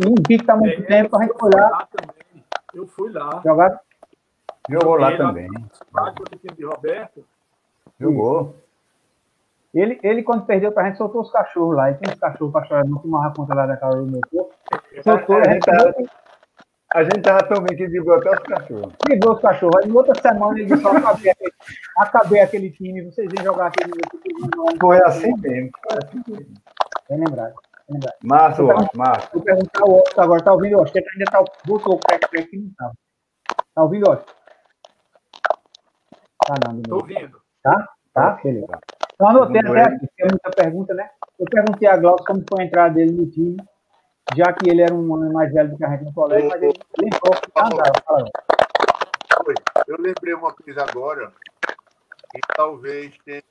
E 0.02 0.08
um 0.08 0.16
bico 0.28 0.46
tá 0.46 0.56
muito 0.56 0.82
é, 0.82 0.86
tempo, 0.86 1.18
a 1.18 1.24
gente 1.24 1.38
foi 1.38 1.50
lá. 1.54 1.88
Eu 2.74 2.88
fui 2.88 3.12
lá. 3.12 3.42
Jogado? 3.44 3.80
Jogou 4.70 4.96
lá 4.96 5.18
também. 5.18 5.50
de 6.56 6.66
Roberto. 6.66 7.26
Jogou. 8.00 8.56
Ele, 9.74 10.00
ele, 10.02 10.24
quando 10.24 10.46
perdeu 10.46 10.72
pra 10.72 10.86
gente, 10.86 10.98
soltou 10.98 11.22
os 11.22 11.32
cachorros 11.32 11.76
lá. 11.76 11.92
E 11.92 11.96
tem 11.96 12.12
os 12.12 12.20
cachorros 12.20 12.52
pra 12.52 12.66
chorar, 12.66 12.86
não 12.86 12.98
tomava 13.00 13.34
conta 13.34 13.54
lá 13.54 13.66
daquela 13.66 13.96
do 13.96 14.06
meu 14.06 14.22
corpo. 14.30 14.54
Soltou, 15.04 15.38
a, 15.38 15.52
gente 15.52 15.64
tava, 15.64 15.94
a 16.94 17.04
gente 17.04 17.22
tava 17.22 17.44
tão 17.44 17.62
bem 17.62 17.78
que 17.78 17.86
ligou 17.86 18.16
até 18.16 18.32
os 18.32 18.40
cachorros. 18.40 18.94
Ligou 19.08 19.34
os 19.34 19.42
cachorros. 19.42 19.76
Aí, 19.84 19.92
outra 19.92 20.20
semana, 20.20 20.60
ele 20.60 20.66
disse: 20.66 20.88
acabei, 20.88 21.32
aquele, 21.32 21.54
acabei 21.98 22.42
aquele 22.42 22.72
time, 22.72 23.04
vocês 23.04 23.30
vêm 23.32 23.44
jogar 23.44 23.68
aquele. 23.68 23.92
Foi 24.80 24.98
assim 25.04 25.34
mesmo. 25.38 25.70
Foi 25.88 25.98
assim 26.04 26.24
mesmo. 26.28 26.54
Bem 27.10 27.20
lembrado. 27.20 27.54
Márcio, 28.24 28.68
Márcio. 28.96 29.30
Vou 29.34 29.44
perguntar 29.44 29.86
o 29.86 29.98
Otto 29.98 30.22
agora. 30.22 30.44
Tá 30.44 30.54
ouvindo, 30.54 30.80
Otto? 30.80 30.96
Ele 30.96 31.08
ainda 31.14 31.32
tá, 31.32 31.44
botou 31.66 31.96
o 31.96 32.00
pé 32.00 32.16
aqui 32.16 32.58
não 32.58 32.72
tá. 32.78 32.92
Tá 33.74 33.84
ouvindo, 33.84 34.10
Otto? 34.10 34.36
Tá 36.46 36.56
não, 36.68 36.82
Tô 36.82 36.96
ouvindo. 36.96 37.42
Tá? 37.64 37.88
Tá? 38.14 38.40
Beleza. 38.44 38.80
Então 39.14 39.28
anotei 39.28 39.60
até 39.60 39.82
aqui, 39.82 40.08
tem 40.16 40.28
muita 40.30 40.50
pergunta, 40.52 40.94
né? 40.94 41.10
Eu 41.38 41.46
perguntei 41.46 41.90
a 41.90 41.98
Glaucio 41.98 42.26
como 42.26 42.44
foi 42.50 42.64
a 42.64 42.66
entrada 42.66 42.94
dele 42.94 43.12
no 43.12 43.30
time, 43.30 43.58
já 44.36 44.54
que 44.54 44.70
ele 44.70 44.82
era 44.82 44.94
um 44.94 45.12
homem 45.12 45.32
mais 45.32 45.52
velho 45.52 45.72
do 45.72 45.78
que 45.78 45.84
a 45.84 45.90
gente 45.90 46.06
no 46.06 46.14
colégio, 46.14 46.48
mas 46.48 46.62
ele 46.62 46.74
lembrou 46.98 47.34
que 47.34 47.52
andava. 47.60 48.32
Eu 49.88 49.98
lembrei 50.00 50.34
uma 50.34 50.54
coisa 50.54 50.84
agora, 50.84 51.34
que 52.32 52.40
talvez 52.56 53.14
tenha 53.26 53.44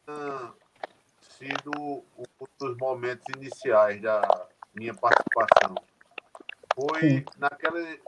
sido 1.39 1.71
um 1.79 2.47
dos 2.59 2.77
momentos 2.79 3.25
iniciais 3.37 4.03
da 4.03 4.49
minha 4.75 4.93
participação. 4.93 5.77
Foi 6.75 7.01
Sim. 7.01 7.25
naqueles 7.39 8.01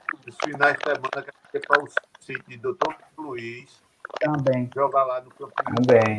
finais 0.45 0.77
de 0.77 0.85
semana 0.85 1.23
que 1.23 1.31
eu 1.31 1.35
fui 1.51 1.61
para 1.61 1.85
o 1.85 1.89
sítio 2.21 2.61
do 2.61 2.75
Dr. 2.75 2.95
Luiz. 3.17 3.83
Também. 4.21 4.69
Jogar 4.75 5.05
lá 5.05 5.21
no 5.21 5.31
campo 5.31 5.53
Também. 5.55 6.17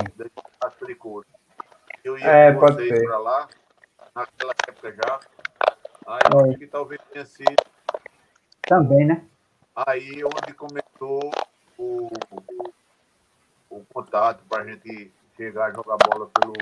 da 0.59 0.69
Tricô. 0.71 1.23
Eu 2.03 2.17
ia 2.17 2.25
é, 2.25 2.53
com 2.53 2.61
vocês 2.61 3.03
para 3.03 3.17
lá, 3.17 3.47
naquela 4.15 4.53
época 4.67 4.91
já. 4.91 5.19
Aí 6.07 6.49
acho 6.49 6.57
que 6.57 6.67
talvez 6.67 7.01
tenha 7.11 7.25
sido. 7.25 7.55
Também, 8.63 9.05
né? 9.05 9.25
Aí 9.75 10.23
onde 10.23 10.53
começou 10.53 11.31
o, 11.77 12.07
o, 12.31 12.73
o 13.69 13.85
contato 13.93 14.43
para 14.49 14.63
a 14.63 14.65
gente 14.65 15.13
chegar 15.41 15.65
a 15.65 15.71
jogar 15.71 15.97
bola 16.07 16.29
pelo. 16.39 16.53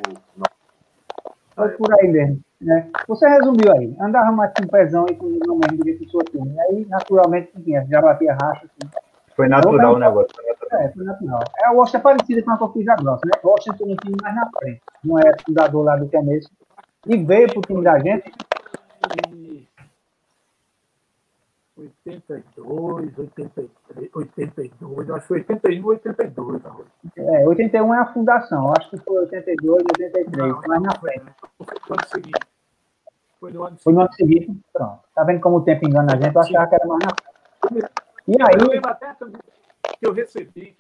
Foi 1.56 1.70
por 1.70 1.94
aí 2.00 2.08
mesmo. 2.08 2.40
Né? 2.62 2.90
Você 3.08 3.28
resumiu 3.28 3.72
aí. 3.74 3.96
Andava 4.00 4.32
mais 4.32 4.52
com 4.54 4.64
um 4.64 4.68
pezão 4.68 5.06
e 5.10 5.16
com 5.16 5.26
o 5.26 5.30
mesmo 5.30 5.78
do 5.78 5.84
que 5.84 6.06
o 6.06 6.10
seu 6.10 6.20
time. 6.22 6.56
Aí, 6.62 6.86
naturalmente, 6.90 7.52
tinha, 7.62 7.86
já 7.90 8.02
batia 8.02 8.38
racha. 8.42 8.66
Assim. 8.66 8.92
Foi 9.36 9.48
natural 9.48 9.96
o 9.96 10.00
negócio. 10.00 10.30
É, 10.72 10.90
foi 10.90 11.04
natural. 11.04 11.40
É, 11.64 11.70
o 11.72 11.76
Washington 11.76 11.98
é 11.98 12.02
parecido 12.02 12.44
com 12.44 12.52
a 12.52 12.58
que 12.58 12.64
eu 12.64 12.74
fiz 12.74 12.88
a 12.88 12.96
grossa, 12.96 13.26
né? 13.26 13.32
O 13.44 13.50
Washington 13.50 13.86
um 13.86 13.96
time 13.96 14.16
mais 14.22 14.36
na 14.36 14.50
frente. 14.58 14.82
Não 15.04 15.20
é 15.20 15.34
fundador 15.46 15.84
lá 15.84 15.96
do 15.96 16.10
começo. 16.10 16.50
E 17.08 17.18
veio 17.18 17.48
pro 17.48 17.62
time 17.62 17.84
da 17.84 17.98
gente 18.00 18.32
82, 22.16 23.18
83, 23.18 23.70
82, 24.14 25.10
acho 25.10 25.22
que 25.22 25.28
foi 25.28 25.38
81, 25.40 25.86
82. 25.86 26.62
Tá? 26.62 26.76
É, 27.16 27.48
81 27.48 27.94
é 27.94 28.00
a 28.00 28.06
fundação, 28.14 28.74
acho 28.78 28.90
que 28.90 28.98
foi 28.98 29.20
82, 29.20 29.84
83, 30.00 30.52
não, 30.52 30.62
mais 30.68 30.82
na 30.82 30.92
frente. 31.00 31.26
Foi 31.58 31.98
seguinte, 32.08 32.40
Foi 33.40 33.52
no 33.52 33.64
ano, 33.64 33.78
Foi 33.78 33.94
no 33.94 34.02
ano 34.02 34.14
seguinte. 34.14 34.60
Pronto. 34.74 35.00
Tá 35.16 35.24
vendo 35.24 35.42
como 35.42 35.58
o 35.58 35.62
tempo 35.62 35.88
engana 35.88 36.14
a 36.14 36.16
gente? 36.16 36.36
Eu 36.36 36.42
achava 36.42 36.68
que 36.68 36.76
era 36.76 36.88
mais 36.88 37.00
na 37.06 37.70
frente. 37.70 37.92
E 38.28 38.42
aí. 38.42 38.58
Eu 38.60 38.68
lembro 38.68 38.90
até 38.92 39.16
que 39.98 40.08
eu 40.08 40.14
recebi, 40.14 40.78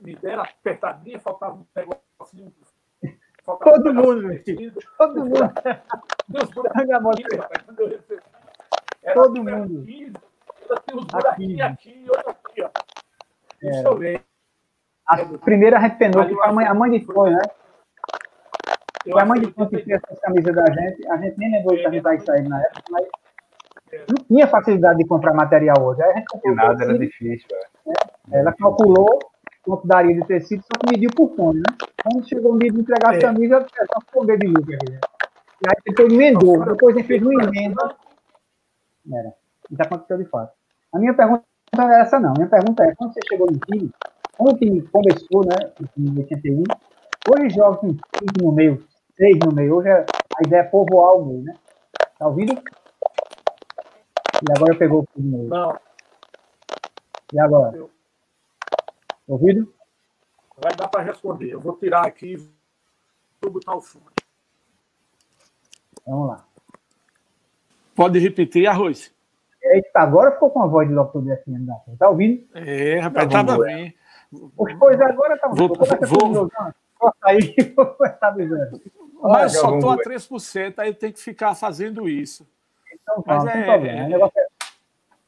me 0.00 0.14
deram 0.16 0.42
apertadinha, 0.42 1.18
faltava 1.20 1.54
um 1.54 1.64
negocinho. 1.74 2.52
Faltava 3.44 3.82
todo 3.82 3.90
um 3.90 3.94
mundo, 3.94 4.28
vestido, 4.28 4.78
todo 4.98 5.24
mundo. 5.24 5.52
Deus 6.28 6.50
Todo 9.14 9.44
mundo. 9.44 9.84
Tem 9.84 10.96
uns 10.96 11.06
aqui 11.14 12.04
e 12.04 12.10
outro 12.10 12.30
aqui, 12.30 12.62
ó. 12.62 12.70
Deixa 13.60 13.88
eu 13.88 13.96
ver. 13.96 14.22
A 15.06 15.16
primeira 15.38 15.78
a 15.78 15.80
gente 15.80 15.96
penou, 15.96 16.26
que 16.26 16.34
a 16.42 16.52
mãe, 16.52 16.66
a 16.66 16.74
mãe 16.74 16.90
de 16.90 17.04
foi, 17.04 17.30
né? 17.30 17.40
Foi 19.10 19.22
a 19.22 19.24
mãe 19.24 19.40
de 19.40 19.50
foi 19.52 19.66
que 19.68 19.78
fez 19.78 20.00
essa 20.02 20.20
camisa 20.20 20.52
da 20.52 20.66
gente. 20.66 21.08
A 21.08 21.16
gente 21.16 21.38
nem 21.38 21.50
lembrou 21.50 21.76
de 21.76 21.82
perguntar 21.82 22.14
isso 22.14 22.30
aí 22.30 22.46
na 22.46 22.60
época, 22.60 22.82
mas 22.90 23.06
não 24.08 24.24
tinha 24.26 24.46
facilidade 24.46 24.98
de 24.98 25.06
comprar 25.06 25.32
material 25.32 25.76
hoje. 25.80 26.02
Aí 26.02 26.10
a 26.10 26.14
gente 26.16 26.26
comprou 26.26 26.54
Nada 26.54 26.84
era 26.84 26.98
difícil. 26.98 27.48
Né? 27.86 27.94
Ela 28.32 28.52
calculou 28.52 29.18
quanto 29.62 29.86
daria 29.86 30.14
de 30.14 30.26
tecido, 30.26 30.62
só 30.62 30.78
que 30.78 30.92
mediu 30.92 31.10
por 31.14 31.34
fome, 31.34 31.60
né? 31.60 31.76
Quando 32.02 32.28
chegou 32.28 32.54
o 32.54 32.58
dia 32.58 32.70
de 32.70 32.80
entregar 32.80 33.14
é. 33.14 33.18
a 33.18 33.20
camisa, 33.20 33.56
é 33.56 33.84
só 33.86 33.98
esconder 33.98 34.38
de 34.38 34.46
lucro. 34.46 34.72
Né? 34.72 34.98
E 35.64 35.68
aí 35.68 35.82
depois 35.86 36.12
emendou, 36.12 36.64
depois 36.64 36.96
ele 36.96 37.06
fez 37.06 37.22
uma 37.22 37.44
emenda. 37.44 37.96
Era. 39.12 39.34
Isso 39.70 39.82
aconteceu 39.82 40.18
de 40.18 40.24
fato. 40.24 40.52
A 40.92 40.98
minha 40.98 41.14
pergunta 41.14 41.44
não 41.76 41.90
é 41.90 42.00
essa, 42.00 42.18
não. 42.18 42.30
A 42.30 42.34
minha 42.34 42.48
pergunta 42.48 42.84
é: 42.84 42.94
quando 42.94 43.12
você 43.12 43.20
chegou 43.28 43.46
no 43.50 43.58
time, 43.58 43.90
quando 44.36 44.54
o 44.54 44.58
time 44.58 44.82
começou, 44.88 45.44
né, 45.44 45.72
em 45.96 46.18
81, 46.18 46.62
hoje 47.28 47.54
joga 47.54 47.76
com 47.78 47.88
5 47.88 47.98
no 48.42 48.52
meio, 48.52 48.86
6 49.16 49.38
no 49.44 49.52
meio. 49.52 49.76
Hoje 49.76 49.90
a 49.90 50.04
ideia 50.46 50.60
é 50.60 50.64
povoar 50.64 51.16
o 51.16 51.26
meio, 51.26 51.42
né? 51.42 51.54
Tá 52.18 52.26
ouvindo? 52.26 52.52
E 54.42 54.52
agora 54.56 54.78
pegou 54.78 55.06
o 55.16 55.22
meio. 55.22 55.48
Não. 55.48 55.78
E 57.32 57.40
agora? 57.40 57.76
Eu... 57.76 57.90
Ouvido? 59.26 59.72
Vai 60.56 60.74
dar 60.74 60.88
para 60.88 61.02
responder. 61.02 61.50
Eu 61.50 61.60
vou 61.60 61.76
tirar 61.76 62.06
aqui 62.06 62.34
e 62.34 62.36
vou 63.42 63.52
botar 63.52 63.76
o 63.76 63.80
fone. 63.80 64.04
Vamos 66.06 66.28
lá. 66.28 66.47
Pode 67.98 68.20
repetir, 68.20 68.64
Arroz. 68.64 69.12
Eita, 69.60 69.98
agora 69.98 70.30
ficou 70.30 70.50
com 70.50 70.62
a 70.62 70.68
voz 70.68 70.86
de 70.86 70.94
locutor 70.94 71.36
FM 71.38 71.66
da 71.66 71.74
Tá 71.98 72.08
ouvindo? 72.08 72.44
É, 72.54 73.00
rapaz, 73.00 73.26
tá 73.28 73.44
tava 73.44 73.64
bem. 73.64 73.92
Os 74.56 74.72
coisas 74.74 75.00
agora 75.00 75.34
estão. 75.34 75.52
Vou, 75.52 75.66
vou, 75.66 76.48
vou, 76.48 77.12
aí, 77.24 77.56
vou 77.74 77.86
começar 77.86 78.30
dizendo. 78.36 78.80
Mas 79.20 79.58
só 79.58 79.74
estou 79.74 79.90
a 79.90 79.96
3%, 79.96 80.74
aí 80.78 80.94
tem 80.94 81.10
que 81.10 81.18
ficar 81.18 81.56
fazendo 81.56 82.08
isso. 82.08 82.46
Então, 82.94 83.24
Mas 83.26 83.42
não, 83.42 83.50
é, 83.50 83.96
não. 83.96 84.06
O 84.06 84.08
negócio 84.10 84.40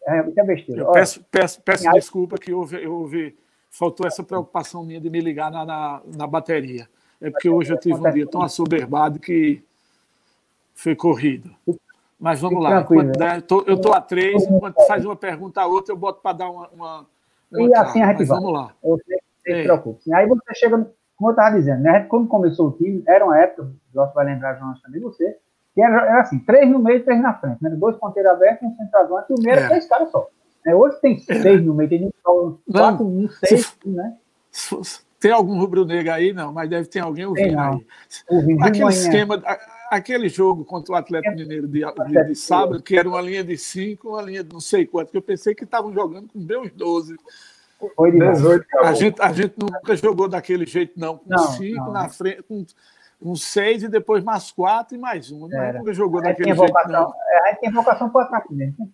é, 0.07 0.19
é, 0.19 0.33
é 0.37 0.45
besteira. 0.45 0.83
Eu 0.83 0.93
peço, 0.93 1.25
peço, 1.29 1.61
peço 1.63 1.91
desculpa 1.91 2.39
que 2.39 2.53
houve, 2.53 2.87
houve, 2.87 3.37
faltou 3.69 4.07
essa 4.07 4.23
preocupação 4.23 4.85
minha 4.85 5.01
de 5.01 5.11
me 5.11 5.21
ligar 5.21 5.51
na, 5.51 5.65
na, 5.65 6.03
na 6.07 6.27
bateria. 6.29 6.89
É 7.21 7.31
porque 7.31 7.49
hoje 7.49 7.73
eu 7.73 7.81
tive 7.81 7.97
um 7.97 8.13
dia 8.13 8.29
tão 8.29 8.43
assoberbado 8.43 9.19
que 9.19 9.61
foi 10.73 10.95
corrido. 10.95 11.53
Mas 12.21 12.39
vamos 12.39 12.63
lá. 12.63 12.87
Der, 13.17 13.41
tô, 13.43 13.65
eu 13.67 13.77
estou 13.77 13.95
a 13.95 14.01
três, 14.01 14.47
enquanto 14.47 14.87
faz 14.87 15.05
uma 15.05 15.17
pergunta 15.17 15.63
a 15.63 15.67
outra, 15.67 15.93
eu 15.93 15.97
boto 15.97 16.21
para 16.21 16.37
dar 16.37 16.51
uma, 16.51 16.69
uma, 16.69 17.07
uma. 17.51 17.63
e 17.63 17.75
assim 17.75 18.03
a 18.03 18.09
gente 18.09 18.25
vai. 18.25 18.39
Vamos 18.39 18.53
lá. 18.53 18.75
Não 18.85 18.99
se 18.99 19.53
é. 19.53 19.63
preocupe. 19.63 20.13
Aí 20.13 20.27
você 20.29 20.55
chega, 20.55 20.77
como 21.17 21.31
eu 21.31 21.33
estava 21.33 21.57
dizendo, 21.57 21.83
né? 21.83 22.01
Quando 22.01 22.29
começou 22.29 22.69
o 22.69 22.73
time, 22.73 23.03
era 23.09 23.25
uma 23.25 23.39
época, 23.39 23.63
o 23.63 23.95
Jorge 23.95 24.15
vai 24.15 24.27
lembrar, 24.27 24.59
Jonas, 24.59 24.83
também 24.83 25.01
você, 25.01 25.39
que 25.75 25.83
era, 25.83 25.97
era, 26.03 26.21
assim: 26.21 26.39
três 26.41 26.71
no 26.71 26.79
meio 26.79 26.99
e 26.99 27.03
três 27.03 27.23
na 27.23 27.33
frente. 27.33 27.63
Né? 27.63 27.71
Dois 27.71 27.97
ponteiros 27.97 28.33
abertos, 28.33 28.69
um 28.69 28.77
centroavante 28.77 29.27
e 29.31 29.35
o 29.35 29.43
meio 29.43 29.57
era 29.57 29.63
é. 29.63 29.69
três 29.69 29.89
caras 29.89 30.11
só. 30.11 30.29
Né? 30.65 30.75
Hoje 30.75 31.01
tem 31.01 31.19
seis 31.19 31.65
no 31.65 31.75
meio, 31.75 31.89
tem 31.89 32.07
um, 32.07 32.59
quatro, 32.71 33.07
um, 33.07 33.29
seis, 33.31 33.77
né? 33.87 34.17
Tem 35.19 35.31
algum 35.31 35.59
rubro-negro 35.59 36.13
aí? 36.13 36.33
Não, 36.33 36.53
mas 36.53 36.69
deve 36.69 36.89
ter 36.89 37.01
alguém 37.01 37.27
ouvindo 37.27 37.59
aí. 37.59 37.87
Ouvindo 38.29 38.65
Aquele 38.65 38.89
esquema 38.89 39.43
aquele 39.91 40.29
jogo 40.29 40.65
contra 40.65 40.95
o 40.95 40.97
Atlético 40.97 41.35
Mineiro 41.35 41.67
de, 41.67 41.81
de, 41.81 42.25
de, 42.25 42.35
sábado, 42.37 42.81
que 42.81 42.97
era 42.97 43.09
uma 43.09 43.21
linha 43.21 43.43
de 43.43 43.59
5, 43.59 44.09
uma 44.09 44.23
linha 44.23 44.45
de 44.45 44.53
não 44.53 44.61
sei 44.61 44.87
quanto, 44.87 45.11
que 45.11 45.17
eu 45.17 45.23
pensei 45.23 45.53
que 45.53 45.65
estavam 45.65 45.93
jogando 45.93 46.29
com 46.29 46.39
bem 46.39 46.59
uns 46.59 46.71
12. 46.71 47.17
Foi 47.97 48.13
18, 48.13 48.67
a, 48.79 48.93
gente, 48.93 49.21
a 49.21 49.33
gente 49.33 49.55
nunca 49.59 49.97
jogou 49.97 50.29
daquele 50.29 50.65
jeito, 50.65 50.93
não. 50.99 51.19
Com 51.19 51.37
5 51.37 51.91
na 51.91 52.09
frente, 52.09 52.45
com 52.45 52.65
um 53.21 53.35
6 53.35 53.85
e 53.85 53.89
depois 53.89 54.23
mais 54.23 54.53
4 54.53 54.97
e 54.97 54.99
mais 54.99 55.33
um. 55.33 55.49
Não 55.49 55.73
nunca 55.73 55.93
jogou 55.93 56.23
daquele 56.23 56.55
jeito, 56.55 56.73
não. 56.89 57.13
É, 57.29 57.49
aí 57.49 57.57
tem 57.57 57.73
vocação 57.73 58.09
para 58.11 58.23
o 58.23 58.25
ataque 58.25 58.55
mesmo. 58.55 58.89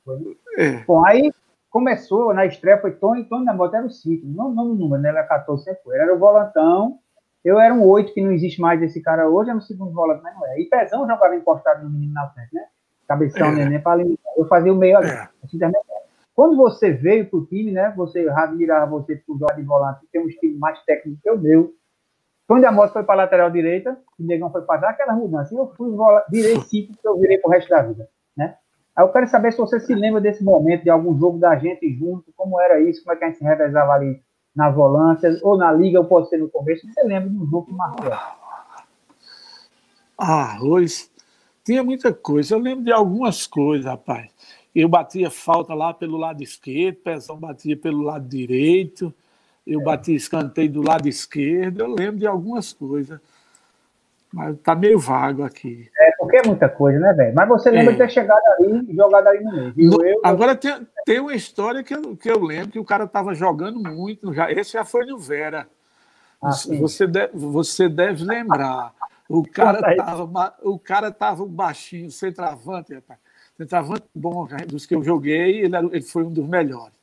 É. 0.56 0.84
Bom, 0.84 1.04
aí 1.04 1.32
começou, 1.68 2.32
na 2.32 2.46
estreia 2.46 2.80
foi 2.80 2.92
Tony, 2.92 3.24
Tony 3.24 3.44
na 3.44 3.52
bota 3.52 3.76
era 3.76 3.86
o 3.86 3.90
5, 3.90 4.26
não, 4.26 4.50
não 4.54 4.66
no 4.66 4.74
número, 4.74 5.02
né? 5.02 5.10
Era 5.10 5.24
14 5.24 5.64
sempre 5.64 5.82
foi. 5.82 5.98
Era 5.98 6.14
o 6.14 6.18
volantão, 6.18 6.98
eu 7.46 7.60
era 7.60 7.72
um 7.72 7.86
oito, 7.86 8.12
que 8.12 8.20
não 8.20 8.32
existe 8.32 8.60
mais 8.60 8.82
esse 8.82 9.00
cara 9.00 9.28
hoje, 9.28 9.50
é 9.50 9.54
no 9.54 9.62
segundo 9.62 9.92
volante, 9.92 10.20
mas 10.20 10.34
não 10.34 10.44
é. 10.48 10.60
E 10.60 10.64
Pezão 10.64 11.06
jogava 11.06 11.36
encostado 11.36 11.84
no 11.84 11.90
menino 11.90 12.12
na 12.12 12.28
frente, 12.30 12.52
né? 12.52 12.66
Cabeção, 13.06 13.46
é. 13.50 13.52
neném, 13.52 13.80
para 13.80 14.02
limitar. 14.02 14.32
Eu 14.36 14.48
fazia 14.48 14.72
o 14.72 14.76
meio 14.76 14.98
ali. 14.98 15.10
É. 15.10 15.28
Assim, 15.44 15.56
Quando 16.34 16.56
você 16.56 16.90
veio 16.90 17.30
para 17.30 17.38
o 17.38 17.46
time, 17.46 17.70
né? 17.70 17.94
Você 17.96 18.28
admirava 18.28 18.90
você 18.90 19.14
por 19.14 19.38
jogar 19.38 19.54
de 19.54 19.62
volante, 19.62 20.00
tem 20.10 20.20
um 20.20 20.26
estilo 20.26 20.58
mais 20.58 20.82
técnico 20.82 21.20
que 21.22 21.30
o 21.30 21.38
meu. 21.38 21.72
Quando 22.48 22.64
a 22.64 22.72
moto 22.72 22.92
foi 22.92 23.04
para 23.04 23.14
a 23.14 23.24
lateral 23.24 23.48
direita, 23.48 23.96
o 24.18 24.24
Negão 24.24 24.50
foi 24.50 24.62
para 24.62 24.90
aquela 24.90 25.12
mudança. 25.12 25.54
Eu 25.54 25.72
fui 25.76 25.88
virei 26.28 26.60
cinco, 26.62 26.94
que 27.00 27.06
eu 27.06 27.16
virei 27.16 27.38
para 27.38 27.48
o 27.48 27.52
resto 27.52 27.70
da 27.70 27.82
vida, 27.82 28.08
né? 28.36 28.56
Aí 28.96 29.04
eu 29.04 29.12
quero 29.12 29.28
saber 29.28 29.52
se 29.52 29.58
você 29.58 29.78
se 29.78 29.94
lembra 29.94 30.20
desse 30.20 30.42
momento, 30.42 30.82
de 30.82 30.90
algum 30.90 31.16
jogo 31.16 31.38
da 31.38 31.54
gente 31.56 31.88
junto, 31.96 32.32
como 32.36 32.60
era 32.60 32.80
isso, 32.80 33.04
como 33.04 33.14
é 33.14 33.16
que 33.16 33.24
a 33.24 33.28
gente 33.28 33.38
se 33.38 33.44
revezava 33.44 33.92
ali 33.92 34.20
na 34.56 34.70
volância, 34.70 35.38
ou 35.42 35.58
na 35.58 35.70
liga, 35.70 36.00
ou 36.00 36.06
pode 36.06 36.30
ser 36.30 36.38
no 36.38 36.48
começo. 36.48 36.90
Você 36.90 37.02
lembra 37.02 37.28
de 37.28 37.36
um 37.36 37.46
jogo 37.46 37.66
que 37.66 37.74
marcou? 37.74 38.10
Ah, 40.18 40.56
Luiz, 40.58 41.10
tinha 41.62 41.84
muita 41.84 42.12
coisa. 42.12 42.54
Eu 42.54 42.58
lembro 42.58 42.82
de 42.82 42.90
algumas 42.90 43.46
coisas, 43.46 43.84
rapaz. 43.84 44.30
Eu 44.74 44.88
batia 44.88 45.30
falta 45.30 45.74
lá 45.74 45.92
pelo 45.92 46.16
lado 46.16 46.42
esquerdo, 46.42 46.96
o 46.96 47.00
Pezão 47.00 47.36
batia 47.36 47.76
pelo 47.76 48.02
lado 48.02 48.26
direito, 48.26 49.12
eu 49.66 49.80
é. 49.80 49.84
batia 49.84 50.16
escanteio 50.16 50.70
do 50.70 50.82
lado 50.82 51.06
esquerdo. 51.06 51.80
Eu 51.80 51.94
lembro 51.94 52.18
de 52.18 52.26
algumas 52.26 52.72
coisas. 52.72 53.20
Mas 54.32 54.58
tá 54.60 54.74
meio 54.74 54.98
vago 54.98 55.42
aqui. 55.42 55.88
É, 55.98 56.15
porque 56.36 56.38
é 56.38 56.42
muita 56.46 56.68
coisa, 56.68 56.98
né, 56.98 57.12
velho? 57.12 57.34
Mas 57.34 57.48
você 57.48 57.70
lembra 57.70 57.90
é. 57.90 57.92
de 57.92 57.98
ter 57.98 58.10
chegado 58.10 58.42
ali 58.58 58.86
e 58.88 58.94
jogado 58.94 59.26
ali 59.26 59.44
no 59.44 59.52
meio. 59.52 60.20
Agora 60.22 60.52
eu... 60.52 60.56
Tem, 60.56 60.86
tem 61.04 61.20
uma 61.20 61.34
história 61.34 61.82
que 61.82 61.94
eu, 61.94 62.16
que 62.16 62.30
eu 62.30 62.42
lembro 62.42 62.70
que 62.70 62.78
o 62.78 62.84
cara 62.84 63.06
tava 63.06 63.34
jogando 63.34 63.80
muito. 63.80 64.32
Já, 64.34 64.50
esse 64.50 64.72
já 64.72 64.84
foi 64.84 65.06
no 65.06 65.18
Vera. 65.18 65.66
Ah, 66.42 66.50
você, 66.78 67.06
deve, 67.06 67.32
você 67.34 67.88
deve 67.88 68.24
lembrar. 68.24 68.92
O 69.28 69.42
cara 69.42 69.96
tava, 69.96 70.54
o 70.62 70.78
cara 70.78 71.10
tava 71.10 71.46
baixinho, 71.46 72.10
centroavante, 72.10 72.94
rapaz. 72.94 73.18
Centroavante 73.56 74.04
bom, 74.14 74.46
dos 74.68 74.84
que 74.84 74.94
eu 74.94 75.02
joguei, 75.02 75.64
ele, 75.64 75.76
ele 75.76 76.02
foi 76.02 76.24
um 76.24 76.30
dos 76.30 76.46
melhores. 76.46 76.94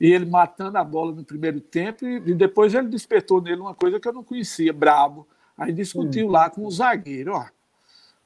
E 0.00 0.12
ele 0.12 0.24
matando 0.24 0.78
a 0.78 0.84
bola 0.84 1.12
no 1.12 1.24
primeiro 1.24 1.60
tempo, 1.60 2.06
e, 2.06 2.16
e 2.16 2.34
depois 2.34 2.72
ele 2.74 2.88
despertou 2.88 3.42
nele 3.42 3.60
uma 3.60 3.74
coisa 3.74 4.00
que 4.00 4.08
eu 4.08 4.12
não 4.12 4.24
conhecia, 4.24 4.72
brabo 4.72 5.26
Aí 5.56 5.72
discutiu 5.72 6.28
hum. 6.28 6.30
lá 6.30 6.48
com 6.48 6.64
o 6.64 6.70
zagueiro, 6.70 7.34
ó. 7.34 7.44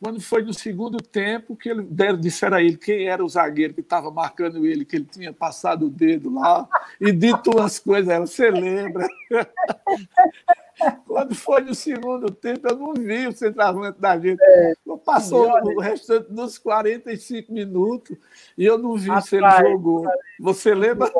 Quando 0.02 0.20
foi 0.20 0.42
no 0.42 0.52
segundo 0.52 0.98
tempo, 0.98 1.56
que 1.56 1.70
ele 1.70 1.82
deram, 1.82 2.20
disseram 2.20 2.58
a 2.58 2.62
ele 2.62 2.76
quem 2.76 3.08
era 3.08 3.24
o 3.24 3.28
zagueiro 3.28 3.72
que 3.72 3.80
estava 3.80 4.10
marcando 4.10 4.66
ele, 4.66 4.84
que 4.84 4.96
ele 4.96 5.06
tinha 5.06 5.32
passado 5.32 5.86
o 5.86 5.90
dedo 5.90 6.34
lá 6.34 6.68
e 7.00 7.10
dito 7.10 7.50
umas 7.50 7.78
coisas, 7.78 8.08
ela, 8.10 8.26
você 8.26 8.50
lembra? 8.50 9.08
Quando 11.06 11.34
foi 11.34 11.62
no 11.62 11.74
segundo 11.74 12.30
tempo, 12.30 12.68
eu 12.68 12.76
não 12.76 12.92
vi 12.92 13.26
o 13.26 13.32
centroavante 13.32 13.98
da 13.98 14.18
gente. 14.18 14.38
É, 14.42 14.74
Passou 15.02 15.48
o 15.48 15.80
restante 15.80 16.30
dos 16.30 16.58
45 16.58 17.50
minutos 17.50 18.14
e 18.58 18.66
eu 18.66 18.76
não 18.76 18.96
vi 18.96 19.08
Rapaz, 19.08 19.26
se 19.26 19.36
ele 19.36 19.50
jogou. 19.60 20.06
Você 20.38 20.74
lembra? 20.74 21.10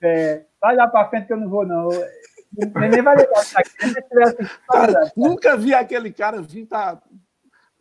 É, 0.00 0.42
vai 0.60 0.76
lá 0.76 0.86
para 0.86 1.08
frente 1.08 1.26
que 1.26 1.32
eu 1.32 1.38
não 1.38 1.48
vou, 1.48 1.66
não. 1.66 1.88
Nem 2.56 3.02
vai 3.02 3.16
Cara, 4.70 5.12
nunca 5.16 5.56
vi 5.56 5.74
aquele 5.74 6.12
cara 6.12 6.40
vir 6.40 6.66
tá, 6.66 7.02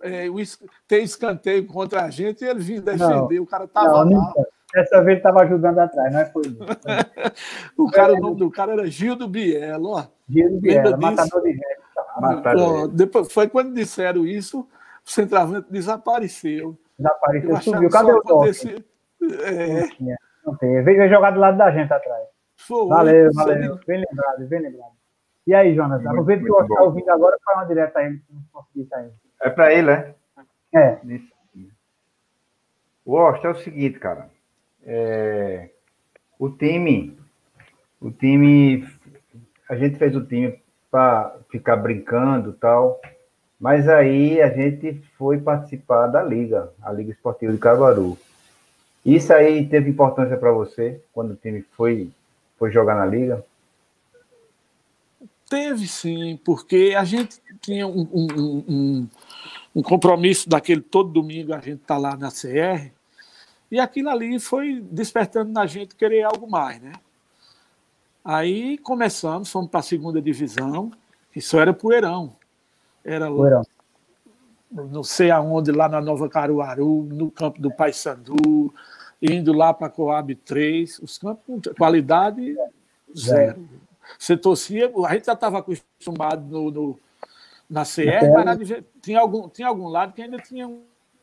é, 0.04 0.28
ter 0.88 1.00
escanteio 1.00 1.66
contra 1.66 2.04
a 2.04 2.10
gente 2.10 2.44
e 2.44 2.48
ele 2.48 2.60
vir 2.60 2.82
defender. 2.82 3.36
Não, 3.36 3.44
o 3.44 3.48
cara 3.48 3.68
tava 3.68 4.06
não, 4.06 4.18
lá. 4.18 4.34
Dessa 4.74 4.98
vez 4.98 5.08
ele 5.08 5.18
estava 5.18 5.42
ajudando 5.44 5.80
atrás, 5.80 6.12
não 6.12 6.20
é 6.20 6.26
foi 6.26 6.44
o 7.78 7.92
cara, 7.92 8.14
o 8.14 8.20
nome 8.20 8.38
do 8.38 8.50
cara 8.50 8.74
era 8.74 8.88
Gildo 8.88 9.28
Bielo, 9.28 9.92
ó. 9.92 10.08
Gildo 10.28 10.60
Bielo, 10.60 11.00
matador 11.00 11.44
de. 11.44 11.60
Depois, 12.94 13.32
foi 13.32 13.48
quando 13.48 13.74
disseram 13.74 14.26
isso, 14.26 14.68
o 15.06 15.10
centroavante 15.10 15.72
desapareceu. 15.72 16.78
Desapareceu, 16.98 17.58
subiu. 17.62 17.90
Cadê 17.90 18.14
o 18.14 18.22
toque? 18.22 18.86
É... 19.22 20.16
Não 20.46 20.56
tem. 20.58 20.84
Veio 20.84 21.08
jogar 21.08 21.32
do 21.32 21.40
lado 21.40 21.58
da 21.58 21.72
gente 21.72 21.94
atrás. 21.94 22.28
Foi, 22.58 22.88
valeu, 22.88 23.30
valeu. 23.34 23.80
Bem 23.88 24.04
lembrado, 24.10 24.48
bem 24.48 24.62
lembrado. 24.62 24.94
E 25.46 25.54
aí, 25.54 25.76
Jonas? 25.76 26.06
Aproveita 26.06 26.44
que 26.44 26.50
você 26.50 26.74
está 26.74 26.84
ouvindo 26.84 27.10
agora 27.10 27.38
para 27.44 27.56
uma 27.56 27.66
direta 27.66 28.00
a 28.00 28.06
ele, 28.06 28.18
se 28.18 28.34
não 28.34 28.42
conseguir 28.52 28.88
sair. 28.88 29.12
É 29.42 29.50
para 29.50 29.74
ele, 29.74 29.88
né? 29.88 30.14
É. 30.74 31.00
Gosto, 33.06 33.46
é 33.46 33.50
o 33.50 33.56
seguinte, 33.56 34.00
cara. 34.00 34.30
É, 34.86 35.70
o 36.40 36.50
time, 36.50 37.18
o 38.02 38.12
time, 38.12 38.88
a 39.70 39.76
gente 39.76 39.98
fez 39.98 40.16
o 40.16 40.26
time 40.26 40.62
para 40.90 41.38
ficar 41.50 41.76
brincando 41.76 42.54
tal, 42.54 43.02
mas 43.60 43.88
aí 43.88 44.42
a 44.42 44.50
gente 44.50 45.02
foi 45.18 45.38
participar 45.38 46.08
da 46.08 46.22
liga, 46.22 46.72
a 46.82 46.92
Liga 46.92 47.12
Esportiva 47.12 47.52
de 47.52 47.58
Caruaru. 47.58 48.18
Isso 49.06 49.34
aí 49.34 49.68
teve 49.68 49.90
importância 49.90 50.38
para 50.38 50.52
você 50.52 51.02
quando 51.14 51.32
o 51.32 51.36
time 51.36 51.62
foi, 51.62 52.10
foi 52.58 52.72
jogar 52.72 52.96
na 52.96 53.06
liga? 53.06 53.44
Teve 55.54 55.88
sim, 55.88 56.36
porque 56.44 56.96
a 56.98 57.04
gente 57.04 57.40
tinha 57.62 57.86
um, 57.86 58.10
um, 58.12 58.64
um, 58.68 59.10
um 59.76 59.84
compromisso 59.84 60.50
daquele 60.50 60.82
todo 60.82 61.12
domingo 61.12 61.54
a 61.54 61.60
gente 61.60 61.78
tá 61.82 61.96
lá 61.96 62.18
na 62.18 62.32
CR, 62.32 62.90
e 63.70 63.80
aquilo 63.80 64.10
ali 64.10 64.40
foi 64.40 64.82
despertando 64.82 65.52
na 65.52 65.68
gente 65.68 65.94
querer 65.96 66.24
algo 66.24 66.50
mais, 66.50 66.82
né? 66.82 66.94
Aí 68.26 68.80
começamos, 68.80 69.52
fomos 69.52 69.70
para 69.70 69.82
a 69.82 69.84
segunda 69.84 70.20
divisão, 70.20 70.92
isso 71.36 71.60
era 71.60 71.72
Poeirão. 71.72 72.36
Era 73.06 73.28
Poeirão. 73.28 73.62
não 74.72 75.04
sei 75.04 75.30
aonde, 75.30 75.72
lá 75.72 75.88
na 75.88 76.02
Nova 76.02 76.28
Caruaru, 76.28 77.04
no 77.04 77.30
campo 77.30 77.62
do 77.62 77.70
Paysandu, 77.70 78.74
indo 79.22 79.54
lá 79.54 79.72
para 79.72 79.86
a 79.86 79.92
Coab 79.92 80.34
3, 80.34 80.98
os 80.98 81.20
campos, 81.20 81.62
qualidade 81.78 82.56
zero. 83.16 83.83
Você 84.18 84.38
torcia, 84.38 84.92
a 85.06 85.14
gente 85.14 85.26
já 85.26 85.34
estava 85.34 85.60
acostumado 85.60 86.46
no, 86.46 86.72
no, 86.72 87.00
na 87.70 87.84
CR, 87.84 88.32
mas 88.34 88.84
tinha 89.02 89.20
algum, 89.20 89.48
tinha 89.50 89.68
algum 89.68 89.88
lado 89.88 90.14
que 90.14 90.22
ainda 90.22 90.38
tinha 90.38 90.68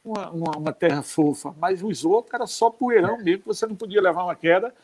uma, 0.05 0.31
uma, 0.31 0.57
uma 0.57 0.73
terra 0.73 1.03
fofa, 1.03 1.55
mas 1.59 1.83
o 1.83 1.91
esgoto 1.91 2.35
era 2.35 2.47
só 2.47 2.71
poeirão 2.71 3.19
mesmo, 3.19 3.45
você 3.47 3.67
não 3.67 3.77
podia 3.77 4.01
levar 4.01 4.25
uma 4.25 4.35
queda 4.35 4.75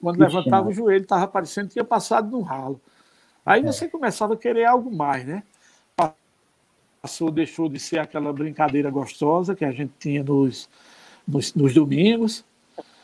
quando 0.00 0.18
levantava 0.18 0.68
o 0.68 0.72
joelho, 0.72 1.02
estava 1.02 1.24
aparecendo, 1.24 1.70
tinha 1.70 1.84
passado 1.84 2.30
no 2.30 2.42
ralo. 2.42 2.80
Aí 3.44 3.62
é. 3.62 3.64
você 3.64 3.88
começava 3.88 4.34
a 4.34 4.36
querer 4.36 4.66
algo 4.66 4.94
mais, 4.94 5.24
né? 5.24 5.42
Passou, 7.00 7.30
deixou 7.30 7.68
de 7.68 7.78
ser 7.78 7.98
aquela 7.98 8.32
brincadeira 8.32 8.90
gostosa 8.90 9.54
que 9.54 9.64
a 9.64 9.72
gente 9.72 9.92
tinha 9.98 10.22
nos, 10.22 10.68
nos, 11.26 11.54
nos 11.54 11.74
domingos 11.74 12.44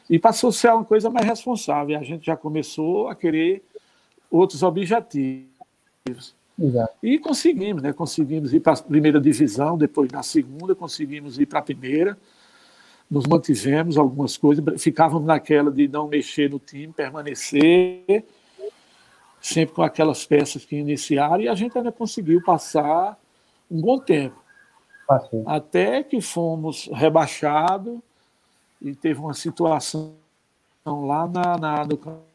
e 0.08 0.18
passou 0.18 0.50
a 0.50 0.52
ser 0.52 0.72
uma 0.72 0.84
coisa 0.84 1.08
mais 1.08 1.26
responsável. 1.26 1.98
A 1.98 2.02
gente 2.02 2.26
já 2.26 2.36
começou 2.36 3.08
a 3.08 3.14
querer 3.14 3.62
outros 4.30 4.62
objetivos. 4.62 5.50
Exato. 6.58 6.94
E 7.02 7.18
conseguimos, 7.18 7.82
né? 7.82 7.92
Conseguimos 7.92 8.52
ir 8.52 8.60
para 8.60 8.74
a 8.74 8.82
primeira 8.82 9.20
divisão, 9.20 9.76
depois 9.76 10.10
na 10.10 10.22
segunda, 10.22 10.74
conseguimos 10.74 11.38
ir 11.38 11.46
para 11.46 11.58
a 11.58 11.62
primeira 11.62 12.16
nos 13.10 13.26
mantivemos 13.26 13.98
algumas 13.98 14.36
coisas, 14.36 14.64
ficávamos 14.80 15.26
naquela 15.26 15.70
de 15.70 15.88
não 15.88 16.06
mexer 16.06 16.48
no 16.48 16.60
time, 16.60 16.92
permanecer, 16.92 18.24
sempre 19.40 19.74
com 19.74 19.82
aquelas 19.82 20.24
peças 20.24 20.64
que 20.64 20.76
iniciaram, 20.76 21.40
e 21.40 21.48
a 21.48 21.54
gente 21.56 21.76
ainda 21.76 21.90
conseguiu 21.90 22.40
passar 22.44 23.18
um 23.68 23.80
bom 23.80 23.98
tempo. 23.98 24.40
Passou. 25.08 25.42
Até 25.48 26.04
que 26.04 26.20
fomos 26.20 26.88
rebaixados 26.92 27.98
e 28.80 28.94
teve 28.94 29.18
uma 29.18 29.34
situação 29.34 30.14
lá 30.86 31.26
na, 31.26 31.58
na 31.58 31.84
no 31.84 31.96
campo 31.96 32.29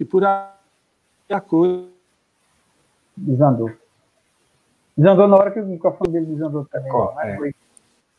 e 0.00 0.04
por 0.04 0.24
aí 0.24 0.48
a 1.30 1.40
coisa. 1.40 1.88
Desandou. 3.16 3.70
Desandou 4.96 5.28
na 5.28 5.36
hora 5.36 5.50
que 5.50 5.60
o 5.60 5.66
microfone 5.66 6.12
dele 6.12 6.26
desandou 6.26 6.64
também. 6.66 6.92
Oh, 6.92 7.20
é. 7.20 7.36
foi 7.36 7.54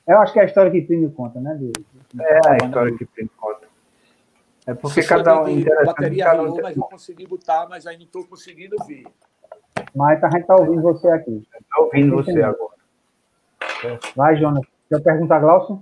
eu 0.08 0.20
acho 0.20 0.34
que 0.34 0.40
é 0.40 0.44
a 0.44 0.46
história 0.46 0.72
que 0.72 0.82
Plínio 0.82 1.12
conta, 1.12 1.40
né? 1.40 1.56
De, 1.56 1.72
de 1.72 2.24
é 2.24 2.40
a 2.48 2.58
história 2.58 2.96
que 2.96 3.06
Plínio 3.06 3.32
conta. 3.38 3.66
É 4.68 4.74
porque 4.74 5.02
Você 5.02 5.08
cada 5.08 5.42
um. 5.42 5.64
Bateria 5.86 6.26
cada 6.26 6.44
um 6.44 6.62
mas 6.62 6.78
eu 6.78 6.84
consegui 6.84 7.28
botar, 7.28 7.68
mas 7.68 7.88
aí 7.88 7.98
não 7.98 8.06
estou 8.06 8.26
conseguindo 8.26 8.76
ver. 8.86 9.04
Mas 9.96 10.24
a 10.24 10.30
gente 10.30 10.42
está 10.42 10.56
ouvindo 10.56 10.82
você 10.82 11.08
aqui. 11.10 11.48
Está 11.60 11.82
ouvindo 11.82 12.16
você 12.16 12.42
agora. 12.42 12.76
Vai, 14.16 14.36
Jonas. 14.36 14.66
Quer 14.90 15.02
perguntar, 15.02 15.40
Glaucio? 15.40 15.82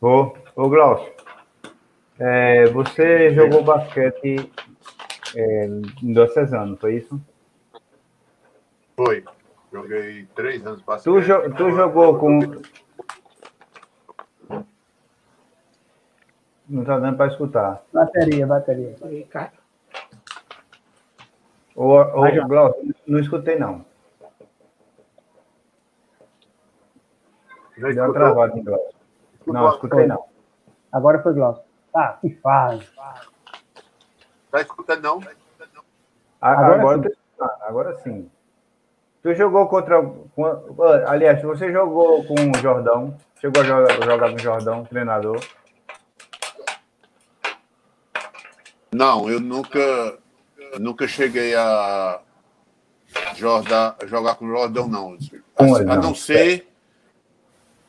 Vou. 0.00 0.36
Ô, 0.54 0.68
Glaucio. 0.68 1.12
É, 2.18 2.64
você 2.66 3.30
jogou 3.30 3.62
basquete 3.62 4.50
é, 5.34 5.66
em 5.66 6.12
Diocesano, 6.12 6.76
foi 6.78 6.96
isso? 6.96 7.20
Foi. 8.96 9.22
Joguei 9.70 10.26
três 10.34 10.66
anos 10.66 10.80
basquete. 10.80 11.12
Tu, 11.12 11.20
jo 11.20 11.54
tu 11.54 11.70
jogou 11.72 12.18
com. 12.18 12.38
Não 16.68 16.82
está 16.82 16.98
dando 16.98 17.16
para 17.16 17.30
escutar. 17.30 17.82
Bateria, 17.92 18.46
bateria. 18.46 18.96
Ô, 21.74 22.00
ô 22.00 22.48
Glaucio, 22.48 22.94
não 23.06 23.20
escutei, 23.20 23.58
não. 23.58 23.84
Já 27.76 27.88
Deu 27.90 28.04
uma 28.04 28.14
travada 28.14 28.58
em 28.58 28.64
Glaucio. 28.64 28.96
Não, 29.46 29.68
escutei, 29.68 30.06
não. 30.06 30.24
Agora 30.90 31.22
foi 31.22 31.34
Glaucio. 31.34 31.65
Ah, 31.96 32.18
que 32.20 32.28
faz. 32.42 32.82
Está 34.44 34.60
escutando, 34.60 35.02
não? 35.02 35.22
Agora, 36.38 36.74
agora, 36.74 37.02
sim. 37.02 37.14
agora 37.62 37.94
sim. 38.00 38.30
Tu 39.22 39.34
jogou 39.34 39.66
contra. 39.66 40.02
Aliás, 41.06 41.40
você 41.40 41.72
jogou 41.72 42.22
com 42.26 42.34
o 42.34 42.58
Jordão. 42.60 43.16
Chegou 43.40 43.62
a 43.62 43.64
jogar, 43.64 44.04
jogar 44.04 44.28
com 44.28 44.36
o 44.36 44.38
Jordão, 44.38 44.84
treinador. 44.84 45.40
Não, 48.92 49.30
eu 49.30 49.40
nunca, 49.40 50.18
nunca 50.78 51.08
cheguei 51.08 51.54
a 51.54 52.20
jogar, 53.34 53.96
jogar 54.04 54.34
com 54.34 54.44
o 54.44 54.50
Jordão, 54.50 54.86
não. 54.86 55.16
A, 55.56 55.94
a 55.94 55.96
não 55.96 56.14
ser. 56.14 56.68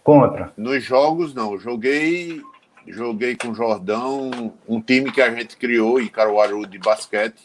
Contra. 0.02 0.54
Nos 0.56 0.82
jogos, 0.82 1.34
não. 1.34 1.58
Joguei, 1.58 2.42
joguei 2.88 3.36
com 3.36 3.50
o 3.50 3.56
Jordão, 3.56 4.54
um 4.68 4.82
time 4.82 5.12
que 5.12 5.22
a 5.22 5.34
gente 5.34 5.58
criou 5.58 6.00
em 6.00 6.08
Caruaru 6.08 6.66
de 6.66 6.78
basquete, 6.78 7.44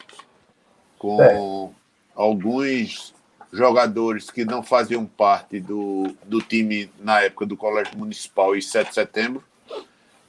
com 0.98 1.22
é. 1.22 1.70
alguns 2.14 3.14
jogadores 3.52 4.30
que 4.30 4.44
não 4.44 4.62
faziam 4.62 5.04
parte 5.04 5.60
do, 5.60 6.14
do 6.24 6.40
time 6.40 6.90
na 7.00 7.20
época 7.20 7.44
do 7.46 7.56
Colégio 7.56 7.98
Municipal 7.98 8.56
e 8.56 8.62
7 8.62 8.88
de 8.88 8.94
setembro. 8.94 9.44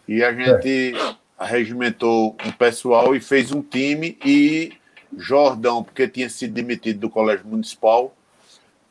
E 0.08 0.24
a 0.24 0.34
gente. 0.34 0.96
É 0.96 1.24
regimentou 1.44 2.36
um 2.46 2.52
pessoal 2.52 3.16
e 3.16 3.20
fez 3.20 3.52
um 3.52 3.62
time 3.62 4.18
e 4.26 4.74
Jordão, 5.16 5.84
porque 5.84 6.08
tinha 6.08 6.30
sido 6.30 6.54
demitido 6.54 7.00
do 7.00 7.10
Colégio 7.10 7.46
Municipal, 7.46 8.16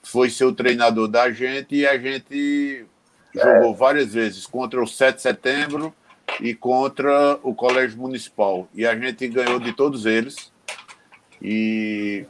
foi 0.02 0.30
ser 0.30 0.44
o 0.44 0.52
treinador 0.52 1.08
da 1.08 1.30
gente 1.30 1.74
e 1.74 1.86
a 1.86 1.98
gente 1.98 2.84
jogou 3.34 3.74
várias 3.74 4.12
vezes 4.12 4.46
contra 4.46 4.82
o 4.82 4.86
7 4.86 5.16
de 5.16 5.22
setembro 5.22 5.94
e 6.40 6.54
contra 6.54 7.38
o 7.42 7.54
Colégio 7.54 7.98
Municipal. 7.98 8.68
E 8.74 8.86
a 8.86 8.96
gente 8.96 9.26
ganhou 9.28 9.58
de 9.58 9.72
todos 9.72 10.06
eles. 10.06 10.52
E 11.40 12.24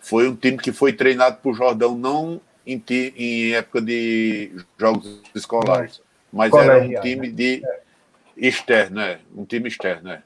foi 0.00 0.28
um 0.28 0.34
time 0.34 0.58
que 0.58 0.72
foi 0.72 0.92
treinado 0.92 1.38
por 1.42 1.54
Jordão 1.54 1.96
não 1.96 2.40
em, 2.66 2.82
em 2.88 3.52
época 3.54 3.80
de 3.80 4.52
jogos 4.78 5.22
escolares, 5.34 6.00
mas 6.32 6.52
era 6.52 6.82
um 6.82 7.00
time 7.00 7.30
de 7.30 7.62
Externo, 8.38 9.00
é. 9.00 9.18
Um 9.36 9.44
time 9.44 9.68
externo, 9.68 10.10
é. 10.12 10.22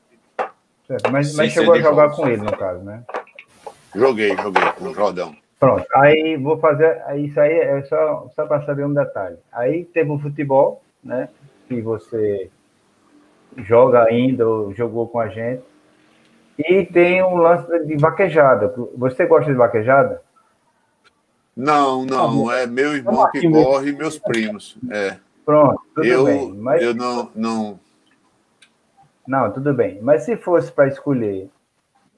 Certo, 0.86 1.10
mas, 1.10 1.34
mas 1.34 1.52
chegou 1.52 1.74
a 1.74 1.80
jogar 1.80 2.10
com 2.10 2.28
ele, 2.28 2.42
no 2.42 2.56
caso, 2.56 2.84
né? 2.84 3.02
Joguei, 3.94 4.36
joguei 4.36 4.70
com 4.78 4.84
o 4.88 4.94
Jordão. 4.94 5.34
Pronto, 5.58 5.86
aí 5.94 6.36
vou 6.36 6.58
fazer. 6.58 7.02
Isso 7.16 7.40
aí 7.40 7.52
é 7.52 7.82
só, 7.84 8.28
só 8.34 8.46
para 8.46 8.64
saber 8.66 8.84
um 8.84 8.92
detalhe. 8.92 9.36
Aí 9.50 9.84
teve 9.84 10.10
um 10.10 10.18
futebol, 10.18 10.82
né? 11.02 11.28
Que 11.68 11.80
você 11.80 12.50
joga 13.58 14.04
ainda, 14.04 14.48
ou 14.48 14.72
jogou 14.74 15.08
com 15.08 15.20
a 15.20 15.28
gente. 15.28 15.62
E 16.58 16.84
tem 16.84 17.22
um 17.22 17.36
lance 17.36 17.86
de 17.86 17.96
vaquejada. 17.96 18.72
Você 18.96 19.26
gosta 19.26 19.50
de 19.50 19.56
vaquejada? 19.56 20.22
Não, 21.56 22.04
não. 22.04 22.50
É 22.50 22.66
meu 22.66 22.96
irmão 22.96 23.30
que 23.30 23.48
corre 23.50 23.90
e 23.90 23.96
meus 23.96 24.18
primos. 24.18 24.76
É. 24.90 25.16
Pronto, 25.44 25.80
tudo 25.94 26.06
eu, 26.06 26.24
bem. 26.24 26.54
Mas... 26.54 26.82
Eu 26.82 26.94
não, 26.94 27.30
não, 27.34 27.80
não, 29.26 29.50
tudo 29.50 29.72
bem. 29.72 30.00
Mas 30.00 30.24
se 30.24 30.36
fosse 30.36 30.70
para 30.70 30.88
escolher, 30.88 31.48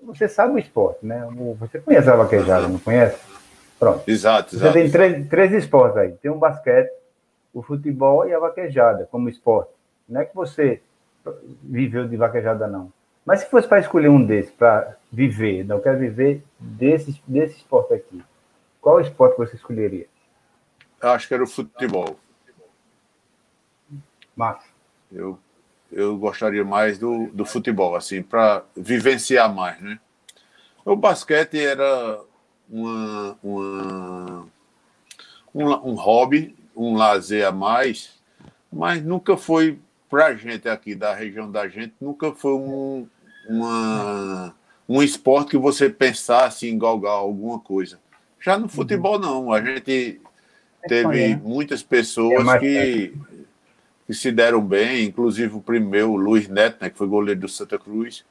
você 0.03 0.29
sabe 0.29 0.55
o 0.55 0.59
esporte, 0.59 1.05
né? 1.05 1.27
Você 1.59 1.81
conhece 1.81 2.09
a 2.09 2.17
vaquejada, 2.17 2.69
não 2.69 2.79
conhece? 2.79 3.19
Pronto. 3.79 4.03
Exato, 4.07 4.55
exato. 4.55 4.73
Você 4.73 4.79
tem 4.79 4.91
três, 4.91 5.29
três 5.29 5.53
esportes 5.53 5.97
aí. 5.97 6.13
Tem 6.13 6.31
o 6.31 6.37
basquete, 6.37 6.91
o 7.53 7.63
futebol 7.63 8.27
e 8.27 8.35
a 8.35 8.39
vaquejada 8.39 9.09
como 9.11 9.29
esporte. 9.29 9.71
Não 10.09 10.21
é 10.21 10.25
que 10.25 10.35
você 10.35 10.83
viveu 11.63 12.07
de 12.09 12.17
vaquejada, 12.17 12.67
não. 12.67 12.93
Mas 13.25 13.41
se 13.41 13.51
fosse 13.51 13.67
para 13.67 13.81
escolher 13.81 14.09
um 14.09 14.25
desses, 14.25 14.51
para 14.51 14.97
viver, 15.11 15.65
não 15.65 15.81
quero 15.81 15.99
viver 15.99 16.45
desse, 16.59 17.21
desse 17.27 17.57
esporte 17.57 17.95
aqui, 17.95 18.23
qual 18.81 19.01
esporte 19.01 19.39
você 19.39 19.57
escolheria? 19.57 20.07
Eu 21.01 21.11
acho 21.11 21.27
que 21.27 21.35
era 21.35 21.43
o 21.43 21.47
futebol. 21.47 22.19
Massa. 24.37 24.67
Eu, 25.11 25.39
eu 25.91 26.17
gostaria 26.19 26.65
mais 26.65 26.99
do, 26.99 27.29
do 27.29 27.47
futebol, 27.47 27.95
assim, 27.97 28.23
para 28.23 28.63
vivenciar 28.77 29.53
mais, 29.53 29.81
né? 29.81 29.99
O 30.85 30.95
basquete 30.95 31.59
era 31.59 32.21
uma, 32.69 33.39
uma, 33.43 34.47
um, 35.55 35.65
um 35.65 35.95
hobby, 35.95 36.55
um 36.77 36.95
lazer 36.95 37.47
a 37.47 37.53
mais, 37.53 38.21
mas 38.71 39.03
nunca 39.03 39.37
foi 39.37 39.79
para 40.15 40.27
a 40.27 40.35
gente 40.37 40.69
aqui 40.69 40.95
da 40.95 41.13
região 41.13 41.51
da 41.51 41.67
gente, 41.67 41.93
nunca 42.01 42.31
foi 42.31 42.53
um, 42.53 43.05
uma, 43.49 44.55
um 44.89 45.03
esporte 45.03 45.51
que 45.51 45.59
você 45.59 45.91
pensasse 45.91 46.69
em 46.69 46.79
galgar 46.79 47.15
alguma 47.15 47.59
coisa. 47.59 47.99
Já 48.41 48.57
no 48.57 48.69
futebol, 48.69 49.19
não. 49.19 49.53
A 49.53 49.61
gente 49.61 50.21
teve 50.87 51.35
muitas 51.39 51.83
pessoas 51.83 52.47
é 52.47 52.59
que, 52.61 53.13
que 54.07 54.15
se 54.15 54.31
deram 54.31 54.61
bem, 54.61 55.05
inclusive 55.05 55.57
o 55.57 55.61
primeiro, 55.61 56.13
o 56.13 56.17
Luiz 56.17 56.47
Neto, 56.47 56.81
né, 56.81 56.91
que 56.91 56.97
foi 56.97 57.09
goleiro 57.09 57.41
do 57.41 57.49
Santa 57.49 57.77
Cruz. 57.77 58.25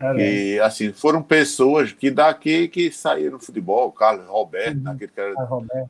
É 0.00 0.16
e 0.16 0.60
assim, 0.60 0.92
foram 0.92 1.22
pessoas 1.22 1.92
que 1.92 2.10
daqui 2.10 2.68
que 2.68 2.90
saíram 2.90 3.36
do 3.36 3.44
futebol, 3.44 3.92
Carlos 3.92 4.26
Roberto, 4.26 4.78
uhum. 4.78 4.92
aquele 4.92 5.12
que 5.12 5.20
era 5.20 5.34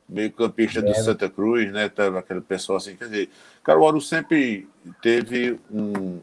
meio 0.07 0.31
campista 0.33 0.81
do 0.81 0.93
Santa 0.93 1.29
Cruz, 1.29 1.71
né? 1.71 1.87
Tava 1.87 2.19
aquela 2.19 2.41
pessoa 2.41 2.77
assim, 2.77 2.95
quer 2.97 3.05
dizer, 3.05 3.29
Caruaru 3.63 4.01
sempre 4.01 4.67
teve 5.01 5.57
um, 5.71 6.19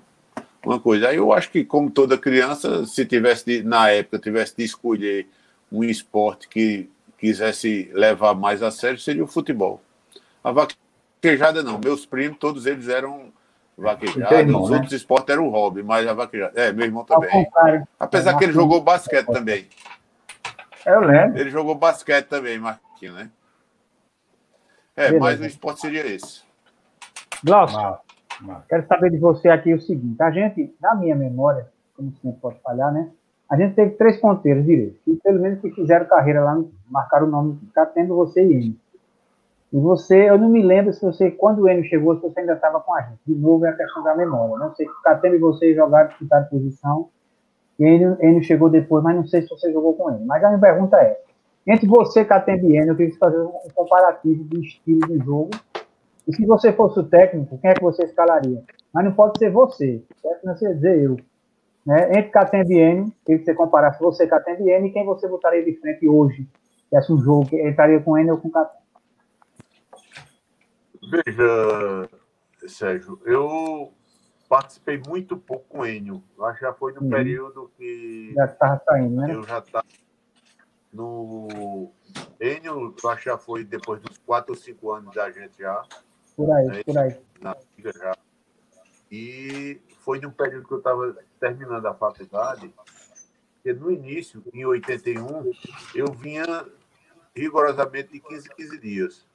uma 0.62 0.78
coisa. 0.78 1.08
Aí 1.08 1.16
eu 1.16 1.32
acho 1.32 1.50
que, 1.50 1.64
como 1.64 1.90
toda 1.90 2.18
criança, 2.18 2.84
se 2.84 3.06
tivesse, 3.06 3.46
de, 3.46 3.62
na 3.62 3.88
época, 3.88 4.18
tivesse 4.18 4.54
de 4.54 4.64
escolher 4.64 5.26
um 5.72 5.82
esporte 5.82 6.46
que 6.46 6.90
quisesse 7.18 7.90
levar 7.94 8.34
mais 8.34 8.62
a 8.62 8.70
sério, 8.70 8.98
seria 8.98 9.24
o 9.24 9.26
futebol. 9.26 9.80
A 10.44 10.52
vaquejada 10.52 11.62
não, 11.62 11.80
meus 11.82 12.04
primos, 12.04 12.38
todos 12.38 12.66
eles 12.66 12.88
eram 12.88 13.32
vaquejada, 13.78 14.34
irmão, 14.40 14.62
os 14.62 14.70
né? 14.70 14.76
outros 14.76 14.92
esportes 14.92 15.30
eram 15.30 15.46
o 15.46 15.50
hobby, 15.50 15.82
mas 15.82 16.06
a 16.06 16.12
vaquejada. 16.12 16.60
É, 16.60 16.72
meu 16.72 16.84
irmão 16.84 17.04
também. 17.04 17.48
Apesar 17.98 18.36
que 18.36 18.44
ele 18.44 18.52
jogou 18.52 18.80
basquete 18.80 19.26
também. 19.26 19.66
Eu 20.84 21.00
lembro. 21.00 21.38
Ele 21.38 21.50
jogou 21.50 21.74
basquete 21.74 22.26
também, 22.26 22.58
Marquinhos, 22.58 23.14
né? 23.14 23.30
É, 24.96 25.06
Beleza. 25.06 25.20
mas 25.20 25.40
o 25.40 25.44
esporte 25.44 25.80
seria 25.80 26.06
esse. 26.06 26.42
Glaucio, 27.44 27.98
quero 28.68 28.86
saber 28.88 29.10
de 29.10 29.18
você 29.18 29.48
aqui 29.48 29.72
o 29.72 29.80
seguinte: 29.80 30.20
a 30.20 30.30
gente, 30.30 30.74
na 30.80 30.94
minha 30.94 31.14
memória, 31.14 31.68
como 31.96 32.12
sempre 32.20 32.40
pode 32.40 32.58
falhar, 32.60 32.92
né? 32.92 33.10
A 33.48 33.56
gente 33.56 33.74
teve 33.74 33.92
três 33.92 34.20
ponteiros 34.20 34.64
direitos, 34.66 34.98
que 35.04 35.14
pelo 35.16 35.40
menos 35.40 35.60
que 35.60 35.70
fizeram 35.70 36.06
carreira 36.06 36.42
lá, 36.42 36.60
marcaram 36.90 37.26
o 37.26 37.30
nome, 37.30 37.58
está 37.68 37.86
tendo 37.86 38.16
você 38.16 38.44
e 38.44 38.52
ele. 38.52 38.80
E 39.72 39.78
você, 39.78 40.30
eu 40.30 40.38
não 40.38 40.48
me 40.48 40.62
lembro 40.62 40.92
se 40.94 41.04
você, 41.04 41.30
quando 41.30 41.60
o 41.60 41.68
Enio 41.68 41.84
chegou, 41.84 42.16
se 42.16 42.22
você 42.22 42.40
ainda 42.40 42.54
estava 42.54 42.80
com 42.80 42.94
a 42.94 43.02
gente. 43.02 43.20
De 43.26 43.34
novo 43.34 43.66
é 43.66 43.68
a 43.68 43.76
questão 43.76 44.02
da 44.02 44.14
memória. 44.16 44.56
Não 44.56 44.74
sei 44.74 44.86
se 44.86 45.02
Catena 45.02 45.36
e 45.36 45.38
você 45.38 45.74
jogaram, 45.74 46.08
disputaram 46.08 46.46
posição. 46.46 47.08
E 47.78 47.84
Enio, 47.84 48.16
Enio 48.20 48.42
chegou 48.42 48.70
depois, 48.70 49.04
mas 49.04 49.14
não 49.14 49.26
sei 49.26 49.42
se 49.42 49.48
você 49.48 49.70
jogou 49.70 49.94
com 49.94 50.10
ele. 50.10 50.24
Mas 50.24 50.42
a 50.42 50.48
minha 50.48 50.60
pergunta 50.60 50.96
é: 50.96 51.20
entre 51.66 51.86
você, 51.86 52.24
Catena 52.24 52.62
e 52.62 52.76
Enio, 52.78 52.92
eu 52.92 52.96
queria 52.96 53.14
fazer 53.18 53.40
um 53.40 53.52
comparativo 53.74 54.42
de 54.44 54.60
estilo 54.60 55.00
de 55.06 55.18
jogo. 55.18 55.50
E 56.26 56.34
se 56.34 56.46
você 56.46 56.72
fosse 56.72 57.00
o 57.00 57.04
técnico, 57.04 57.58
quem 57.58 57.70
é 57.70 57.74
que 57.74 57.82
você 57.82 58.04
escalaria? 58.04 58.62
Mas 58.92 59.04
não 59.04 59.12
pode 59.12 59.38
ser 59.38 59.50
você, 59.50 60.02
certo? 60.22 60.44
Não 60.44 60.56
sei 60.56 60.74
dizer 60.74 60.98
eu. 60.98 61.16
Né? 61.86 62.08
Entre 62.10 62.30
Catembe 62.30 62.74
e 62.74 62.80
Enio, 62.80 63.12
queria 63.24 63.38
que 63.38 63.44
você 63.44 63.54
comparasse 63.54 64.00
você, 64.00 64.26
Catembe 64.26 64.62
e 64.64 64.70
Enio, 64.70 64.88
e 64.88 64.92
quem 64.92 65.04
você 65.04 65.28
botaria 65.28 65.62
de 65.62 65.74
frente 65.74 66.08
hoje? 66.08 66.46
Se 66.88 66.96
é 66.96 67.12
um 67.12 67.18
jogo 67.18 67.46
que 67.46 67.68
entraria 67.68 68.00
com 68.00 68.18
Enio 68.18 68.34
ou 68.34 68.40
com 68.40 68.50
Catembe? 68.50 68.87
Veja, 71.10 72.08
Sérgio, 72.66 73.20
eu 73.24 73.92
participei 74.48 75.00
muito 75.06 75.36
pouco 75.36 75.64
com 75.68 75.86
Enio. 75.86 76.22
Acho 76.40 76.58
que 76.58 76.64
já 76.64 76.72
foi 76.72 76.92
no 76.92 77.02
uhum. 77.02 77.10
período 77.10 77.70
que. 77.76 78.32
Já 78.34 78.44
estava 78.46 78.82
saindo, 78.84 79.16
né? 79.16 79.34
Eu 79.34 79.42
já 79.42 79.58
estava 79.58 79.86
no. 80.92 81.92
Enio, 82.40 82.94
acho 83.04 83.22
que 83.22 83.24
já 83.28 83.38
foi 83.38 83.64
depois 83.64 84.00
dos 84.00 84.18
4 84.18 84.52
ou 84.52 84.58
5 84.58 84.92
anos 84.92 85.14
da 85.14 85.30
gente 85.30 85.58
já. 85.58 85.82
Por 86.36 86.50
aí, 86.52 86.66
né? 86.66 86.82
por 86.84 86.98
aí. 86.98 87.20
Na 87.40 87.56
liga 87.76 87.92
já. 87.92 88.16
E 89.10 89.80
foi 90.00 90.20
num 90.20 90.30
período 90.30 90.66
que 90.66 90.74
eu 90.74 90.78
estava 90.78 91.16
terminando 91.40 91.86
a 91.86 91.94
faculdade, 91.94 92.72
que 93.62 93.72
no 93.72 93.90
início, 93.90 94.42
em 94.52 94.64
81, 94.64 95.50
eu 95.94 96.12
vinha 96.12 96.66
rigorosamente 97.34 98.12
de 98.12 98.20
15 98.20 98.48
15 98.50 98.78
dias. 98.78 99.27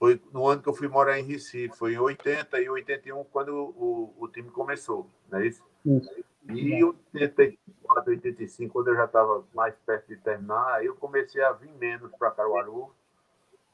Foi 0.00 0.18
no 0.32 0.48
ano 0.48 0.62
que 0.62 0.68
eu 0.70 0.72
fui 0.72 0.88
morar 0.88 1.18
em 1.18 1.24
Recife, 1.24 1.76
foi 1.76 1.92
em 1.92 1.98
80 1.98 2.58
e 2.58 2.70
81, 2.70 3.22
quando 3.24 3.54
o, 3.54 4.14
o 4.18 4.28
time 4.28 4.48
começou, 4.50 5.06
não 5.30 5.38
é 5.38 5.46
isso? 5.46 5.62
isso. 5.84 6.10
E 6.48 6.72
em 6.72 6.82
84, 6.82 8.10
85, 8.10 8.72
quando 8.72 8.88
eu 8.88 8.96
já 8.96 9.04
estava 9.04 9.44
mais 9.54 9.74
perto 9.84 10.08
de 10.08 10.16
terminar, 10.16 10.82
eu 10.82 10.96
comecei 10.96 11.42
a 11.44 11.52
vir 11.52 11.70
menos 11.74 12.10
para 12.18 12.30
Caruaru, 12.30 12.90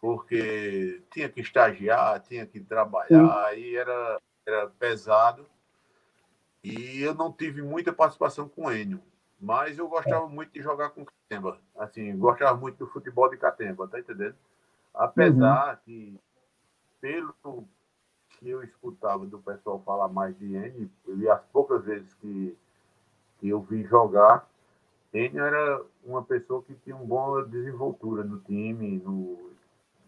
porque 0.01 1.01
tinha 1.13 1.29
que 1.29 1.41
estagiar, 1.41 2.19
tinha 2.19 2.45
que 2.45 2.59
trabalhar, 2.59 3.45
aí 3.47 3.77
era, 3.77 4.21
era 4.45 4.67
pesado. 4.81 5.47
E 6.65 7.03
eu 7.03 7.15
não 7.15 7.33
tive 7.33 7.63
muita 7.63 7.93
participação 7.93 8.49
com 8.49 8.67
o 8.67 8.73
Enio, 8.73 9.01
mas 9.41 9.79
eu 9.79 9.87
gostava 9.87 10.27
muito 10.27 10.53
de 10.53 10.61
jogar 10.61 10.91
com 10.91 11.05
Catemba. 11.05 11.61
Assim, 11.77 12.19
gostava 12.19 12.57
muito 12.59 12.79
do 12.79 12.89
futebol 12.89 13.31
de 13.31 13.37
Catemba, 13.37 13.87
tá 13.87 14.01
entendendo? 14.01 14.35
Apesar 14.97 15.75
uhum. 15.75 15.79
que, 15.85 16.21
pelo 17.01 17.69
que 18.31 18.49
eu 18.49 18.63
escutava 18.63 19.27
do 19.27 19.39
pessoal 19.39 19.83
falar 19.85 20.09
mais 20.09 20.37
de 20.39 20.55
N, 20.55 20.91
e 21.07 21.29
as 21.29 21.43
poucas 21.53 21.85
vezes 21.85 22.13
que, 22.15 22.57
que 23.39 23.49
eu 23.51 23.61
vi 23.61 23.85
jogar, 23.85 24.49
N 25.13 25.39
era 25.39 25.83
uma 26.03 26.23
pessoa 26.23 26.63
que 26.63 26.75
tinha 26.77 26.97
uma 26.97 27.05
boa 27.05 27.45
desenvoltura 27.45 28.25
no 28.25 28.41
time, 28.41 28.99
no, 28.99 29.51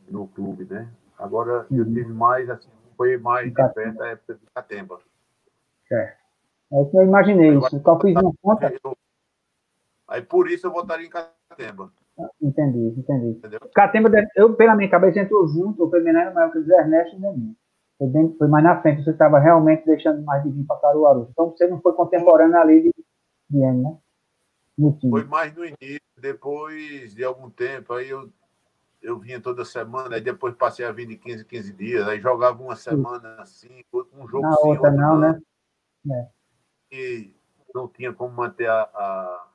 no 0.09 0.27
clube, 0.29 0.65
né? 0.65 0.91
Agora 1.19 1.67
uhum. 1.71 1.79
eu 1.79 1.85
tive 1.85 2.13
mais, 2.13 2.49
assim, 2.49 2.71
foi 2.97 3.19
mais 3.19 3.49
de 3.49 3.55
perto 3.75 4.03
a 4.03 4.09
época 4.09 4.35
de 4.35 4.47
Catemba. 4.55 5.01
É. 5.93 6.17
É 6.71 6.83
isso 6.83 6.91
que 6.91 6.97
eu 6.97 7.03
imaginei. 7.03 7.57
Eu, 7.57 7.63
só 7.63 8.01
fiz 8.01 8.15
uma 8.17 8.33
conta. 8.43 8.73
Eu, 8.83 8.97
aí 10.07 10.23
por 10.23 10.51
isso 10.51 10.67
eu 10.67 10.73
votaria 10.73 11.07
em 11.07 11.11
Catemba. 11.11 11.93
Entendi, 12.41 12.95
entendi. 12.99 13.29
Entendeu? 13.39 13.61
Catemba, 13.75 14.11
eu, 14.35 14.55
pela 14.55 14.75
minha 14.75 14.91
cabeça, 14.91 15.21
entrou 15.21 15.47
junto, 15.49 15.89
foi 15.89 16.01
menor 16.03 16.33
maior 16.35 16.51
que 16.51 16.59
o 16.59 16.65
Zé 16.65 16.79
Ernesto 16.79 17.17
e 17.17 17.21
Neném. 17.21 17.57
Foi, 17.97 18.09
bem, 18.09 18.35
foi 18.37 18.49
mais 18.49 18.65
na 18.65 18.81
frente, 18.81 19.05
você 19.05 19.11
estava 19.11 19.39
realmente 19.39 19.85
deixando 19.85 20.23
mais 20.23 20.43
de 20.43 20.51
vir 20.51 20.65
para 20.65 20.81
Caruaru. 20.81 21.29
Então 21.31 21.51
você 21.51 21.67
não 21.67 21.81
foi 21.81 21.93
contemporâneo 21.93 22.57
ali 22.57 22.83
de, 22.83 22.95
de 23.51 23.59
N, 23.59 23.83
né? 23.83 23.99
Foi 25.11 25.25
mais 25.25 25.53
no 25.55 25.65
início, 25.65 26.01
depois 26.17 27.13
de 27.13 27.25
algum 27.25 27.51
tempo, 27.51 27.93
aí 27.95 28.09
eu, 28.09 28.31
eu 29.03 29.19
vinha 29.19 29.41
toda 29.41 29.65
semana, 29.65 30.15
aí 30.15 30.21
depois 30.21 30.55
passei 30.55 30.85
a 30.85 30.93
vir 30.93 31.07
de 31.07 31.17
15 31.17 31.45
15 31.45 31.73
dias, 31.73 32.07
aí 32.07 32.21
jogava 32.21 32.63
uma 32.63 32.77
semana 32.77 33.41
assim, 33.41 33.83
um 33.93 34.29
jogo 34.29 34.43
Na 34.43 34.57
sim, 34.57 34.69
outra 34.69 34.93
não, 34.93 35.19
né? 35.19 35.41
É. 36.13 36.29
E 36.93 37.35
não 37.75 37.89
tinha 37.89 38.13
como 38.13 38.33
manter 38.35 38.69
a, 38.69 38.83
a, 38.83 39.49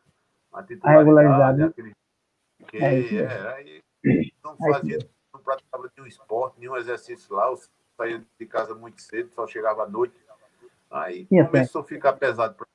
a 0.56 0.64
titularidade, 0.64 1.62
a. 1.62 1.66
Né? 1.66 1.66
Aquele 1.68 1.94
porque 2.64 2.78
é, 2.78 3.16
é, 3.16 3.54
aí 3.54 3.84
não 4.44 4.58
fazia, 4.58 5.00
não 5.34 5.42
praticava 5.42 5.90
nenhum 5.96 6.08
esporte, 6.08 6.60
nenhum 6.60 6.76
exercício 6.78 7.36
lá, 7.36 7.48
eu 7.48 7.60
saía 7.96 8.24
de 8.40 8.46
casa 8.46 8.74
muito 8.74 9.02
cedo, 9.02 9.30
só 9.34 9.46
chegava 9.46 9.84
à 9.84 9.90
noite. 9.90 10.16
Aí 10.90 11.26
começou 11.26 11.82
a 11.82 11.86
ficar 11.86 12.14
pesado 12.14 12.56
para 12.56 12.68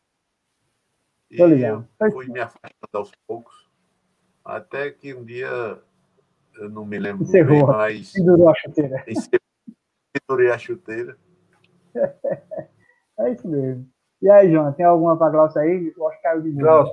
E 1.30 1.62
eu 1.62 1.84
fui 2.12 2.26
me 2.26 2.40
afastando 2.40 2.72
aos 2.92 3.12
poucos, 3.26 3.70
até 4.44 4.90
que 4.90 5.14
um 5.14 5.24
dia, 5.24 5.80
eu 6.56 6.68
não 6.68 6.84
me 6.84 6.98
lembro 6.98 7.22
Encerrou. 7.22 7.66
bem, 7.66 7.76
mas... 7.76 8.12
Pendurou 8.12 8.48
a 8.48 8.54
chuteira. 8.54 9.04
Pendurei 10.12 10.50
a 10.50 10.58
chuteira. 10.58 11.18
é 13.20 13.32
isso 13.32 13.46
mesmo. 13.46 13.88
E 14.20 14.28
aí, 14.28 14.50
João, 14.50 14.72
tem 14.72 14.84
alguma 14.84 15.16
para 15.16 15.30
Glaucio 15.30 15.60
aí? 15.60 15.92
Eu 15.96 16.08
acho 16.08 16.16
que 16.16 16.22
caiu 16.24 16.42
de 16.42 16.52
novo. 16.52 16.92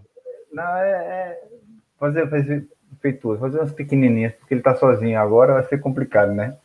Não, 0.52 0.78
é, 0.78 0.92
é, 0.92 1.50
fazer, 1.98 2.30
fazer 2.30 2.70
feito 3.06 3.38
fazer 3.38 3.60
umas 3.60 3.72
pequenininhas, 3.72 4.34
porque 4.34 4.56
ele 4.56 4.62
está 4.62 4.76
sozinho 4.76 5.20
agora, 5.20 5.54
vai 5.54 5.64
ser 5.64 5.80
complicado, 5.80 6.34
né? 6.34 6.58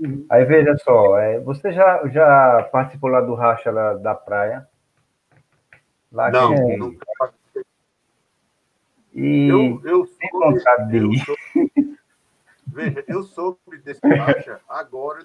Uhum. 0.00 0.26
Aí 0.28 0.44
veja 0.44 0.76
só, 0.78 1.16
é, 1.16 1.38
você 1.38 1.72
já, 1.72 2.04
já 2.08 2.68
participou 2.72 3.08
lá 3.08 3.20
do 3.20 3.34
racha 3.34 3.70
lá, 3.70 3.94
da 3.94 4.14
praia? 4.14 4.66
Lá 6.10 6.30
não, 6.30 6.54
que... 6.54 6.76
nunca 6.76 7.06
participei. 7.16 7.62
E 9.14 9.48
eu, 9.48 9.80
eu 9.84 10.06
tem 10.06 10.30
vontade 10.32 10.90
de 10.90 10.96
ir. 10.98 11.24
Sou... 11.24 11.36
Veja, 12.66 13.04
eu 13.06 13.22
soube 13.22 13.78
desse 13.84 14.06
racha 14.06 14.60
agora 14.68 15.24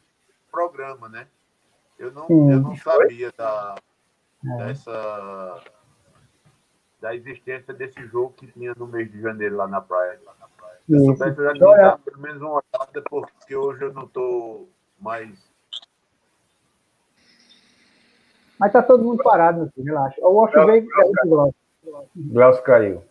programa, 0.51 1.09
né? 1.09 1.26
Eu 1.97 2.12
não, 2.12 2.28
eu 2.30 2.59
não 2.59 2.76
sabia 2.78 3.34
da, 3.36 3.76
é. 4.45 4.66
dessa 4.66 5.62
da 7.02 7.16
existência 7.16 7.74
desse 7.74 8.06
jogo 8.06 8.34
que 8.38 8.47
tinha 8.47 8.74
no 8.78 8.86
mês 8.86 9.12
de 9.12 9.20
janeiro 9.20 9.58
lá 9.58 9.68
na 9.68 9.82
praia. 9.82 10.20
Se 10.86 10.93
eu 10.93 11.06
soubesse, 11.06 11.39
eu 11.39 11.45
já 11.45 11.54
tinha 11.54 11.76
dado 11.76 11.99
pelo 12.04 12.20
menos 12.20 12.41
uma 12.41 12.52
olhada, 12.52 13.04
porque 13.10 13.56
hoje 13.56 13.84
eu 13.84 13.93
não 13.93 14.04
estou 14.04 14.70
mais. 14.99 15.52
Mas 18.60 18.72
tá 18.72 18.84
todo 18.84 19.04
mundo 19.04 19.24
parado, 19.24 19.60
meu 19.60 19.72
filho, 19.72 19.86
relaxa. 19.86 20.22
O 20.22 20.34
Washington 20.34 20.66
veio 20.68 20.86
e 20.86 21.28
Glaucio. 21.28 21.56
Glaucio 22.16 22.64
caiu. 22.64 23.04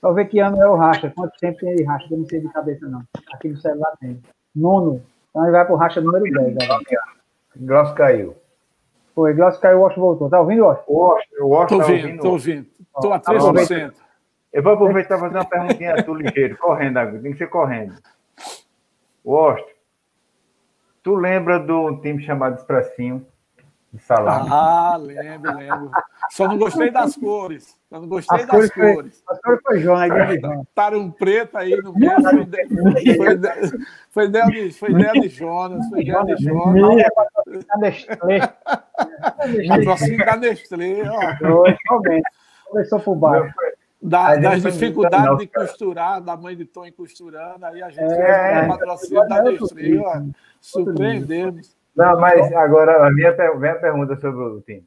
Só 0.00 0.12
ver 0.12 0.26
que 0.26 0.38
ano 0.38 0.62
é 0.62 0.68
o 0.68 0.76
racha. 0.76 1.12
Quanto 1.14 1.38
tempo 1.38 1.58
tem 1.58 1.72
ele 1.72 1.84
racha? 1.84 2.06
Eu 2.10 2.18
não 2.18 2.26
sei 2.26 2.40
de 2.40 2.48
cabeça, 2.50 2.86
não. 2.86 3.02
Aqui 3.32 3.48
no 3.48 3.56
celular 3.58 3.92
tem. 4.00 4.22
Nono. 4.54 5.02
Então 5.28 5.42
ele 5.42 5.52
vai 5.52 5.66
pro 5.66 5.76
racha 5.76 6.00
número 6.00 6.24
10. 6.24 6.56
Glaucio 7.56 7.94
caiu. 7.94 8.36
Foi, 9.16 9.32
Glaucio 9.32 9.62
caiu, 9.62 9.78
o 9.78 9.80
Washington 9.80 10.00
voltou. 10.02 10.28
Tá 10.28 10.40
ouvindo, 10.40 10.62
Washington? 10.62 10.92
O 10.92 11.46
Washington 11.48 11.78
tá 11.78 11.86
ouvindo, 11.86 12.20
tô 12.20 12.30
ouvindo. 12.32 12.66
Tô 13.00 13.12
a 13.14 13.18
3%. 13.18 13.94
Eu 14.52 14.62
vou 14.62 14.72
aproveitar 14.74 15.16
e 15.16 15.20
fazer 15.20 15.36
uma 15.36 15.44
perguntinha 15.46 16.04
tu 16.04 16.12
ligeiro, 16.12 16.58
correndo 16.58 16.98
agora, 16.98 17.22
tem 17.22 17.32
que 17.32 17.38
ser 17.38 17.46
correndo. 17.46 17.94
Washington, 19.24 19.70
tu 21.02 21.14
lembra 21.14 21.58
do 21.58 21.96
time 22.02 22.22
chamado 22.22 22.56
Expressinho? 22.56 23.26
De 23.96 24.02
salame? 24.02 24.48
Ah, 24.52 24.96
lembro, 25.00 25.56
lembro. 25.56 25.90
Só 26.30 26.46
não 26.46 26.58
gostei 26.58 26.90
das 26.90 27.16
cores. 27.16 27.76
Só 27.88 27.98
não 28.00 28.08
gostei 28.08 28.40
as 28.40 28.46
das 28.46 28.70
cores. 28.70 28.94
cores. 28.94 29.24
As 29.28 29.40
cores 29.40 29.60
foi 29.62 29.80
João, 29.80 29.96
aí 29.96 30.38
Botaram 30.38 30.98
um 30.98 31.10
preto 31.10 31.56
aí 31.56 31.76
no 31.82 31.94
meio. 31.94 32.14
Foi, 33.16 33.32
ideia, 33.32 33.58
foi, 34.10 34.28
de, 34.28 34.72
foi 34.72 34.90
ideia 34.90 35.12
de 35.12 35.28
Jonas. 35.28 35.88
Foi 35.88 36.02
ideia 36.02 36.24
de 36.24 36.36
Jonas. 36.44 37.04
Patrocínio 37.14 37.66
da 40.26 40.36
Nestlé. 40.36 41.02
Começou 42.68 43.00
por 43.00 43.16
baixo. 43.16 43.54
Da, 44.02 44.36
das 44.36 44.62
dificuldades 44.62 45.38
de 45.38 45.46
costurar, 45.46 46.20
da 46.20 46.36
mãe 46.36 46.54
de 46.54 46.66
Tom 46.66 46.84
costurando, 46.92 47.64
aí 47.64 47.82
a 47.82 47.88
gente 47.88 48.12
é, 48.12 48.54
fez 48.54 48.68
patrocínio 48.68 49.26
da 49.26 49.42
Nestlé. 49.42 50.22
Surpreendemos. 50.60 51.75
Não, 51.96 52.20
mas 52.20 52.52
agora 52.52 53.06
a 53.06 53.10
minha, 53.10 53.32
vem 53.32 53.70
a 53.70 53.76
pergunta 53.76 54.16
sobre 54.16 54.42
o 54.42 54.60
time. 54.60 54.86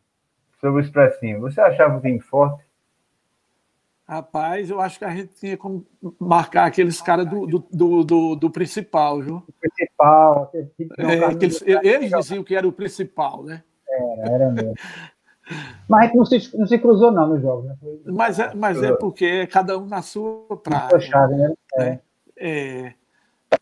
Sobre 0.61 0.81
o 0.81 0.83
Expressinho. 0.83 1.41
Você 1.41 1.59
achava 1.59 1.97
o 1.97 2.01
time 2.01 2.19
forte? 2.19 2.63
Rapaz, 4.07 4.69
eu 4.69 4.79
acho 4.81 4.97
que 4.97 5.05
a 5.05 5.11
gente 5.11 5.35
tinha 5.35 5.55
como 5.55 5.85
marcar 6.19 6.65
aqueles 6.65 6.99
caras 6.99 7.27
do, 7.27 7.45
do, 7.71 8.03
do, 8.03 8.35
do, 8.35 8.49
principal, 8.49 9.21
viu? 9.21 9.43
O 9.47 9.53
principal. 9.53 10.51
É, 10.53 11.31
eles, 11.31 11.61
eles 11.61 12.11
diziam 12.11 12.43
que 12.43 12.55
era 12.55 12.67
o 12.67 12.71
principal, 12.71 13.43
né? 13.43 13.63
Era, 13.87 14.33
era 14.33 14.51
mesmo. 14.51 14.73
Mas 15.87 16.01
a 16.01 16.05
gente 16.05 16.17
não 16.17 16.25
se, 16.25 16.57
não 16.57 16.67
se 16.67 16.77
cruzou, 16.77 17.11
não, 17.11 17.27
nos 17.27 17.41
jogos. 17.41 17.65
Né? 17.65 17.75
Mas, 18.05 18.39
é, 18.39 18.53
mas 18.53 18.83
é 18.83 18.95
porque 18.95 19.47
cada 19.47 19.77
um 19.79 19.85
na 19.87 20.03
sua 20.03 20.45
praia. 20.63 20.99
Chave, 20.99 21.35
né? 21.35 21.53
É. 21.75 21.99
É, 22.37 22.93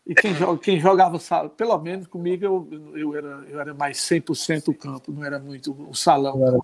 e 0.06 0.14
quem, 0.14 0.34
joga, 0.34 0.58
quem 0.60 0.80
jogava, 0.80 1.18
pelo 1.56 1.78
menos 1.78 2.06
comigo, 2.06 2.44
eu, 2.44 2.68
eu, 2.94 3.16
era, 3.16 3.44
eu 3.48 3.60
era 3.60 3.74
mais 3.74 3.98
100% 3.98 4.68
o 4.68 4.74
campo, 4.74 5.12
não 5.12 5.24
era 5.24 5.38
muito 5.38 5.72
o 5.88 5.94
salão. 5.94 6.62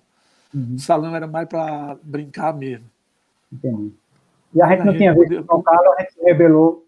Uhum. 0.53 0.75
O 0.75 0.79
salão 0.79 1.15
era 1.15 1.27
mais 1.27 1.47
para 1.47 1.97
brincar 2.03 2.53
mesmo. 2.53 2.85
Entendi. 3.51 3.93
E 4.53 4.61
a 4.61 4.67
gente 4.67 4.81
a 4.81 4.85
não 4.85 4.91
gente 4.93 4.99
tinha 4.99 5.13
visto 5.13 5.41
o 5.41 5.45
João 5.45 5.61
Carlos, 5.61 5.93
a 5.97 6.01
gente 6.01 6.13
se 6.13 6.21
rebelou. 6.23 6.87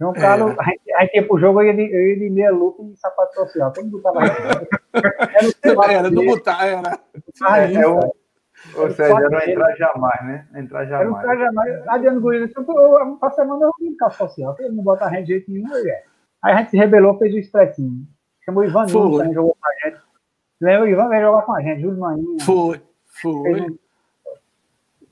João 0.00 0.12
é. 0.14 0.20
Carlos, 0.20 0.58
a 0.58 0.64
gente, 0.64 0.92
a 0.94 1.00
gente 1.02 1.14
ia 1.16 1.26
pro 1.26 1.38
jogo, 1.38 1.60
eu 1.60 1.76
ia 1.76 2.18
de 2.18 2.30
meia 2.30 2.50
lupa 2.50 2.82
e 2.82 2.96
sapato 2.96 3.34
social. 3.34 3.72
Todo 3.72 3.84
mundo 3.84 4.00
tava 4.00 4.20
Era, 5.62 5.92
era 5.92 6.10
não 6.10 6.24
botar, 6.24 6.66
era. 6.66 7.00
Ah, 7.42 7.58
é, 7.60 7.74
é, 7.74 7.86
o, 7.86 8.00
ou 8.74 8.90
seja, 8.90 9.14
não 9.14 9.40
entrar 9.40 9.76
jamais, 9.76 10.24
né? 10.24 10.48
Entrar 10.54 10.84
jamais. 10.86 11.24
Era 11.24 11.34
entrar 11.34 11.36
jamais. 11.46 11.88
Adriano 11.88 12.20
Gurila 12.20 12.46
disse, 12.46 12.60
pra 13.18 13.30
semana 13.30 13.64
eu 13.64 13.72
vim 13.78 13.96
calça 13.96 14.18
social, 14.18 14.56
ele 14.58 14.74
não 14.74 14.84
bota 14.84 15.06
a 15.06 15.10
gente 15.10 15.26
de 15.26 15.32
jeito 15.32 15.50
nenhum, 15.50 15.74
é. 15.74 16.04
Aí 16.42 16.54
a 16.54 16.56
gente 16.58 16.70
se 16.70 16.76
rebelou, 16.76 17.18
fez 17.18 17.34
o 17.34 17.38
expressinho. 17.38 18.06
Chamou 18.44 18.62
o 18.62 18.66
Ivan 18.66 18.86
Nunes, 18.86 19.18
também 19.18 19.34
jogou 19.34 19.56
com 19.60 19.68
a 19.68 19.88
gente. 19.88 20.00
Lembra, 20.60 20.84
o 20.84 20.88
Ivan 20.88 21.08
veio 21.08 21.22
jogar 21.22 21.42
com 21.42 21.52
a 21.52 21.62
gente, 21.62 21.82
Júlio 21.82 21.98
Maninha. 21.98 22.44
Foi, 22.44 22.82
foi. 23.06 23.78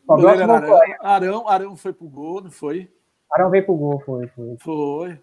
O 0.07 0.13
Arão, 0.13 0.81
Arão, 1.03 1.49
Arão 1.49 1.77
foi 1.77 1.93
pro 1.93 2.09
gol, 2.09 2.43
não 2.43 2.51
foi? 2.51 2.91
Arão 3.33 3.51
veio 3.51 3.65
pro 3.65 3.77
gol, 3.77 4.01
foi, 4.01 4.27
foi. 4.29 4.57
Foi. 4.59 5.21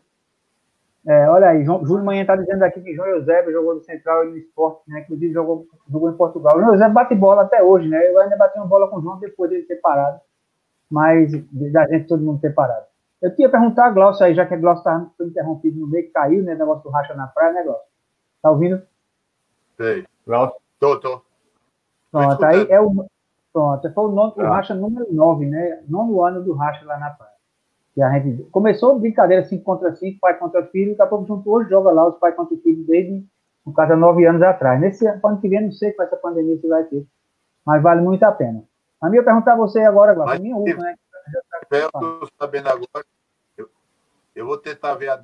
É, 1.07 1.29
olha 1.29 1.49
aí, 1.49 1.63
João, 1.63 1.85
Júlio 1.85 2.03
Manhã 2.03 2.21
está 2.21 2.35
dizendo 2.35 2.63
aqui 2.63 2.81
que 2.81 2.95
João 2.95 3.07
Eusébio 3.07 3.51
jogou 3.51 3.75
no 3.75 3.81
Central 3.81 4.25
e 4.25 4.31
no 4.31 4.37
Esporte, 4.37 4.81
né? 4.87 5.01
Inclusive 5.01 5.33
jogou, 5.33 5.67
jogou 5.87 6.09
em 6.09 6.17
Portugal. 6.17 6.57
O 6.57 6.59
João 6.59 6.73
Eusébio 6.73 6.93
bate 6.93 7.13
bola 7.13 7.43
até 7.43 7.61
hoje, 7.61 7.87
né? 7.87 8.11
Eu 8.11 8.19
ainda 8.19 8.35
bati 8.35 8.57
uma 8.57 8.65
bola 8.65 8.87
com 8.87 8.97
o 8.97 9.01
João 9.01 9.19
depois 9.19 9.51
dele 9.51 9.63
ter 9.63 9.75
parado. 9.75 10.19
Mas 10.89 11.31
da 11.71 11.87
gente 11.87 12.07
todo 12.07 12.23
mundo 12.23 12.41
ter 12.41 12.53
parado. 12.55 12.85
Eu 13.21 13.35
tinha 13.35 13.49
perguntar 13.49 13.85
a 13.85 13.89
Glaucio 13.91 14.25
aí, 14.25 14.33
já 14.33 14.45
que 14.45 14.55
a 14.55 14.57
Glaucio 14.57 14.83
tá, 14.83 15.05
foi 15.15 15.27
interrompido 15.27 15.79
no 15.79 15.87
meio, 15.87 16.11
caiu, 16.11 16.43
né? 16.43 16.55
Negócio 16.55 16.83
do 16.83 16.89
racha 16.89 17.13
na 17.13 17.27
praia, 17.27 17.53
né, 17.53 17.63
Glaucio? 17.63 17.85
Tá 18.41 18.51
ouvindo? 18.51 18.81
Sei. 19.77 20.05
Glaucio? 20.25 20.59
Tô, 20.79 20.99
tô. 20.99 21.21
Pronto, 22.11 22.45
aí 22.45 22.67
é 22.69 22.81
o. 22.81 23.05
Pronto, 23.53 23.93
foi 23.93 24.03
o, 24.05 24.11
nono, 24.11 24.33
o 24.35 24.41
ah. 24.41 24.55
racha 24.55 24.73
número 24.73 25.05
9, 25.13 25.45
né? 25.45 25.83
Nono 25.87 26.21
ano 26.23 26.43
do 26.43 26.53
racha 26.53 26.83
lá 26.85 26.97
na 26.97 27.11
praia. 27.11 27.34
E 27.95 28.01
a 28.01 28.11
gente 28.19 28.43
começou 28.51 28.99
brincadeira 28.99 29.45
5 29.45 29.63
contra 29.63 29.95
5, 29.95 30.19
pai 30.19 30.37
contra 30.37 30.65
filho, 30.67 30.91
e 30.91 30.95
daqui 30.95 31.03
a 31.03 31.07
pouco 31.07 31.25
junto 31.25 31.49
hoje 31.49 31.69
joga 31.69 31.91
lá 31.91 32.07
os 32.07 32.17
pais 32.17 32.35
contra 32.35 32.57
filho 32.57 32.83
desde, 32.85 33.25
no 33.65 33.73
caso, 33.73 33.93
há 33.93 33.95
nove 33.95 34.25
anos 34.25 34.41
atrás. 34.41 34.79
Nesse 34.81 35.07
ano 35.07 35.39
que 35.39 35.47
vem, 35.47 35.63
não 35.63 35.71
sei 35.71 35.93
com 35.93 36.03
essa 36.03 36.17
pandemia 36.17 36.57
se 36.59 36.67
vai 36.67 36.83
ter, 36.83 37.05
mas 37.65 37.81
vale 37.81 38.01
muito 38.01 38.23
a 38.23 38.31
pena. 38.31 38.63
A 39.01 39.09
minha 39.09 39.23
perguntar 39.23 39.53
a 39.53 39.57
você 39.57 39.79
agora, 39.81 40.13
Glauco, 40.13 40.41
minha 40.41 40.57
última, 40.57 40.83
né? 40.83 40.95
Eu 41.71 41.85
estou 41.85 42.29
sabendo 42.39 42.67
agora, 42.67 43.05
eu, 43.57 43.69
eu 44.35 44.45
vou 44.45 44.57
tentar 44.57 44.93
ver 44.95 45.09
a 45.09 45.21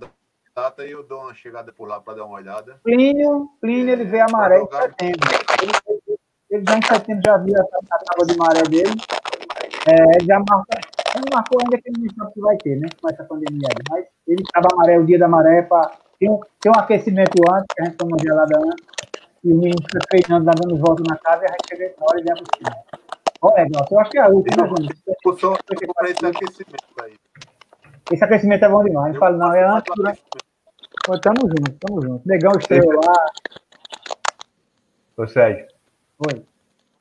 data 0.56 0.86
e 0.86 0.92
eu 0.92 1.04
dou 1.04 1.22
uma 1.22 1.34
chegada 1.34 1.72
por 1.72 1.88
lá 1.88 2.00
para 2.00 2.16
dar 2.16 2.26
uma 2.26 2.38
olhada. 2.38 2.80
Plínio, 2.84 3.50
Plínio 3.60 3.90
é, 3.90 3.94
ele 3.94 4.06
vê 4.06 4.22
a 4.22 4.28
maré 4.32 4.62
em 4.62 4.68
setembro. 4.68 5.30
Ele, 5.62 6.18
ele, 6.50 6.64
já 6.68 6.78
em 6.78 6.82
setembro 6.82 7.22
já 7.26 7.38
viu 7.38 7.56
a, 7.58 7.62
a 7.62 8.00
tábua 8.00 8.26
de 8.26 8.38
maré 8.38 8.64
dele. 8.64 8.96
É, 9.88 10.18
ele 10.18 10.26
já 10.26 10.40
marca 10.48 10.91
não 11.22 11.38
marcou 11.38 11.60
ainda 11.62 11.78
que 11.78 11.90
ele 11.90 12.06
não 12.06 12.16
sabe 12.16 12.34
se 12.34 12.42
vai 12.42 12.58
ter, 12.58 12.76
né? 12.78 12.88
Com 13.02 13.10
essa 13.10 13.24
pandemia 13.24 13.68
aí. 13.70 13.84
Mas 13.90 14.06
ele 14.28 14.42
estava 14.42 14.68
amaré, 14.74 15.00
o 15.00 15.06
dia 15.06 15.20
da 15.20 15.28
maré, 15.28 15.62
para 15.62 15.92
ter, 16.20 16.30
um, 16.30 16.40
ter 16.60 16.70
um 16.70 16.80
aquecimento 16.80 17.36
antes, 17.52 17.68
que 17.76 17.82
a 17.82 17.86
gente 17.86 17.98
toma 17.98 18.18
gelada 18.22 18.58
antes, 18.58 18.86
e 19.44 19.52
o 19.52 19.56
menino 19.56 19.78
fica 19.84 20.00
treinando, 20.10 20.46
dando 20.46 20.78
volta 20.78 21.04
na 21.08 21.18
casa, 21.18 21.44
e 21.44 21.46
a 21.46 21.52
gente 21.52 21.68
chega 21.70 21.94
na 21.98 22.06
hora 22.06 22.20
e 22.20 22.24
para 22.24 22.36
cima. 22.36 23.02
Olha, 23.42 23.68
Glaucio, 23.68 23.96
eu 23.96 24.00
acho 24.00 24.12
que 24.12 24.18
é 24.18 24.22
a 24.22 24.28
última, 24.28 24.68
Júnior. 24.68 24.94
esse 26.06 26.26
aquecimento 26.26 27.04
aí. 27.04 27.16
Esse 28.12 28.24
aquecimento 28.24 28.66
é 28.66 28.70
bom 28.70 28.84
demais. 28.84 29.14
Não 29.14 29.20
fala, 29.20 29.38
não, 29.38 29.54
é 29.54 29.64
antes, 29.64 29.94
durante. 29.96 30.22
Tamo 31.22 31.50
junto, 31.50 31.72
tamo 31.80 32.02
junto. 32.02 32.28
Negão 32.28 32.52
estreou 32.60 32.94
lá. 33.04 33.26
Ô, 35.18 35.28
Sérgio. 35.28 35.66
Oi. 36.20 36.46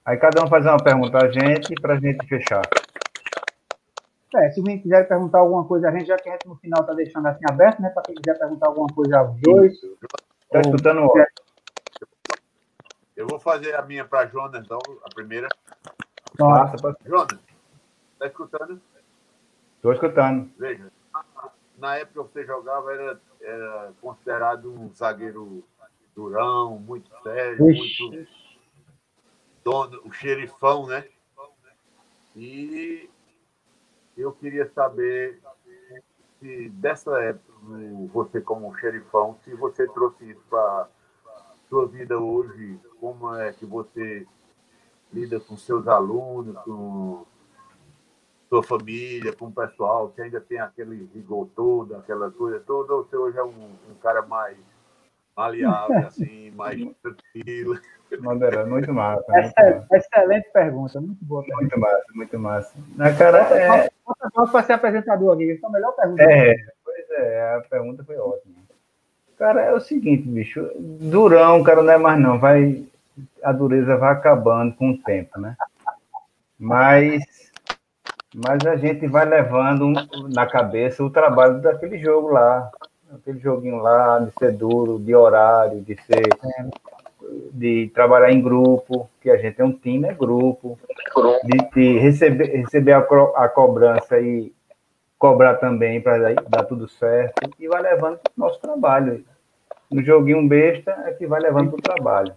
Aí 0.05 0.17
cada 0.17 0.43
um 0.43 0.49
fazer 0.49 0.71
uma 0.71 0.83
pergunta 0.83 1.19
a 1.19 1.31
gente 1.31 1.75
para 1.81 1.95
a 1.95 2.01
gente 2.01 2.27
fechar. 2.27 2.63
É, 4.37 4.51
se 4.51 4.61
alguém 4.61 4.81
quiser 4.81 5.09
perguntar 5.09 5.39
alguma 5.39 5.65
coisa 5.65 5.89
a 5.89 5.93
gente, 5.93 6.07
já 6.07 6.17
que 6.17 6.29
a 6.29 6.33
gente 6.33 6.47
no 6.47 6.57
final 6.57 6.83
está 6.83 6.95
deixando 6.95 7.27
assim 7.27 7.45
aberto, 7.51 7.83
né? 7.83 7.91
Para 7.91 8.03
quem 8.03 8.15
quiser 8.15 8.39
perguntar 8.39 8.69
alguma 8.69 8.89
coisa 8.89 9.19
aos 9.19 9.41
dois. 9.41 9.75
Está 9.75 10.61
escutando 10.61 11.05
o 11.05 11.13
Eu 13.17 13.27
vou 13.27 13.41
fazer 13.41 13.75
a 13.75 13.83
minha 13.83 14.05
para 14.05 14.27
Jonas, 14.27 14.65
então, 14.65 14.79
a 15.05 15.15
primeira. 15.15 15.49
Nossa, 16.39 16.77
Jonas, 17.05 17.39
está 18.13 18.27
escutando? 18.27 18.81
Estou 19.77 19.93
escutando. 19.93 20.51
Veja, 20.59 20.93
na 21.79 21.97
época 21.97 22.25
que 22.25 22.33
você 22.33 22.45
jogava, 22.45 22.93
era, 22.93 23.21
era 23.41 23.93
considerado 24.01 24.73
um 24.73 24.93
zagueiro 24.95 25.65
durão, 26.15 26.79
muito 26.79 27.11
sério, 27.23 27.71
Ixi. 27.71 28.03
muito 28.03 28.29
dono, 29.65 30.01
o 30.05 30.13
xerifão, 30.13 30.87
né? 30.87 31.05
E 32.37 33.09
eu 34.21 34.33
queria 34.33 34.71
saber 34.73 35.41
se 36.39 36.69
dessa 36.71 37.19
época, 37.21 37.53
você 38.13 38.41
como 38.41 38.77
xerifão, 38.79 39.37
se 39.45 39.55
você 39.55 39.87
trouxe 39.89 40.31
isso 40.31 40.43
para 40.49 40.89
sua 41.69 41.87
vida 41.87 42.19
hoje, 42.19 42.79
como 42.99 43.35
é 43.37 43.53
que 43.53 43.67
você 43.67 44.27
lida 45.13 45.39
com 45.39 45.57
seus 45.57 45.87
alunos, 45.87 46.57
com 46.65 47.25
sua 48.49 48.63
família, 48.63 49.33
com 49.33 49.47
o 49.47 49.53
pessoal, 49.53 50.13
se 50.15 50.23
ainda 50.23 50.41
tem 50.41 50.59
aquele 50.59 51.09
rigor 51.15 51.49
todo, 51.55 51.95
aquela 51.95 52.31
coisa 52.31 52.59
toda, 52.61 52.95
ou 52.95 53.05
você 53.05 53.17
hoje 53.17 53.39
é 53.39 53.45
um, 53.45 53.77
um 53.89 53.95
cara 54.01 54.23
mais 54.23 54.59
maleável, 55.37 55.99
assim, 56.09 56.51
mais 56.51 56.81
tranquilo? 57.03 57.79
Moderado, 58.19 58.69
muito 58.69 58.93
massa. 58.93 59.25
Muito 59.29 59.53
massa. 59.57 59.87
Excelente 59.93 60.51
pergunta, 60.53 61.01
muito 61.01 61.25
boa. 61.25 61.43
Pergunta. 61.43 61.63
Muito 61.63 61.81
massa, 61.81 62.05
muito 62.15 62.39
massa. 62.39 62.73
Na 62.97 63.15
cara, 63.15 63.39
é... 63.57 63.91
Posso 64.35 64.53
para 64.53 64.65
ser 64.65 64.73
apresentador 64.75 65.35
aqui, 65.35 65.53
essa 65.53 65.67
é 65.67 65.69
a 65.69 65.73
melhor 65.73 65.93
pergunta. 65.93 66.23
É, 66.23 66.57
pois 66.85 67.11
é, 67.11 67.55
a 67.55 67.61
pergunta 67.69 68.05
foi 68.05 68.17
ótima. 68.17 68.55
Cara, 69.39 69.63
é 69.63 69.73
o 69.73 69.81
seguinte, 69.81 70.29
bicho, 70.29 70.71
durão, 70.77 71.63
cara, 71.63 71.83
não 71.83 71.93
é 71.93 71.99
mais 71.99 72.21
não, 72.21 72.39
vai, 72.39 72.85
a 73.43 73.53
dureza 73.53 73.97
vai 73.97 74.13
acabando 74.13 74.75
com 74.75 74.91
o 74.91 74.99
tempo, 74.99 75.41
né? 75.41 75.57
Mas, 76.59 77.25
mas 78.35 78.67
a 78.67 78.77
gente 78.77 79.07
vai 79.07 79.25
levando 79.25 79.93
na 80.35 80.47
cabeça 80.47 81.03
o 81.03 81.09
trabalho 81.09 81.61
daquele 81.63 81.99
jogo 81.99 82.29
lá, 82.29 82.71
aquele 83.15 83.39
joguinho 83.39 83.79
lá, 83.79 84.19
de 84.19 84.31
ser 84.39 84.53
duro, 84.53 84.99
de 84.99 85.15
horário, 85.15 85.81
de 85.81 85.97
ser 86.03 86.29
de 87.53 87.91
trabalhar 87.95 88.31
em 88.31 88.41
grupo, 88.41 89.09
que 89.21 89.31
a 89.31 89.37
gente 89.37 89.61
é 89.61 89.65
um 89.65 89.73
time, 89.73 90.09
é 90.09 90.15
grupo, 90.15 90.79
de, 91.45 91.71
de 91.75 91.99
receber, 91.99 92.47
receber 92.57 92.93
a, 92.93 92.99
a 92.99 93.49
cobrança 93.49 94.21
e 94.21 94.53
cobrar 95.19 95.57
também 95.57 96.01
para 96.01 96.35
dar 96.49 96.65
tudo 96.65 96.89
certo, 96.89 97.51
e 97.59 97.69
vai 97.69 97.83
levando 97.83 98.19
para 98.19 98.33
o 98.37 98.41
nosso 98.41 98.61
trabalho. 98.61 99.25
No 99.91 100.03
joguinho 100.03 100.49
besta 100.49 100.93
é 101.07 101.13
que 101.13 101.27
vai 101.27 101.41
levando 101.41 101.71
para 101.71 101.79
o 101.79 101.83
trabalho. 101.83 102.33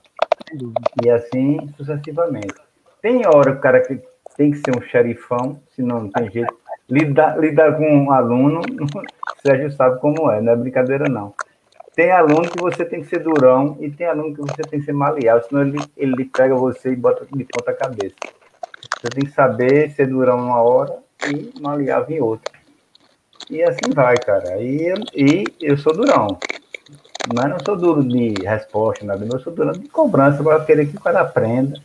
E 1.03 1.09
assim 1.09 1.67
sucessivamente. 1.77 2.55
Tem 3.01 3.25
hora 3.27 3.51
que 3.51 3.57
o 3.57 3.61
cara 3.61 3.81
que 3.81 4.01
tem 4.35 4.51
que 4.51 4.57
ser 4.57 4.77
um 4.77 4.81
xerifão, 4.81 5.59
senão 5.75 6.01
não 6.01 6.11
tem 6.11 6.29
jeito. 6.31 6.53
Lidar, 6.89 7.39
lidar 7.39 7.77
com 7.77 7.85
um 7.85 8.11
aluno, 8.11 8.61
Sérgio 9.41 9.71
sabe 9.71 9.99
como 9.99 10.29
é, 10.31 10.41
não 10.41 10.53
é 10.53 10.55
brincadeira 10.55 11.07
não. 11.09 11.33
Tem 11.95 12.11
aluno 12.11 12.49
que 12.49 12.57
você 12.57 12.83
tem 12.83 13.01
que 13.01 13.07
ser 13.07 13.19
durão 13.19 13.77
e 13.79 13.89
tem 13.89 14.07
aluno 14.07 14.33
que 14.33 14.41
você 14.41 14.63
tem 14.63 14.79
que 14.79 14.85
ser 14.85 14.93
maleável, 14.93 15.43
senão 15.47 15.61
ele, 15.61 15.87
ele 15.95 16.25
pega 16.25 16.55
você 16.55 16.91
e 16.91 16.95
bota 16.95 17.25
de 17.31 17.43
ponta 17.43 17.71
cabeça. 17.71 18.15
Você 18.99 19.11
tem 19.11 19.25
que 19.25 19.31
saber 19.31 19.91
ser 19.91 20.07
durão 20.07 20.39
uma 20.39 20.61
hora 20.61 20.97
e 21.27 21.51
maleável 21.61 22.15
em 22.15 22.21
outra. 22.21 22.49
E 23.49 23.61
assim 23.61 23.91
vai, 23.91 24.17
cara. 24.17 24.59
E, 24.61 24.93
e 25.15 25.53
eu 25.61 25.77
sou 25.77 25.93
durão. 25.93 26.37
Mas 27.33 27.49
não 27.49 27.59
sou 27.63 27.75
duro 27.75 28.03
de 28.03 28.43
resposta, 28.43 29.05
nada. 29.05 29.23
Eu 29.25 29.39
sou 29.39 29.53
duro 29.53 29.77
de 29.77 29.87
cobrança 29.87 30.43
para 30.43 30.65
querer 30.65 30.87
que 30.87 30.97
o 30.97 31.01
cara 31.01 31.21
aprenda, 31.21 31.79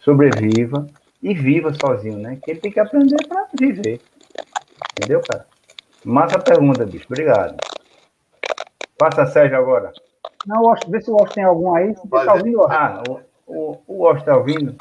sobreviva 0.00 0.86
e 1.22 1.34
viva 1.34 1.72
sozinho, 1.74 2.18
né? 2.18 2.38
Que 2.42 2.52
ele 2.52 2.60
tem 2.60 2.70
que 2.70 2.80
aprender 2.80 3.16
para 3.26 3.48
viver. 3.52 4.00
Entendeu, 4.92 5.20
cara? 5.22 5.46
Massa 6.04 6.38
pergunta, 6.38 6.86
bicho. 6.86 7.06
Obrigado. 7.08 7.56
Passa 8.98 9.22
a 9.22 9.26
Sérgio 9.26 9.56
agora. 9.58 9.92
Não, 10.46 10.62
Washington, 10.62 10.90
vê 10.90 11.00
se 11.00 11.10
o 11.10 11.14
Washington 11.14 11.34
tem 11.34 11.44
algum 11.44 11.74
aí. 11.74 11.94
Você 11.94 12.06
está 12.06 12.34
ouvindo, 12.34 12.62
Ah, 12.64 13.02
o, 13.08 13.20
o, 13.46 13.82
o 13.86 13.94
Washington 14.02 14.18
está 14.20 14.36
ouvindo? 14.36 14.76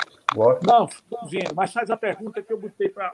Não, 0.64 0.86
estou 0.86 1.20
ouvindo, 1.22 1.56
mas 1.56 1.72
faz 1.72 1.90
a 1.90 1.98
pergunta 1.98 2.42
que 2.42 2.52
eu 2.52 2.60
botei 2.60 2.90
para 2.90 3.14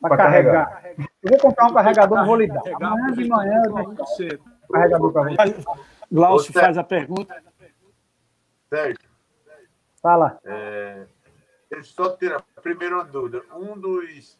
para 0.00 0.16
carregar. 0.18 0.70
carregar. 0.70 1.08
Eu 1.22 1.30
vou 1.30 1.38
comprar 1.40 1.66
um 1.66 1.74
carregador, 1.74 2.18
não 2.18 2.26
vou 2.26 2.36
lhe 2.36 2.46
dar. 2.46 2.62
Amanhã 2.80 3.12
de 3.12 3.28
manhã 3.28 3.62
eu 3.64 3.72
vou 3.72 4.06
cedo. 4.08 4.44
carregador 4.70 5.12
para 5.12 5.22
você. 5.22 5.64
Glaucio 6.12 6.52
faz 6.52 6.76
a 6.76 6.84
pergunta. 6.84 7.42
Sérgio. 8.68 9.08
Fala. 10.02 10.38
É, 10.44 11.06
só 11.82 12.10
ter 12.10 12.34
a 12.34 12.60
primeira 12.60 13.02
dúvida. 13.04 13.42
Um 13.56 13.78
dos 13.78 14.38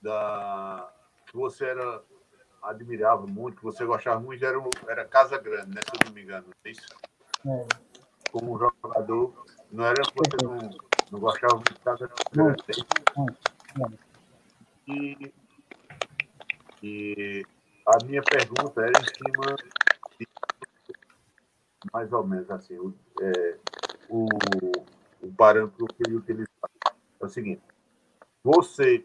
da 0.00 0.88
que 1.26 1.36
você 1.36 1.66
era 1.66 2.00
admirava 2.62 3.26
muito, 3.26 3.58
que 3.58 3.64
você 3.64 3.84
gostava 3.84 4.20
muito, 4.20 4.44
era, 4.44 4.58
era 4.88 5.04
Casa 5.04 5.38
Grande, 5.38 5.74
né? 5.74 5.80
Se 5.82 5.96
eu 5.96 6.06
não 6.06 6.12
me 6.14 6.22
engano, 6.22 6.46
é 6.64 6.70
isso? 6.70 6.86
É. 7.46 7.66
Como 8.30 8.58
jogador, 8.58 9.44
não 9.72 9.84
era 9.84 10.02
que 10.02 10.12
você 10.14 10.36
não, 10.44 10.70
não 11.10 11.20
gostava 11.20 11.54
muito 11.54 11.74
de 11.74 11.80
Casa 11.80 12.10
Grande. 12.32 12.62
É 12.68 14.10
e, 14.88 15.32
e 16.82 17.46
a 17.86 18.04
minha 18.04 18.22
pergunta 18.22 18.80
era 18.80 18.92
em 19.00 19.04
cima 19.04 19.56
de, 20.18 20.26
mais 21.92 22.12
ou 22.12 22.26
menos 22.26 22.50
assim, 22.50 22.76
o, 22.78 22.94
é, 23.20 23.56
o, 24.08 24.26
o 25.22 25.32
parâmetro 25.32 25.86
que 25.86 26.02
ele 26.06 26.16
utilizava. 26.16 26.50
É 27.20 27.24
o 27.24 27.28
seguinte, 27.28 27.62
você, 28.42 29.04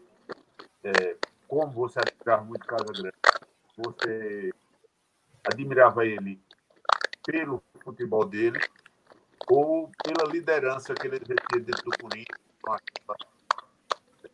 é, 0.82 1.16
como 1.46 1.70
você 1.70 1.98
admirava 1.98 2.44
muito 2.44 2.66
Casa 2.66 2.92
Grande, 2.92 3.16
você 3.76 4.50
admirava 5.44 6.06
ele 6.06 6.40
pelo 7.24 7.62
futebol 7.82 8.24
dele 8.24 8.58
ou 9.48 9.90
pela 10.04 10.30
liderança 10.30 10.94
que 10.94 11.06
ele 11.06 11.16
exercia 11.16 11.60
dentro 11.60 11.84
do 11.84 11.98
Corinthians, 11.98 12.38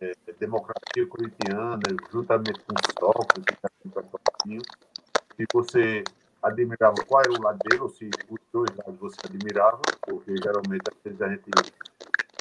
é, 0.00 0.12
democracia 0.38 1.06
corintiana, 1.06 1.78
juntamente 2.10 2.60
com 2.60 2.74
Sócrates, 2.98 3.56
se 5.36 5.46
você 5.52 6.02
admirava 6.42 6.96
qual 7.06 7.22
era 7.22 7.32
o 7.32 7.42
lado 7.42 7.58
dele, 7.58 7.82
ou 7.82 7.88
se 7.88 8.10
os 8.28 8.40
dois 8.52 8.70
lados 8.76 8.98
você 8.98 9.18
admirava, 9.24 9.80
porque 10.02 10.34
geralmente 10.42 10.82
às 10.88 11.02
vezes 11.04 11.22
a 11.22 11.28
gente 11.28 11.50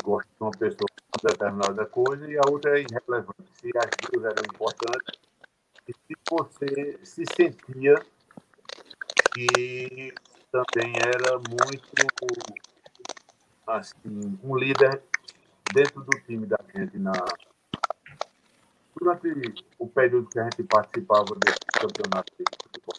gosta 0.03 0.29
de 0.29 0.43
uma 0.43 0.51
pessoa 0.51 0.87
com 1.11 1.27
determinada 1.27 1.85
coisa 1.85 2.29
e 2.29 2.37
a 2.37 2.41
outra 2.49 2.79
é 2.79 2.83
irrelevante. 2.83 3.51
Se 3.59 3.69
as 3.77 3.91
duas 4.11 4.25
eram 4.25 4.43
importantes, 4.45 5.30
se 5.85 6.15
você 6.29 6.99
se 7.03 7.23
sentia 7.25 7.95
que 9.33 10.13
também 10.51 10.93
era 10.99 11.39
muito 11.39 11.81
assim, 13.67 14.37
um 14.43 14.55
líder 14.55 15.01
dentro 15.73 16.01
do 16.03 16.19
time 16.21 16.45
da 16.45 16.57
gente 16.75 16.97
na, 16.99 17.13
durante 18.99 19.53
o 19.79 19.87
período 19.87 20.29
que 20.29 20.39
a 20.39 20.49
gente 20.49 20.63
participava 20.63 21.33
desse 21.35 21.59
campeonato 21.79 22.31
de 22.37 22.45
futebol. 22.63 22.95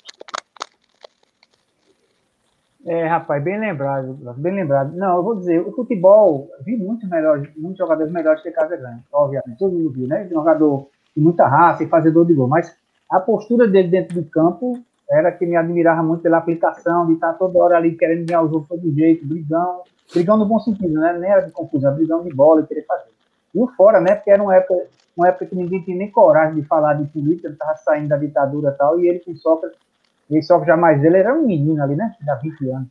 É, 2.85 3.07
rapaz, 3.07 3.43
bem 3.45 3.61
lembrado, 3.61 4.15
bem 4.39 4.55
lembrado. 4.55 4.93
Não, 4.97 5.17
eu 5.17 5.23
vou 5.23 5.37
dizer, 5.37 5.61
o 5.61 5.73
futebol, 5.73 6.51
vi 6.65 6.77
muitos 6.77 7.09
melhores, 7.09 7.55
muitos 7.57 7.79
jogadores 7.79 8.13
melhores 8.13 8.43
que 8.43 8.51
Casa 8.51 8.77
Grande, 8.77 9.05
obviamente, 9.13 9.59
todo 9.59 9.73
mundo 9.73 9.91
viu, 9.91 10.09
né? 10.09 10.29
Jogador 10.29 10.91
muita 11.21 11.47
raça 11.47 11.85
e 11.85 11.89
fazedor 11.89 12.25
de 12.25 12.35
gol, 12.35 12.49
mas 12.49 12.75
a 13.11 13.21
postura 13.21 13.69
dele 13.69 13.89
dentro 13.89 14.15
do 14.15 14.25
campo 14.29 14.81
era 15.11 15.31
que 15.31 15.45
me 15.45 15.57
admirava 15.57 16.03
muito 16.03 16.23
pela 16.23 16.39
aplicação, 16.39 17.07
de 17.07 17.13
estar 17.15 17.35
toda 17.35 17.59
hora 17.59 17.77
ali 17.77 17.95
querendo 17.95 18.27
ganhar 18.27 18.43
o 18.43 18.49
jogo 18.49 18.67
todo 18.69 18.95
jeito, 18.95 19.27
brigão, 19.27 19.83
brigão 20.13 20.37
no 20.39 20.47
bom 20.47 20.59
sentido, 20.59 20.95
né? 20.99 21.13
Nem 21.19 21.31
era 21.31 21.43
de 21.43 21.51
confusão, 21.51 21.95
brigão 21.95 22.23
de 22.23 22.35
bola 22.35 22.63
e 22.63 22.67
querer 22.67 22.87
fazer. 22.87 23.11
E 23.55 23.61
o 23.61 23.67
fora, 23.69 24.01
né? 24.01 24.15
Porque 24.15 24.31
era 24.31 24.43
uma 24.43 24.57
época, 24.57 24.75
uma 25.15 25.29
época 25.29 25.47
que 25.47 25.55
ninguém 25.55 25.83
tinha 25.83 25.97
nem 25.97 26.11
coragem 26.11 26.55
de 26.55 26.67
falar 26.67 26.95
de 26.95 27.05
política, 27.09 27.49
ele 27.49 27.55
estava 27.55 27.77
saindo 27.77 28.09
da 28.09 28.17
ditadura 28.17 28.71
e 28.71 28.79
tal, 28.79 28.99
e 28.99 29.09
ele 29.09 29.19
com 29.21 29.37
Sócrates, 29.37 29.79
e 30.31 30.43
Sócrates 30.43 30.69
já 30.69 30.77
mais 30.79 31.01
dele 31.03 31.19
era 31.19 31.35
um 31.35 31.47
menino 31.47 31.83
ali, 31.83 31.95
né? 31.95 32.15
Já 32.25 32.37
20 32.37 32.69
anos. 32.71 32.89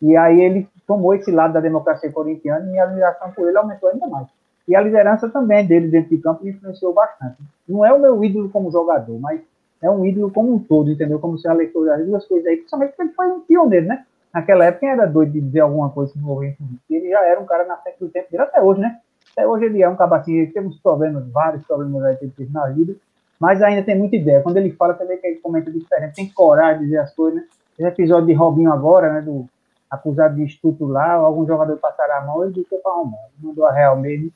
E 0.00 0.16
aí 0.16 0.40
ele 0.40 0.68
tomou 0.84 1.14
esse 1.14 1.30
lado 1.30 1.54
da 1.54 1.60
democracia 1.60 2.10
corintiana 2.10 2.66
e 2.66 2.70
minha 2.70 2.82
admiração 2.82 3.30
por 3.30 3.48
ele 3.48 3.56
aumentou 3.56 3.88
ainda 3.88 4.08
mais. 4.08 4.26
E 4.68 4.76
a 4.76 4.80
liderança 4.80 5.28
também 5.28 5.66
dele 5.66 5.88
dentro 5.88 6.10
de 6.10 6.22
campo 6.22 6.46
influenciou 6.46 6.92
bastante. 6.92 7.36
Não 7.68 7.84
é 7.84 7.92
o 7.92 8.00
meu 8.00 8.22
ídolo 8.22 8.48
como 8.48 8.70
jogador, 8.70 9.18
mas 9.18 9.40
é 9.82 9.90
um 9.90 10.04
ídolo 10.06 10.30
como 10.30 10.54
um 10.54 10.58
todo, 10.58 10.90
entendeu? 10.90 11.18
Como 11.18 11.36
se 11.38 11.48
a 11.48 11.52
leitura 11.52 11.96
das 11.96 12.06
duas 12.06 12.24
coisas 12.26 12.46
aí, 12.46 12.56
principalmente 12.56 12.90
porque 12.90 13.02
ele 13.02 13.12
foi 13.12 13.26
um 13.28 13.40
pioneiro, 13.40 13.86
né? 13.86 14.04
Naquela 14.32 14.64
época, 14.64 14.80
quem 14.80 14.88
era 14.90 15.06
doido 15.06 15.32
de 15.32 15.40
dizer 15.40 15.60
alguma 15.60 15.90
coisa 15.90 16.12
que 16.12 16.18
envolvia 16.18 16.56
Ele 16.88 17.10
já 17.10 17.24
era 17.26 17.40
um 17.40 17.44
cara 17.44 17.64
na 17.66 17.76
frente 17.76 17.98
do 17.98 18.08
tempo 18.08 18.30
dele 18.30 18.44
até 18.44 18.62
hoje, 18.62 18.80
né? 18.80 18.98
Até 19.32 19.46
hoje 19.46 19.64
ele 19.64 19.82
é 19.82 19.88
um 19.88 19.96
cabacinho, 19.96 20.52
tem 20.52 20.62
uns 20.62 20.78
problemas, 20.78 21.26
vários 21.30 21.64
problemas 21.66 22.04
aí 22.04 22.16
que 22.16 22.24
ele 22.24 22.32
teve 22.36 22.52
na 22.52 22.66
vida, 22.68 22.94
mas 23.40 23.62
ainda 23.62 23.82
tem 23.82 23.98
muita 23.98 24.16
ideia. 24.16 24.40
Quando 24.42 24.56
ele 24.58 24.70
fala, 24.72 24.94
também 24.94 25.18
que 25.18 25.26
ele 25.26 25.36
comenta 25.40 25.70
diferente, 25.70 26.14
tem 26.14 26.28
coragem 26.28 26.80
de 26.80 26.84
dizer 26.84 26.98
as 26.98 27.14
coisas, 27.14 27.40
né? 27.40 27.46
Esse 27.78 27.88
episódio 27.88 28.26
de 28.26 28.34
Robinho 28.34 28.72
agora, 28.72 29.14
né, 29.14 29.20
do 29.22 29.46
acusado 29.90 30.36
de 30.36 30.44
estupro 30.44 30.86
lá, 30.86 31.12
algum 31.12 31.46
jogador 31.46 31.76
passará 31.78 32.18
a 32.18 32.24
mão, 32.24 32.44
ele 32.44 32.52
disse 32.52 32.76
para 32.76 32.92
a 32.92 32.96
mão, 32.96 33.18
mandou 33.38 33.66
a 33.66 33.72
real 33.72 33.96
mesmo, 33.96 34.30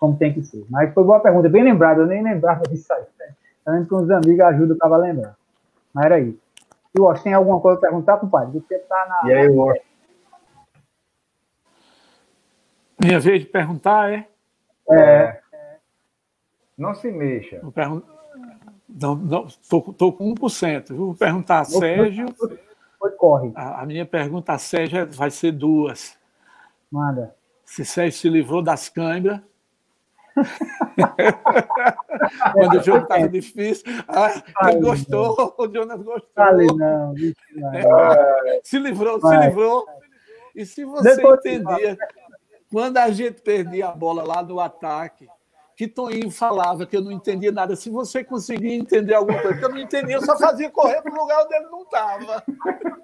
como 0.00 0.16
tem 0.16 0.32
que 0.32 0.42
ser. 0.42 0.64
Mas 0.70 0.92
foi 0.94 1.04
boa 1.04 1.20
pergunta, 1.20 1.48
bem 1.48 1.62
lembrado, 1.62 2.00
eu 2.00 2.06
nem 2.06 2.22
lembrava 2.22 2.62
disso 2.62 2.90
aí. 2.94 3.04
Né? 3.18 3.34
Também 3.62 3.84
com 3.84 3.96
os 3.96 4.10
amigos 4.10 4.40
ajuda 4.40 4.74
o 4.74 4.94
a 4.94 4.96
lembrar. 4.96 5.36
Mas 5.92 6.06
era 6.06 6.18
isso. 6.18 6.40
E 6.96 7.00
o 7.00 7.14
tem 7.14 7.34
alguma 7.34 7.60
coisa 7.60 7.78
para 7.78 7.90
perguntar, 7.90 8.16
compadre? 8.16 8.58
Você 8.58 8.78
tá 8.78 9.06
na. 9.08 9.30
E 9.30 9.34
aí, 9.34 9.48
Washington? 9.48 9.90
Minha 13.00 13.20
vez 13.20 13.40
de 13.40 13.46
perguntar, 13.46 14.12
é? 14.12 14.26
É. 14.90 15.40
Não 16.76 16.94
se 16.94 17.10
mexa. 17.10 17.60
Vou 17.62 17.70
pergun... 17.70 18.02
Não, 18.88 19.14
não, 19.14 19.46
tô, 19.68 19.80
tô 19.92 20.12
com 20.12 20.34
1%. 20.34 20.94
Vou 20.94 21.14
perguntar 21.14 21.60
a 21.60 21.64
Sérgio. 21.64 22.26
Foi, 22.98 23.10
corre. 23.12 23.52
A, 23.54 23.82
a, 23.82 23.86
minha 23.86 24.04
pergunta 24.04 24.52
a 24.52 24.58
Sérgio 24.58 24.98
é, 24.98 25.04
vai 25.04 25.30
ser 25.30 25.52
duas. 25.52 26.18
Manda. 26.90 27.34
Se 27.64 27.84
Sérgio 27.84 28.18
se 28.18 28.28
livrou 28.28 28.60
das 28.62 28.88
câimbras. 28.88 29.40
Quando 32.52 32.78
o 32.78 32.82
jogo 32.82 33.02
estava 33.02 33.28
difícil. 33.28 33.84
Ah, 34.08 34.42
gostou, 34.80 35.36
não. 35.36 35.54
o 35.64 35.72
Jonas 35.72 36.02
gostou. 36.02 36.30
Fale 36.34 36.66
não, 36.66 37.14
é. 37.72 38.60
Se 38.64 38.78
livrou, 38.78 39.20
vai. 39.20 39.38
se 39.38 39.46
livrou. 39.46 39.86
E 40.54 40.66
se 40.66 40.84
você 40.84 41.16
Depois 41.16 41.40
entendia, 41.44 41.96
quando 42.70 42.98
a 42.98 43.10
gente 43.10 43.40
perdia 43.42 43.88
a 43.88 43.92
bola 43.92 44.24
lá 44.24 44.42
no 44.42 44.60
ataque, 44.60 45.28
que 45.76 45.88
Toninho 45.88 46.30
falava 46.30 46.84
que 46.84 46.94
eu 46.94 47.00
não 47.00 47.10
entendia 47.10 47.50
nada. 47.50 47.74
Se 47.74 47.88
você 47.88 48.22
conseguia 48.22 48.74
entender 48.74 49.14
alguma 49.14 49.40
coisa 49.40 49.58
que 49.58 49.64
eu 49.64 49.70
não 49.70 49.78
entendia, 49.78 50.16
eu 50.16 50.24
só 50.24 50.36
fazia 50.36 50.70
correr 50.70 51.00
para 51.00 51.12
o 51.12 51.16
lugar 51.16 51.44
onde 51.44 51.54
ele 51.54 51.66
não 51.66 51.82
estava. 51.82 52.44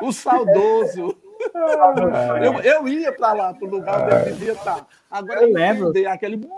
O 0.00 0.12
saudoso. 0.12 1.16
Eu, 2.42 2.60
eu 2.60 2.88
ia 2.88 3.12
para 3.12 3.32
lá, 3.32 3.54
para 3.54 3.66
o 3.66 3.70
lugar 3.70 4.02
onde 4.02 4.14
ele 4.14 4.36
devia 4.36 4.52
estar. 4.52 4.86
Agora 5.10 5.42
eu, 5.42 5.52
lembro. 5.52 5.90
Entender, 5.90 6.06
aquele. 6.06 6.48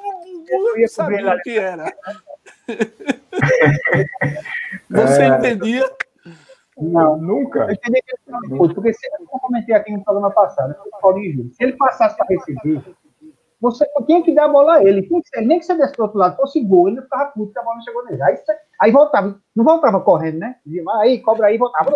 Eu 0.49 0.79
ia 0.79 0.89
sabia 0.89 1.35
o 1.35 1.41
que 1.41 1.59
era. 1.59 1.93
Você 4.91 5.23
é. 5.23 5.29
entendia? 5.29 5.91
Não, 6.77 7.17
nunca. 7.17 7.61
Eu 7.61 7.73
entendi 7.73 8.03
que 8.03 8.15
ele 8.31 8.57
puto, 8.57 8.75
porque 8.75 8.93
se, 8.93 9.07
eu 9.07 9.27
comentei 9.27 9.75
aqui 9.75 9.93
no 9.93 10.05
programa 10.05 10.31
passado, 10.31 10.75
se 11.53 11.65
ele 11.65 11.73
passasse 11.75 12.17
para 12.17 12.27
receber, 12.29 12.83
você 13.61 13.87
tinha 14.07 14.23
que 14.23 14.35
dar 14.35 14.45
a 14.45 14.49
bola 14.49 14.77
a 14.77 14.85
ele. 14.85 15.09
Nem 15.43 15.59
que 15.59 15.65
você 15.65 15.75
desse 15.75 15.95
do 15.95 16.03
outro 16.03 16.19
lado, 16.19 16.37
fosse 16.37 16.61
gol, 16.61 16.89
ele 16.89 17.03
ficava 17.03 17.31
puto 17.31 17.53
que 17.53 17.59
a 17.59 17.63
bola 17.63 17.77
não 17.77 17.83
chegou 17.83 18.05
nele. 18.05 18.23
Aí, 18.23 18.37
aí 18.81 18.93
voltava, 18.93 19.41
não 19.55 19.65
voltava 19.65 20.01
correndo, 20.01 20.39
né? 20.39 20.57
Aí, 21.01 21.21
cobra 21.21 21.47
aí, 21.47 21.57
voltava. 21.57 21.93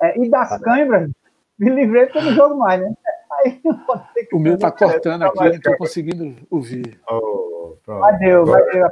é, 0.02 0.20
e 0.20 0.30
das 0.30 0.60
câimbras, 0.62 1.10
me 1.58 1.70
livrei 1.70 2.06
porque 2.06 2.20
eu 2.20 2.24
não 2.24 2.34
jogo 2.34 2.56
mais, 2.56 2.82
né? 2.82 2.94
Aí, 3.32 3.62
o 4.34 4.40
meu 4.40 4.58
tá 4.58 4.72
cortando 4.72 5.24
aqui, 5.24 5.44
eu 5.44 5.54
não 5.54 5.60
tô 5.60 5.78
conseguindo 5.78 6.36
ouvir. 6.50 7.00
Oh, 7.10 7.76
vai 7.86 8.18
deu, 8.18 8.46
vai 8.46 8.64
deu. 8.72 8.88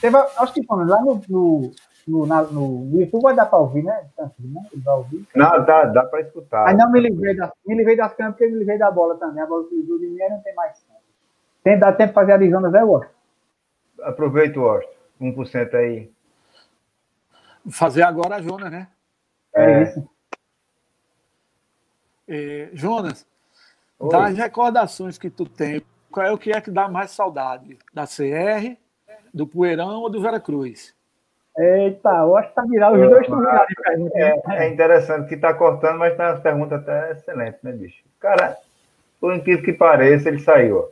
Teve, 0.00 0.16
acho 0.16 0.52
que 0.52 0.62
lá 0.68 1.00
no, 1.02 1.20
no, 1.28 1.70
no, 2.06 2.26
na, 2.26 2.42
no 2.42 3.00
YouTube 3.00 3.22
vai 3.22 3.34
dar 3.34 3.46
para 3.46 3.58
ouvir, 3.58 3.82
né? 3.82 4.08
Não, 5.34 5.64
dá, 5.64 5.84
dá 5.86 6.04
para 6.04 6.20
escutar. 6.20 6.68
Aí 6.68 6.76
não 6.76 6.90
me 6.90 7.00
livrei, 7.00 7.34
das, 7.34 7.50
me 7.66 7.74
livrei 7.74 7.96
das 7.96 8.14
câmeras 8.14 8.36
porque 8.36 8.52
me 8.52 8.58
livrei 8.58 8.78
da 8.78 8.90
bola 8.90 9.16
também. 9.16 9.42
A 9.42 9.46
bola 9.46 9.68
que 9.68 9.82
do 9.82 9.98
mim 9.98 10.16
não 10.30 10.40
tem 10.40 10.54
mais. 10.54 10.84
Tem, 11.64 11.78
dá 11.78 11.92
tempo 11.92 12.10
de 12.10 12.14
fazer 12.14 12.32
a 12.32 12.34
Arizona, 12.36 12.70
Zé 12.70 12.84
Washington? 12.84 13.14
Aproveita 14.02 14.60
o 14.60 14.62
Washington. 14.62 14.96
1% 15.20 15.74
aí. 15.74 16.12
Fazer 17.70 18.02
agora 18.02 18.36
a 18.36 18.42
Jonas, 18.42 18.70
né? 18.70 18.86
É, 19.54 19.64
é. 19.64 19.82
isso. 19.82 20.08
É, 22.28 22.70
Jonas, 22.72 23.26
Oi. 23.98 24.10
das 24.10 24.36
recordações 24.36 25.16
que 25.18 25.30
tu 25.30 25.46
tem, 25.46 25.82
qual 26.10 26.26
é 26.26 26.32
o 26.32 26.38
que 26.38 26.50
é 26.50 26.60
que 26.60 26.70
dá 26.70 26.88
mais 26.88 27.10
saudade? 27.10 27.78
Da 27.92 28.04
CR, 28.04 28.76
do 29.32 29.46
Poeirão 29.46 30.00
ou 30.00 30.10
do 30.10 30.20
Vera 30.20 30.40
Cruz? 30.40 30.94
Eita, 31.58 32.10
eu 32.10 32.36
acho 32.36 32.50
que 32.50 32.54
tá 32.54 32.62
virado, 32.62 33.00
os 33.00 33.08
dois 33.08 33.22
estão 33.22 33.38
virados 33.38 33.74
É, 34.14 34.64
é 34.64 34.68
interessante 34.68 35.28
que 35.28 35.36
está 35.36 35.54
cortando, 35.54 35.98
mas 35.98 36.16
tem 36.16 36.26
umas 36.26 36.40
perguntas 36.40 36.82
até 36.82 37.12
excelentes, 37.12 37.62
né, 37.62 37.72
bicho? 37.72 38.04
Cara, 38.20 38.56
por 39.20 39.34
incrível 39.34 39.64
que 39.64 39.72
pareça, 39.72 40.28
ele 40.28 40.38
saiu. 40.38 40.90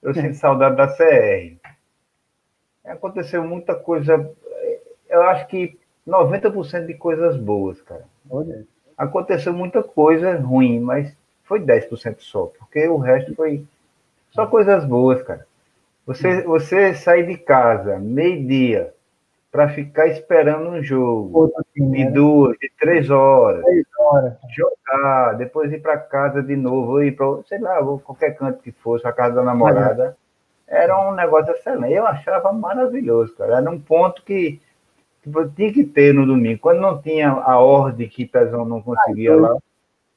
Eu 0.00 0.14
sinto 0.14 0.34
saudade 0.34 0.76
da 0.76 0.88
CR. 0.88 1.56
Aconteceu 2.84 3.44
muita 3.44 3.74
coisa. 3.74 4.30
Eu 5.08 5.22
acho 5.22 5.46
que 5.48 5.78
90% 6.06 6.86
de 6.86 6.94
coisas 6.94 7.36
boas, 7.36 7.80
cara. 7.82 8.04
Olha. 8.30 8.64
Aconteceu 9.02 9.52
muita 9.52 9.82
coisa 9.82 10.36
ruim, 10.36 10.78
mas 10.78 11.12
foi 11.42 11.58
10% 11.58 12.20
só, 12.20 12.46
porque 12.58 12.86
o 12.86 12.98
resto 12.98 13.34
foi 13.34 13.64
só 14.30 14.46
coisas 14.46 14.84
boas, 14.84 15.20
cara. 15.22 15.44
Você, 16.06 16.42
você 16.42 16.94
sair 16.94 17.26
de 17.26 17.36
casa 17.36 17.98
meio-dia 17.98 18.94
para 19.50 19.68
ficar 19.68 20.06
esperando 20.06 20.70
um 20.70 20.82
jogo 20.84 21.52
de 21.74 22.10
duas, 22.10 22.56
de 22.58 22.70
três 22.78 23.10
horas, 23.10 23.64
três 23.64 23.86
horas. 23.98 24.34
jogar, 24.56 25.32
depois 25.36 25.72
ir 25.72 25.82
para 25.82 25.98
casa 25.98 26.40
de 26.40 26.54
novo, 26.54 27.02
ir 27.02 27.16
para, 27.16 27.42
sei 27.48 27.58
lá, 27.58 27.84
qualquer 28.04 28.36
canto 28.36 28.62
que 28.62 28.70
fosse, 28.70 29.04
a 29.04 29.12
casa 29.12 29.34
da 29.34 29.42
namorada, 29.42 30.16
era 30.68 30.96
um 31.08 31.12
negócio 31.12 31.52
excelente. 31.52 31.92
Eu 31.92 32.06
achava 32.06 32.52
maravilhoso, 32.52 33.34
cara. 33.34 33.56
Era 33.56 33.68
um 33.68 33.80
ponto 33.80 34.22
que, 34.22 34.52
que 34.52 34.62
tinha 35.54 35.72
que 35.72 35.84
ter 35.84 36.12
no 36.12 36.26
domingo. 36.26 36.60
Quando 36.60 36.80
não 36.80 37.00
tinha 37.00 37.30
a 37.30 37.58
ordem 37.58 38.08
que 38.08 38.26
Pezão 38.26 38.64
não 38.64 38.82
conseguia 38.82 39.36
lá, 39.36 39.56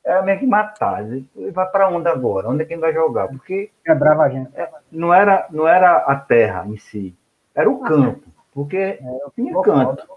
era 0.04 0.22
meio 0.22 0.40
que 0.40 0.48
matar. 0.48 1.04
Vai 1.52 1.66
para 1.70 1.90
onde 1.90 2.08
agora? 2.08 2.50
Onde 2.50 2.64
é 2.64 2.66
que 2.66 2.78
vai 2.78 2.94
jogar? 2.94 3.28
Porque 3.28 3.70
quebrava 3.84 4.24
a 4.24 4.30
gente. 4.30 4.50
É, 4.56 4.70
não 4.92 5.14
era, 5.14 5.48
não 5.52 5.68
era 5.68 5.98
a 5.98 6.16
terra 6.16 6.66
em 6.68 6.78
si, 6.78 7.16
era 7.54 7.70
o 7.70 7.80
campo. 7.80 8.24
Porque 8.54 8.78
é, 8.78 9.00
tinha 9.36 9.62
canto. 9.62 10.08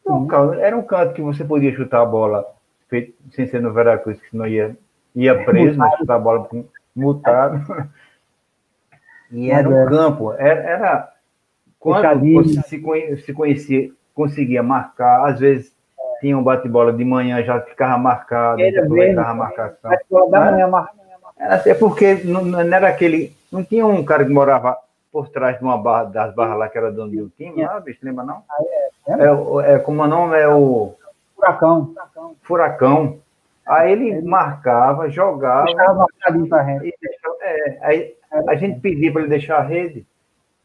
Então, 0.00 0.54
era 0.54 0.76
um 0.76 0.82
canto 0.82 1.14
que 1.14 1.22
você 1.22 1.44
podia 1.44 1.74
chutar 1.74 2.00
a 2.02 2.06
bola 2.06 2.44
feito, 2.88 3.14
sem 3.32 3.46
ser 3.46 3.60
no 3.60 3.72
Veracruz, 3.72 4.20
que 4.20 4.30
senão 4.30 4.46
ia, 4.46 4.76
ia 5.14 5.44
preso, 5.44 5.78
mas 5.78 5.96
chutar 5.98 6.16
a 6.16 6.18
bola 6.18 6.48
multado. 6.94 7.60
E 9.32 9.48
era 9.48 9.68
um 9.68 9.86
campo, 9.86 10.32
era, 10.32 10.60
era 10.60 11.12
quando 11.78 12.32
você 12.32 12.60
se, 12.62 13.16
se 13.24 13.32
conhecia, 13.32 13.92
conseguia 14.20 14.62
marcar, 14.62 15.26
às 15.26 15.40
vezes 15.40 15.72
tinha 16.20 16.36
um 16.36 16.42
bate-bola 16.42 16.92
de 16.92 17.02
manhã, 17.02 17.42
já 17.42 17.58
ficava 17.62 17.96
marcado, 17.96 18.60
era 18.60 18.82
aproveitava 18.82 19.30
a 19.30 19.34
marcação. 19.34 19.90
Era 21.38 21.54
assim, 21.54 21.70
é 21.70 21.74
porque 21.74 22.14
não, 22.24 22.44
não 22.44 22.60
era 22.60 22.88
aquele. 22.88 23.34
Não 23.50 23.64
tinha 23.64 23.86
um 23.86 24.04
cara 24.04 24.24
que 24.24 24.30
morava 24.30 24.76
por 25.10 25.30
trás 25.30 25.56
de 25.56 25.64
uma 25.64 25.78
barra, 25.78 26.04
das 26.04 26.34
barras 26.34 26.58
lá 26.58 26.68
que 26.68 26.76
era 26.76 26.92
dono 26.92 27.10
do 27.10 27.30
time, 27.30 27.64
lá, 27.64 27.80
bicho, 27.80 27.98
lembra 28.02 28.24
não? 28.24 28.42
Ah, 28.50 28.62
é, 29.08 29.70
é, 29.70 29.74
é, 29.74 29.78
como 29.78 30.02
o 30.02 30.06
nome 30.06 30.38
é 30.38 30.46
o. 30.46 30.94
Furacão. 31.34 31.94
Furacão. 32.42 33.18
Aí 33.66 33.92
ele 33.92 34.20
marcava, 34.20 35.08
jogava. 35.08 35.64
Deixava 35.64 35.94
marcadinho 35.94 36.48
pra 36.48 36.60
rede. 36.60 36.94
Deixava, 37.00 37.36
é, 37.40 37.78
aí 37.80 38.14
a 38.46 38.54
gente 38.54 38.80
pedia 38.80 39.10
para 39.10 39.22
ele 39.22 39.30
deixar 39.30 39.58
a 39.58 39.62
rede. 39.62 40.06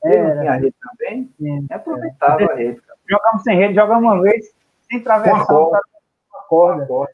Ele 0.04 0.22
não 0.22 0.40
tinha 0.42 0.54
rede 0.56 0.76
também, 0.82 1.30
é, 1.72 1.74
aproveitava 1.74 2.52
a 2.52 2.56
rede. 2.56 2.82
Jogamos 3.10 3.44
sem 3.44 3.58
rede, 3.58 3.76
jogamos 3.76 4.04
uma 4.04 4.22
vez, 4.22 4.54
sem 4.90 5.04
travessão, 5.04 5.70
com 5.70 5.76
a 5.76 6.42
corda. 6.48 6.86
corda. 6.86 7.12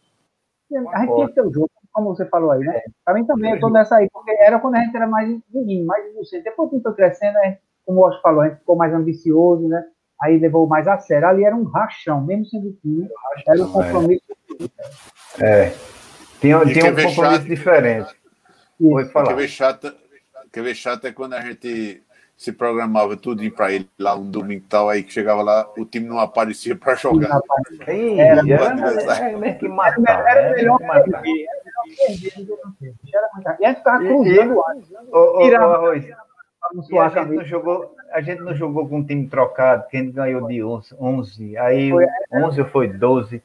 A 0.94 1.00
gente 1.02 1.16
tinha 1.16 1.28
que 1.28 1.34
ter 1.34 1.42
o 1.42 1.52
jogo 1.52 1.70
como 1.92 2.16
você 2.16 2.26
falou 2.26 2.52
aí, 2.52 2.62
né? 2.62 2.78
É. 2.78 2.84
Para 3.04 3.16
mim 3.16 3.26
também, 3.26 3.52
eu 3.54 3.60
tô 3.60 3.70
nessa 3.70 3.98
aí, 3.98 4.10
porque 4.12 4.32
era 4.32 4.60
quando 4.60 4.76
a 4.76 4.80
gente 4.80 4.96
era 4.96 5.08
mais 5.08 5.30
ninguém, 5.54 5.84
mais 5.84 6.10
inocente. 6.10 6.44
Depois 6.44 6.70
que 6.70 6.80
foi 6.80 6.94
crescendo, 6.94 7.34
né? 7.34 7.58
como 7.86 8.02
o 8.02 8.06
Oscar 8.06 8.22
falou, 8.22 8.42
a 8.42 8.48
gente 8.48 8.60
ficou 8.60 8.76
mais 8.76 8.94
ambicioso, 8.94 9.68
né? 9.68 9.84
Aí 10.22 10.38
levou 10.38 10.68
mais 10.68 10.88
a 10.88 10.98
sério. 11.00 11.28
Ali 11.28 11.44
era 11.44 11.56
um 11.56 11.64
rachão, 11.64 12.22
mesmo 12.22 12.46
sendo 12.46 12.72
time, 12.82 13.10
era 13.48 13.62
um 13.64 13.70
é. 13.70 13.74
compromisso. 13.74 14.24
É. 15.39 15.66
é. 15.66 15.76
Tinha, 16.39 16.66
tinha 16.66 16.86
um 16.86 16.89
compromisso 16.89 17.16
chato, 17.16 17.44
diferente. 17.44 18.16
Foi 18.80 19.06
falar. 19.06 19.28
Quer 19.28 19.36
ver 19.36 19.48
chato, 19.48 19.94
quer 20.52 20.64
ver 20.64 20.76
chato 20.76 21.06
é 21.06 21.12
quando 21.12 21.34
a 21.34 21.42
gente 21.42 22.04
se 22.42 22.52
programava 22.52 23.16
tudo 23.16 23.48
para 23.52 23.72
ele 23.72 23.88
lá 24.00 24.16
um 24.16 24.28
domingo 24.28 24.66
tal, 24.68 24.89
aí 24.89 25.04
que 25.04 25.14
chegava 25.14 25.44
lá, 25.44 25.72
o 25.78 25.86
time 25.86 26.08
não 26.08 26.18
aparecia 26.18 26.76
para 26.76 26.96
jogar. 26.96 27.39
Sim, 27.86 28.20
era, 28.20 28.42
era, 28.50 29.54
que 29.54 29.68
matar. 29.68 30.26
Era 30.28 30.56
melhor 30.56 30.80
perder. 30.80 31.46
E 33.60 33.64
a 33.64 33.70
gente 33.70 33.84
cruzando 33.84 34.56
o 34.56 34.64
ar. 34.64 34.76
E 36.89 36.98
a 36.98 37.10
gente 37.10 37.36
não 37.36 37.46
jogou, 37.46 37.96
a 38.12 38.22
gente 38.22 38.42
não 38.42 38.56
jogou 38.56 38.89
com 38.89 38.98
um 38.98 39.06
time 39.06 39.28
trocado, 39.28 39.88
que 39.88 39.98
a 39.98 40.00
gente 40.00 40.14
ganhou 40.14 40.48
de 40.48 40.64
11, 40.64 41.58
aí 41.60 41.92
foi, 41.92 42.08
11 42.34 42.64
foi 42.72 42.88
12. 42.88 43.44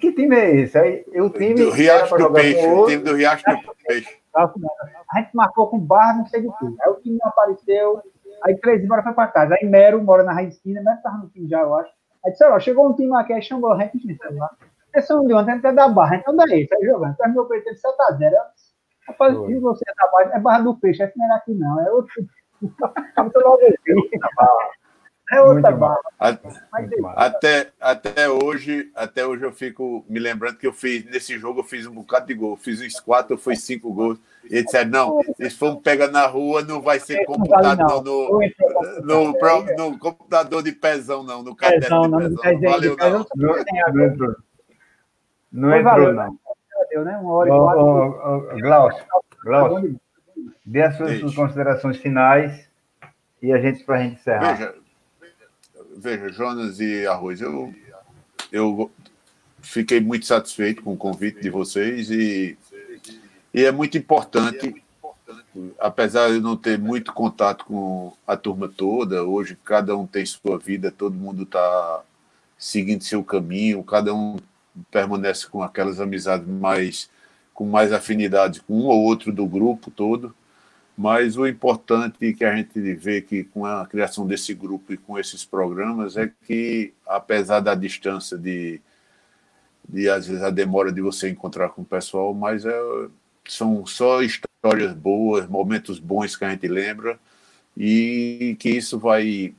Que 0.00 0.12
time 0.12 0.34
é 0.34 0.56
esse? 0.56 0.76
Aí, 0.76 1.04
o 1.14 1.30
time 1.30 1.54
do 1.54 1.70
Riacho 1.70 2.16
do 2.16 2.32
Peixe, 2.32 2.66
o 2.66 2.86
time 2.86 3.04
do 3.04 3.14
Riacho 3.14 3.44
do 3.44 3.76
Peixe. 3.86 4.18
A 4.34 5.20
gente 5.20 5.30
marcou 5.32 5.68
com 5.68 5.78
barra, 5.78 6.14
não 6.14 6.26
sei 6.26 6.42
de 6.42 6.48
tudo. 6.58 6.76
Aí 6.82 6.90
o 6.90 6.96
time 6.96 7.16
não 7.22 7.28
apareceu, 7.28 8.02
Aí 8.42 8.56
três 8.58 8.82
embora 8.82 9.02
foi 9.02 9.12
para 9.12 9.28
casa. 9.28 9.54
Aí 9.54 9.68
Mero 9.68 10.02
mora 10.02 10.22
na 10.22 10.32
Raicina, 10.32 10.82
Mero 10.82 11.02
tava 11.02 11.18
no 11.18 11.28
time 11.28 11.48
já, 11.48 11.60
eu 11.60 11.74
acho. 11.74 11.90
Aí 12.24 12.32
disse, 12.32 12.44
ó, 12.44 12.58
chegou 12.58 12.88
um 12.88 12.94
time 12.94 13.14
aqui, 13.16 13.32
aí 13.32 13.42
chamou 13.42 13.72
a 13.72 13.78
gente. 13.78 13.98
Esse 14.94 15.12
é 15.12 15.14
um 15.14 15.26
de 15.26 15.34
ontem, 15.34 15.50
a 15.50 15.54
gente 15.54 15.66
é 15.66 15.72
da 15.72 15.88
barra, 15.88 16.16
então 16.16 16.34
daí, 16.34 16.66
sai 16.66 16.80
jogando. 16.82 17.16
Terminou 17.16 17.44
o 17.44 17.48
PT 17.48 17.74
de 17.74 17.80
7x0. 17.80 18.32
Rapaz, 19.08 19.36
se 19.36 19.58
você 19.58 19.84
é 19.86 19.94
da 19.94 20.10
barra, 20.10 20.36
é 20.36 20.40
barra 20.40 20.58
do 20.60 20.76
peixe, 20.76 21.02
esse 21.02 21.18
não 21.18 21.32
é 21.32 21.36
aqui 21.36 21.54
não, 21.54 21.80
é 21.80 21.92
outro. 21.92 22.12
É 25.32 25.40
outra 25.40 25.72
barra. 25.72 25.98
Até, 27.16 27.72
até 27.80 28.28
hoje, 28.28 28.90
até 28.94 29.26
hoje 29.26 29.42
eu 29.42 29.52
fico 29.52 30.04
me 30.08 30.20
lembrando 30.20 30.56
que 30.56 30.66
eu 30.66 30.72
fiz, 30.72 31.04
nesse 31.04 31.36
jogo 31.36 31.60
eu 31.60 31.64
fiz 31.64 31.84
um 31.84 31.94
bocado 31.94 32.26
de 32.26 32.34
gol. 32.34 32.56
Fiz 32.56 32.80
uns 32.80 33.00
quatro, 33.00 33.36
foi 33.36 33.56
cinco 33.56 33.92
gols. 33.92 34.20
E 34.50 34.56
ele 34.56 34.64
disse, 34.64 34.84
não, 34.84 35.20
se 35.36 35.50
for 35.50 35.72
um 35.72 35.76
pega 35.76 36.08
na 36.08 36.26
rua, 36.26 36.62
não 36.62 36.80
vai 36.80 37.00
ser 37.00 37.24
computado 37.24 38.04
no, 38.04 38.40
no, 39.02 39.32
no, 39.32 39.32
no, 39.76 39.98
computador 39.98 40.62
de 40.62 40.72
pezão, 40.72 41.22
não, 41.22 41.42
no 41.42 41.54
caderno 41.54 42.30
de 42.30 42.36
pezão. 42.36 42.60
Não, 42.60 42.70
valeu, 42.70 42.96
não. 42.96 43.26
Não 43.36 44.06
entrou. 44.06 44.36
Não 45.52 45.76
entrou, 45.76 46.12
não. 46.12 46.38
Deu, 46.90 47.04
né? 47.04 47.16
Uma 47.18 47.32
hora 47.32 48.56
e 48.56 48.60
Glaucio, 48.60 50.00
dê 50.64 50.82
as 50.82 50.96
suas 50.96 51.34
considerações 51.34 51.96
finais 51.96 52.68
e 53.42 53.52
a 53.52 53.58
gente, 53.58 53.84
para 53.84 53.96
a 53.96 54.02
gente 54.02 54.20
encerrar. 54.20 54.54
Veja, 54.54 54.74
veja, 55.96 56.28
Jonas 56.30 56.80
e 56.80 57.06
Arroz, 57.06 57.40
eu, 57.40 57.72
eu 58.52 58.90
fiquei 59.60 60.00
muito 60.00 60.26
satisfeito 60.26 60.82
com 60.82 60.92
o 60.92 60.96
convite 60.96 61.40
de 61.40 61.50
vocês 61.50 62.10
e, 62.10 62.56
e 63.56 63.64
é 63.64 63.72
muito 63.72 63.96
importante, 63.96 64.84
apesar 65.80 66.30
de 66.30 66.40
não 66.40 66.58
ter 66.58 66.78
muito 66.78 67.10
contato 67.14 67.64
com 67.64 68.12
a 68.26 68.36
turma 68.36 68.68
toda, 68.68 69.24
hoje 69.24 69.56
cada 69.64 69.96
um 69.96 70.06
tem 70.06 70.26
sua 70.26 70.58
vida, 70.58 70.90
todo 70.90 71.14
mundo 71.14 71.44
está 71.44 72.02
seguindo 72.58 73.02
seu 73.02 73.24
caminho, 73.24 73.82
cada 73.82 74.14
um 74.14 74.36
permanece 74.90 75.46
com 75.46 75.62
aquelas 75.62 76.00
amizades 76.00 76.46
mais 76.46 77.08
com 77.54 77.64
mais 77.64 77.94
afinidade 77.94 78.60
com 78.60 78.74
um 78.74 78.86
ou 78.88 79.02
outro 79.02 79.32
do 79.32 79.46
grupo 79.46 79.90
todo, 79.90 80.34
Mas 80.96 81.36
o 81.38 81.46
importante 81.46 82.32
que 82.34 82.44
a 82.44 82.56
gente 82.56 82.78
vê 82.94 83.22
que 83.22 83.44
com 83.44 83.64
a 83.66 83.86
criação 83.86 84.26
desse 84.26 84.54
grupo 84.54 84.92
e 84.92 84.96
com 84.98 85.18
esses 85.18 85.44
programas 85.44 86.16
é 86.16 86.30
que, 86.46 86.92
apesar 87.06 87.60
da 87.60 87.74
distância 87.74 88.36
de, 88.38 88.80
de 89.88 90.08
às 90.10 90.26
vezes 90.26 90.42
a 90.42 90.50
demora 90.50 90.92
de 90.92 91.00
você 91.02 91.30
encontrar 91.30 91.70
com 91.70 91.82
o 91.82 91.84
pessoal, 91.84 92.34
mas 92.34 92.64
é, 92.64 92.72
são 93.52 93.86
só 93.86 94.22
histórias 94.22 94.92
boas, 94.92 95.48
momentos 95.48 95.98
bons 95.98 96.36
que 96.36 96.44
a 96.44 96.50
gente 96.50 96.68
lembra 96.68 97.18
e 97.76 98.56
que 98.58 98.70
isso 98.70 98.98
vai 98.98 99.54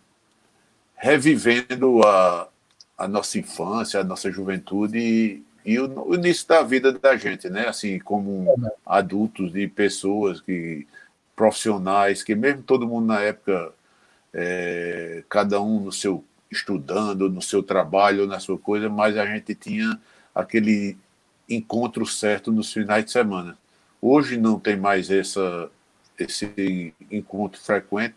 revivendo 0.96 2.02
a, 2.04 2.50
a 2.98 3.08
nossa 3.08 3.38
infância, 3.38 4.00
a 4.00 4.04
nossa 4.04 4.32
juventude 4.32 4.98
e, 4.98 5.44
e 5.64 5.80
o, 5.80 6.10
o, 6.10 6.16
início 6.16 6.48
da 6.48 6.64
vida 6.64 6.92
da 6.92 7.16
gente, 7.16 7.50
né? 7.50 7.68
Assim, 7.68 8.00
como 8.00 8.56
adultos 8.86 9.56
e 9.56 9.68
pessoas 9.68 10.42
que 10.42 10.88
profissionais, 11.36 12.24
que 12.24 12.34
mesmo 12.34 12.64
todo 12.64 12.88
mundo 12.88 13.06
na 13.06 13.22
época, 13.22 13.72
é, 14.34 15.24
cada 15.30 15.62
um 15.62 15.82
no 15.82 15.92
seu 15.92 16.24
estudando, 16.50 17.30
no 17.30 17.42
seu 17.42 17.62
trabalho, 17.62 18.26
na 18.26 18.40
sua 18.40 18.58
coisa, 18.58 18.90
mas 18.90 19.18
a 19.18 19.26
gente 19.26 19.54
tinha 19.54 20.00
aquele 20.34 20.98
encontro 21.50 22.06
certo 22.06 22.52
nos 22.52 22.72
finais 22.72 23.06
de 23.06 23.12
semana. 23.12 23.58
Hoje 24.02 24.38
não 24.38 24.60
tem 24.60 24.78
mais 24.78 25.10
essa, 25.10 25.70
esse 26.20 26.94
encontro 27.12 27.60
frequente, 27.60 28.16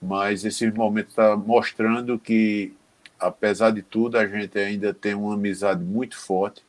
mas 0.00 0.44
esse 0.44 0.70
momento 0.70 1.08
está 1.08 1.36
mostrando 1.36 2.18
que, 2.18 2.72
apesar 3.18 3.70
de 3.70 3.82
tudo, 3.82 4.16
a 4.16 4.26
gente 4.26 4.58
ainda 4.58 4.94
tem 4.94 5.14
uma 5.14 5.34
amizade 5.34 5.82
muito 5.82 6.16
forte 6.16 6.62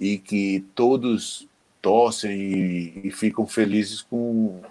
e 0.00 0.18
que 0.18 0.64
todos 0.74 1.46
torcem 1.82 2.32
e, 2.32 3.00
e 3.04 3.10
ficam 3.10 3.46
felizes 3.46 4.02
com 4.02 4.62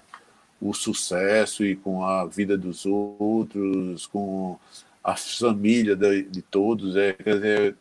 o 0.60 0.74
sucesso 0.74 1.66
e 1.66 1.76
com 1.76 2.04
a 2.04 2.26
vida 2.26 2.58
dos 2.58 2.86
outros, 2.86 4.08
com 4.08 4.58
a 5.04 5.16
família 5.16 5.96
de, 5.96 6.24
de 6.24 6.42
todos. 6.42 6.96
É, 6.96 7.14
quer 7.14 7.36
dizer, 7.36 7.76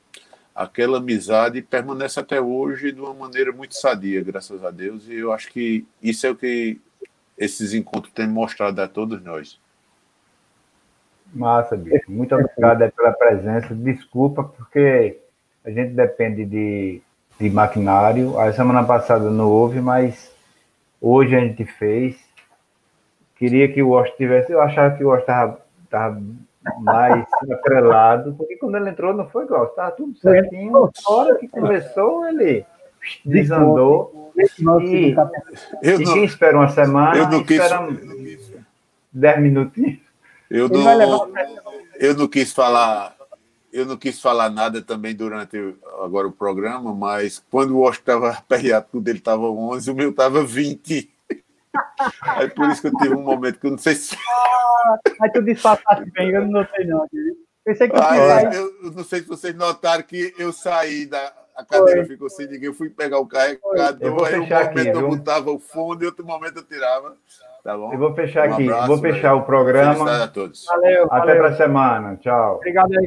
aquela 0.56 0.98
amizade 0.98 1.60
permanece 1.60 2.18
até 2.18 2.40
hoje 2.40 2.90
de 2.90 3.00
uma 3.00 3.12
maneira 3.12 3.52
muito 3.52 3.74
sadia, 3.74 4.24
graças 4.24 4.64
a 4.64 4.70
Deus, 4.70 5.06
e 5.06 5.16
eu 5.16 5.32
acho 5.32 5.52
que 5.52 5.86
isso 6.02 6.26
é 6.26 6.30
o 6.30 6.36
que 6.36 6.80
esses 7.36 7.74
encontros 7.74 8.12
têm 8.14 8.26
mostrado 8.26 8.80
a 8.80 8.88
todos 8.88 9.22
nós. 9.22 9.60
Massa, 11.34 11.76
bicho. 11.76 12.10
Muito 12.10 12.34
obrigado 12.34 12.90
pela 12.92 13.12
presença. 13.12 13.74
Desculpa, 13.74 14.42
porque 14.44 15.18
a 15.62 15.70
gente 15.70 15.92
depende 15.92 16.46
de, 16.46 17.02
de 17.38 17.50
maquinário. 17.50 18.38
A 18.38 18.50
semana 18.52 18.82
passada 18.84 19.30
não 19.30 19.50
houve, 19.50 19.80
mas 19.80 20.32
hoje 21.00 21.36
a 21.36 21.40
gente 21.40 21.64
fez 21.64 22.26
queria 23.36 23.70
que 23.70 23.82
o 23.82 23.90
Washington 23.90 24.16
tivesse. 24.16 24.52
Eu 24.52 24.60
achava 24.60 24.96
que 24.96 25.04
o 25.04 25.08
Washington 25.08 25.58
estava 25.84 26.22
mais 26.80 27.26
atrelado, 27.50 28.34
porque 28.34 28.56
quando 28.56 28.76
ele 28.76 28.90
entrou 28.90 29.14
não 29.14 29.28
foi 29.28 29.44
igual, 29.44 29.66
estava 29.66 29.90
tudo 29.92 30.16
certinho. 30.18 30.72
Na 30.72 30.90
hora 31.06 31.36
que 31.36 31.48
começou, 31.48 32.26
ele 32.28 32.64
desandou. 33.24 34.32
E, 34.82 35.14
eu 35.82 35.98
não, 36.00 36.24
espera 36.24 36.58
uma 36.58 36.68
semana, 36.68 37.16
eu 37.16 37.28
não 37.28 37.42
quis, 37.42 37.58
espera 37.58 37.88
dez 39.10 39.40
minutinhos. 39.40 39.98
Eu 40.50 40.68
não, 40.68 41.32
eu 41.98 42.14
não 42.14 42.28
quis 42.28 42.52
falar. 42.52 43.16
Eu 43.72 43.84
não 43.84 43.96
quis 43.96 44.20
falar 44.20 44.48
nada 44.48 44.80
também 44.80 45.14
durante 45.14 45.58
agora 46.02 46.26
o 46.26 46.32
programa, 46.32 46.94
mas 46.94 47.42
quando 47.50 47.72
o 47.76 47.80
Washington 47.80 48.00
estava 48.00 48.30
aperreado, 48.30 48.86
dele 49.00 49.18
estava 49.18 49.42
11, 49.42 49.90
o 49.90 49.94
meu 49.94 50.10
estava 50.10 50.42
20. 50.42 51.10
Aí 52.22 52.48
por 52.50 52.68
isso 52.68 52.82
que 52.82 52.88
eu 52.88 52.96
tive 52.96 53.14
um 53.14 53.22
momento 53.22 53.58
que 53.58 53.66
eu 53.66 53.70
não 53.70 53.78
sei 53.78 53.94
se. 53.94 54.16
Ah, 54.16 54.98
aí 55.22 55.32
tu 55.32 55.42
disfarçaste 55.42 56.10
bem, 56.12 56.30
eu 56.30 56.42
não 56.42 56.60
notei, 56.60 56.86
não. 56.86 57.06
Pensei 57.64 57.88
que 57.88 57.96
ah, 57.96 58.42
eu, 58.54 58.72
eu, 58.84 58.92
não 58.92 59.02
sei 59.02 59.20
se 59.20 59.28
vocês 59.28 59.54
notaram 59.54 60.02
que 60.02 60.34
eu 60.38 60.52
saí 60.52 61.06
da. 61.06 61.32
A 61.56 61.64
cadeira 61.64 62.04
Foi. 62.04 62.12
ficou 62.12 62.28
sem 62.28 62.46
ninguém, 62.46 62.66
eu 62.66 62.74
fui 62.74 62.90
pegar 62.90 63.18
o 63.18 63.26
carregador, 63.26 64.26
aí 64.26 64.34
um 64.38 64.40
momento 64.40 64.52
aqui, 64.52 64.88
eu 64.88 65.08
botava 65.08 65.50
o 65.50 65.58
fundo 65.58 66.04
e 66.04 66.06
outro 66.06 66.22
momento 66.22 66.58
eu 66.58 66.62
tirava. 66.62 67.16
Tá 67.64 67.76
bom? 67.76 67.92
Eu 67.92 67.98
vou 67.98 68.14
fechar 68.14 68.48
um 68.48 68.52
aqui, 68.52 68.64
abraço, 68.64 68.86
vou 68.86 68.98
fechar 68.98 69.34
o 69.34 69.42
programa. 69.42 70.22
a 70.22 70.28
todos. 70.28 70.66
Valeu, 70.66 71.08
Até 71.10 71.34
para 71.34 71.48
a 71.48 71.56
semana. 71.56 72.16
Tchau. 72.16 72.56
Obrigado 72.56 72.92
aí. 72.92 72.94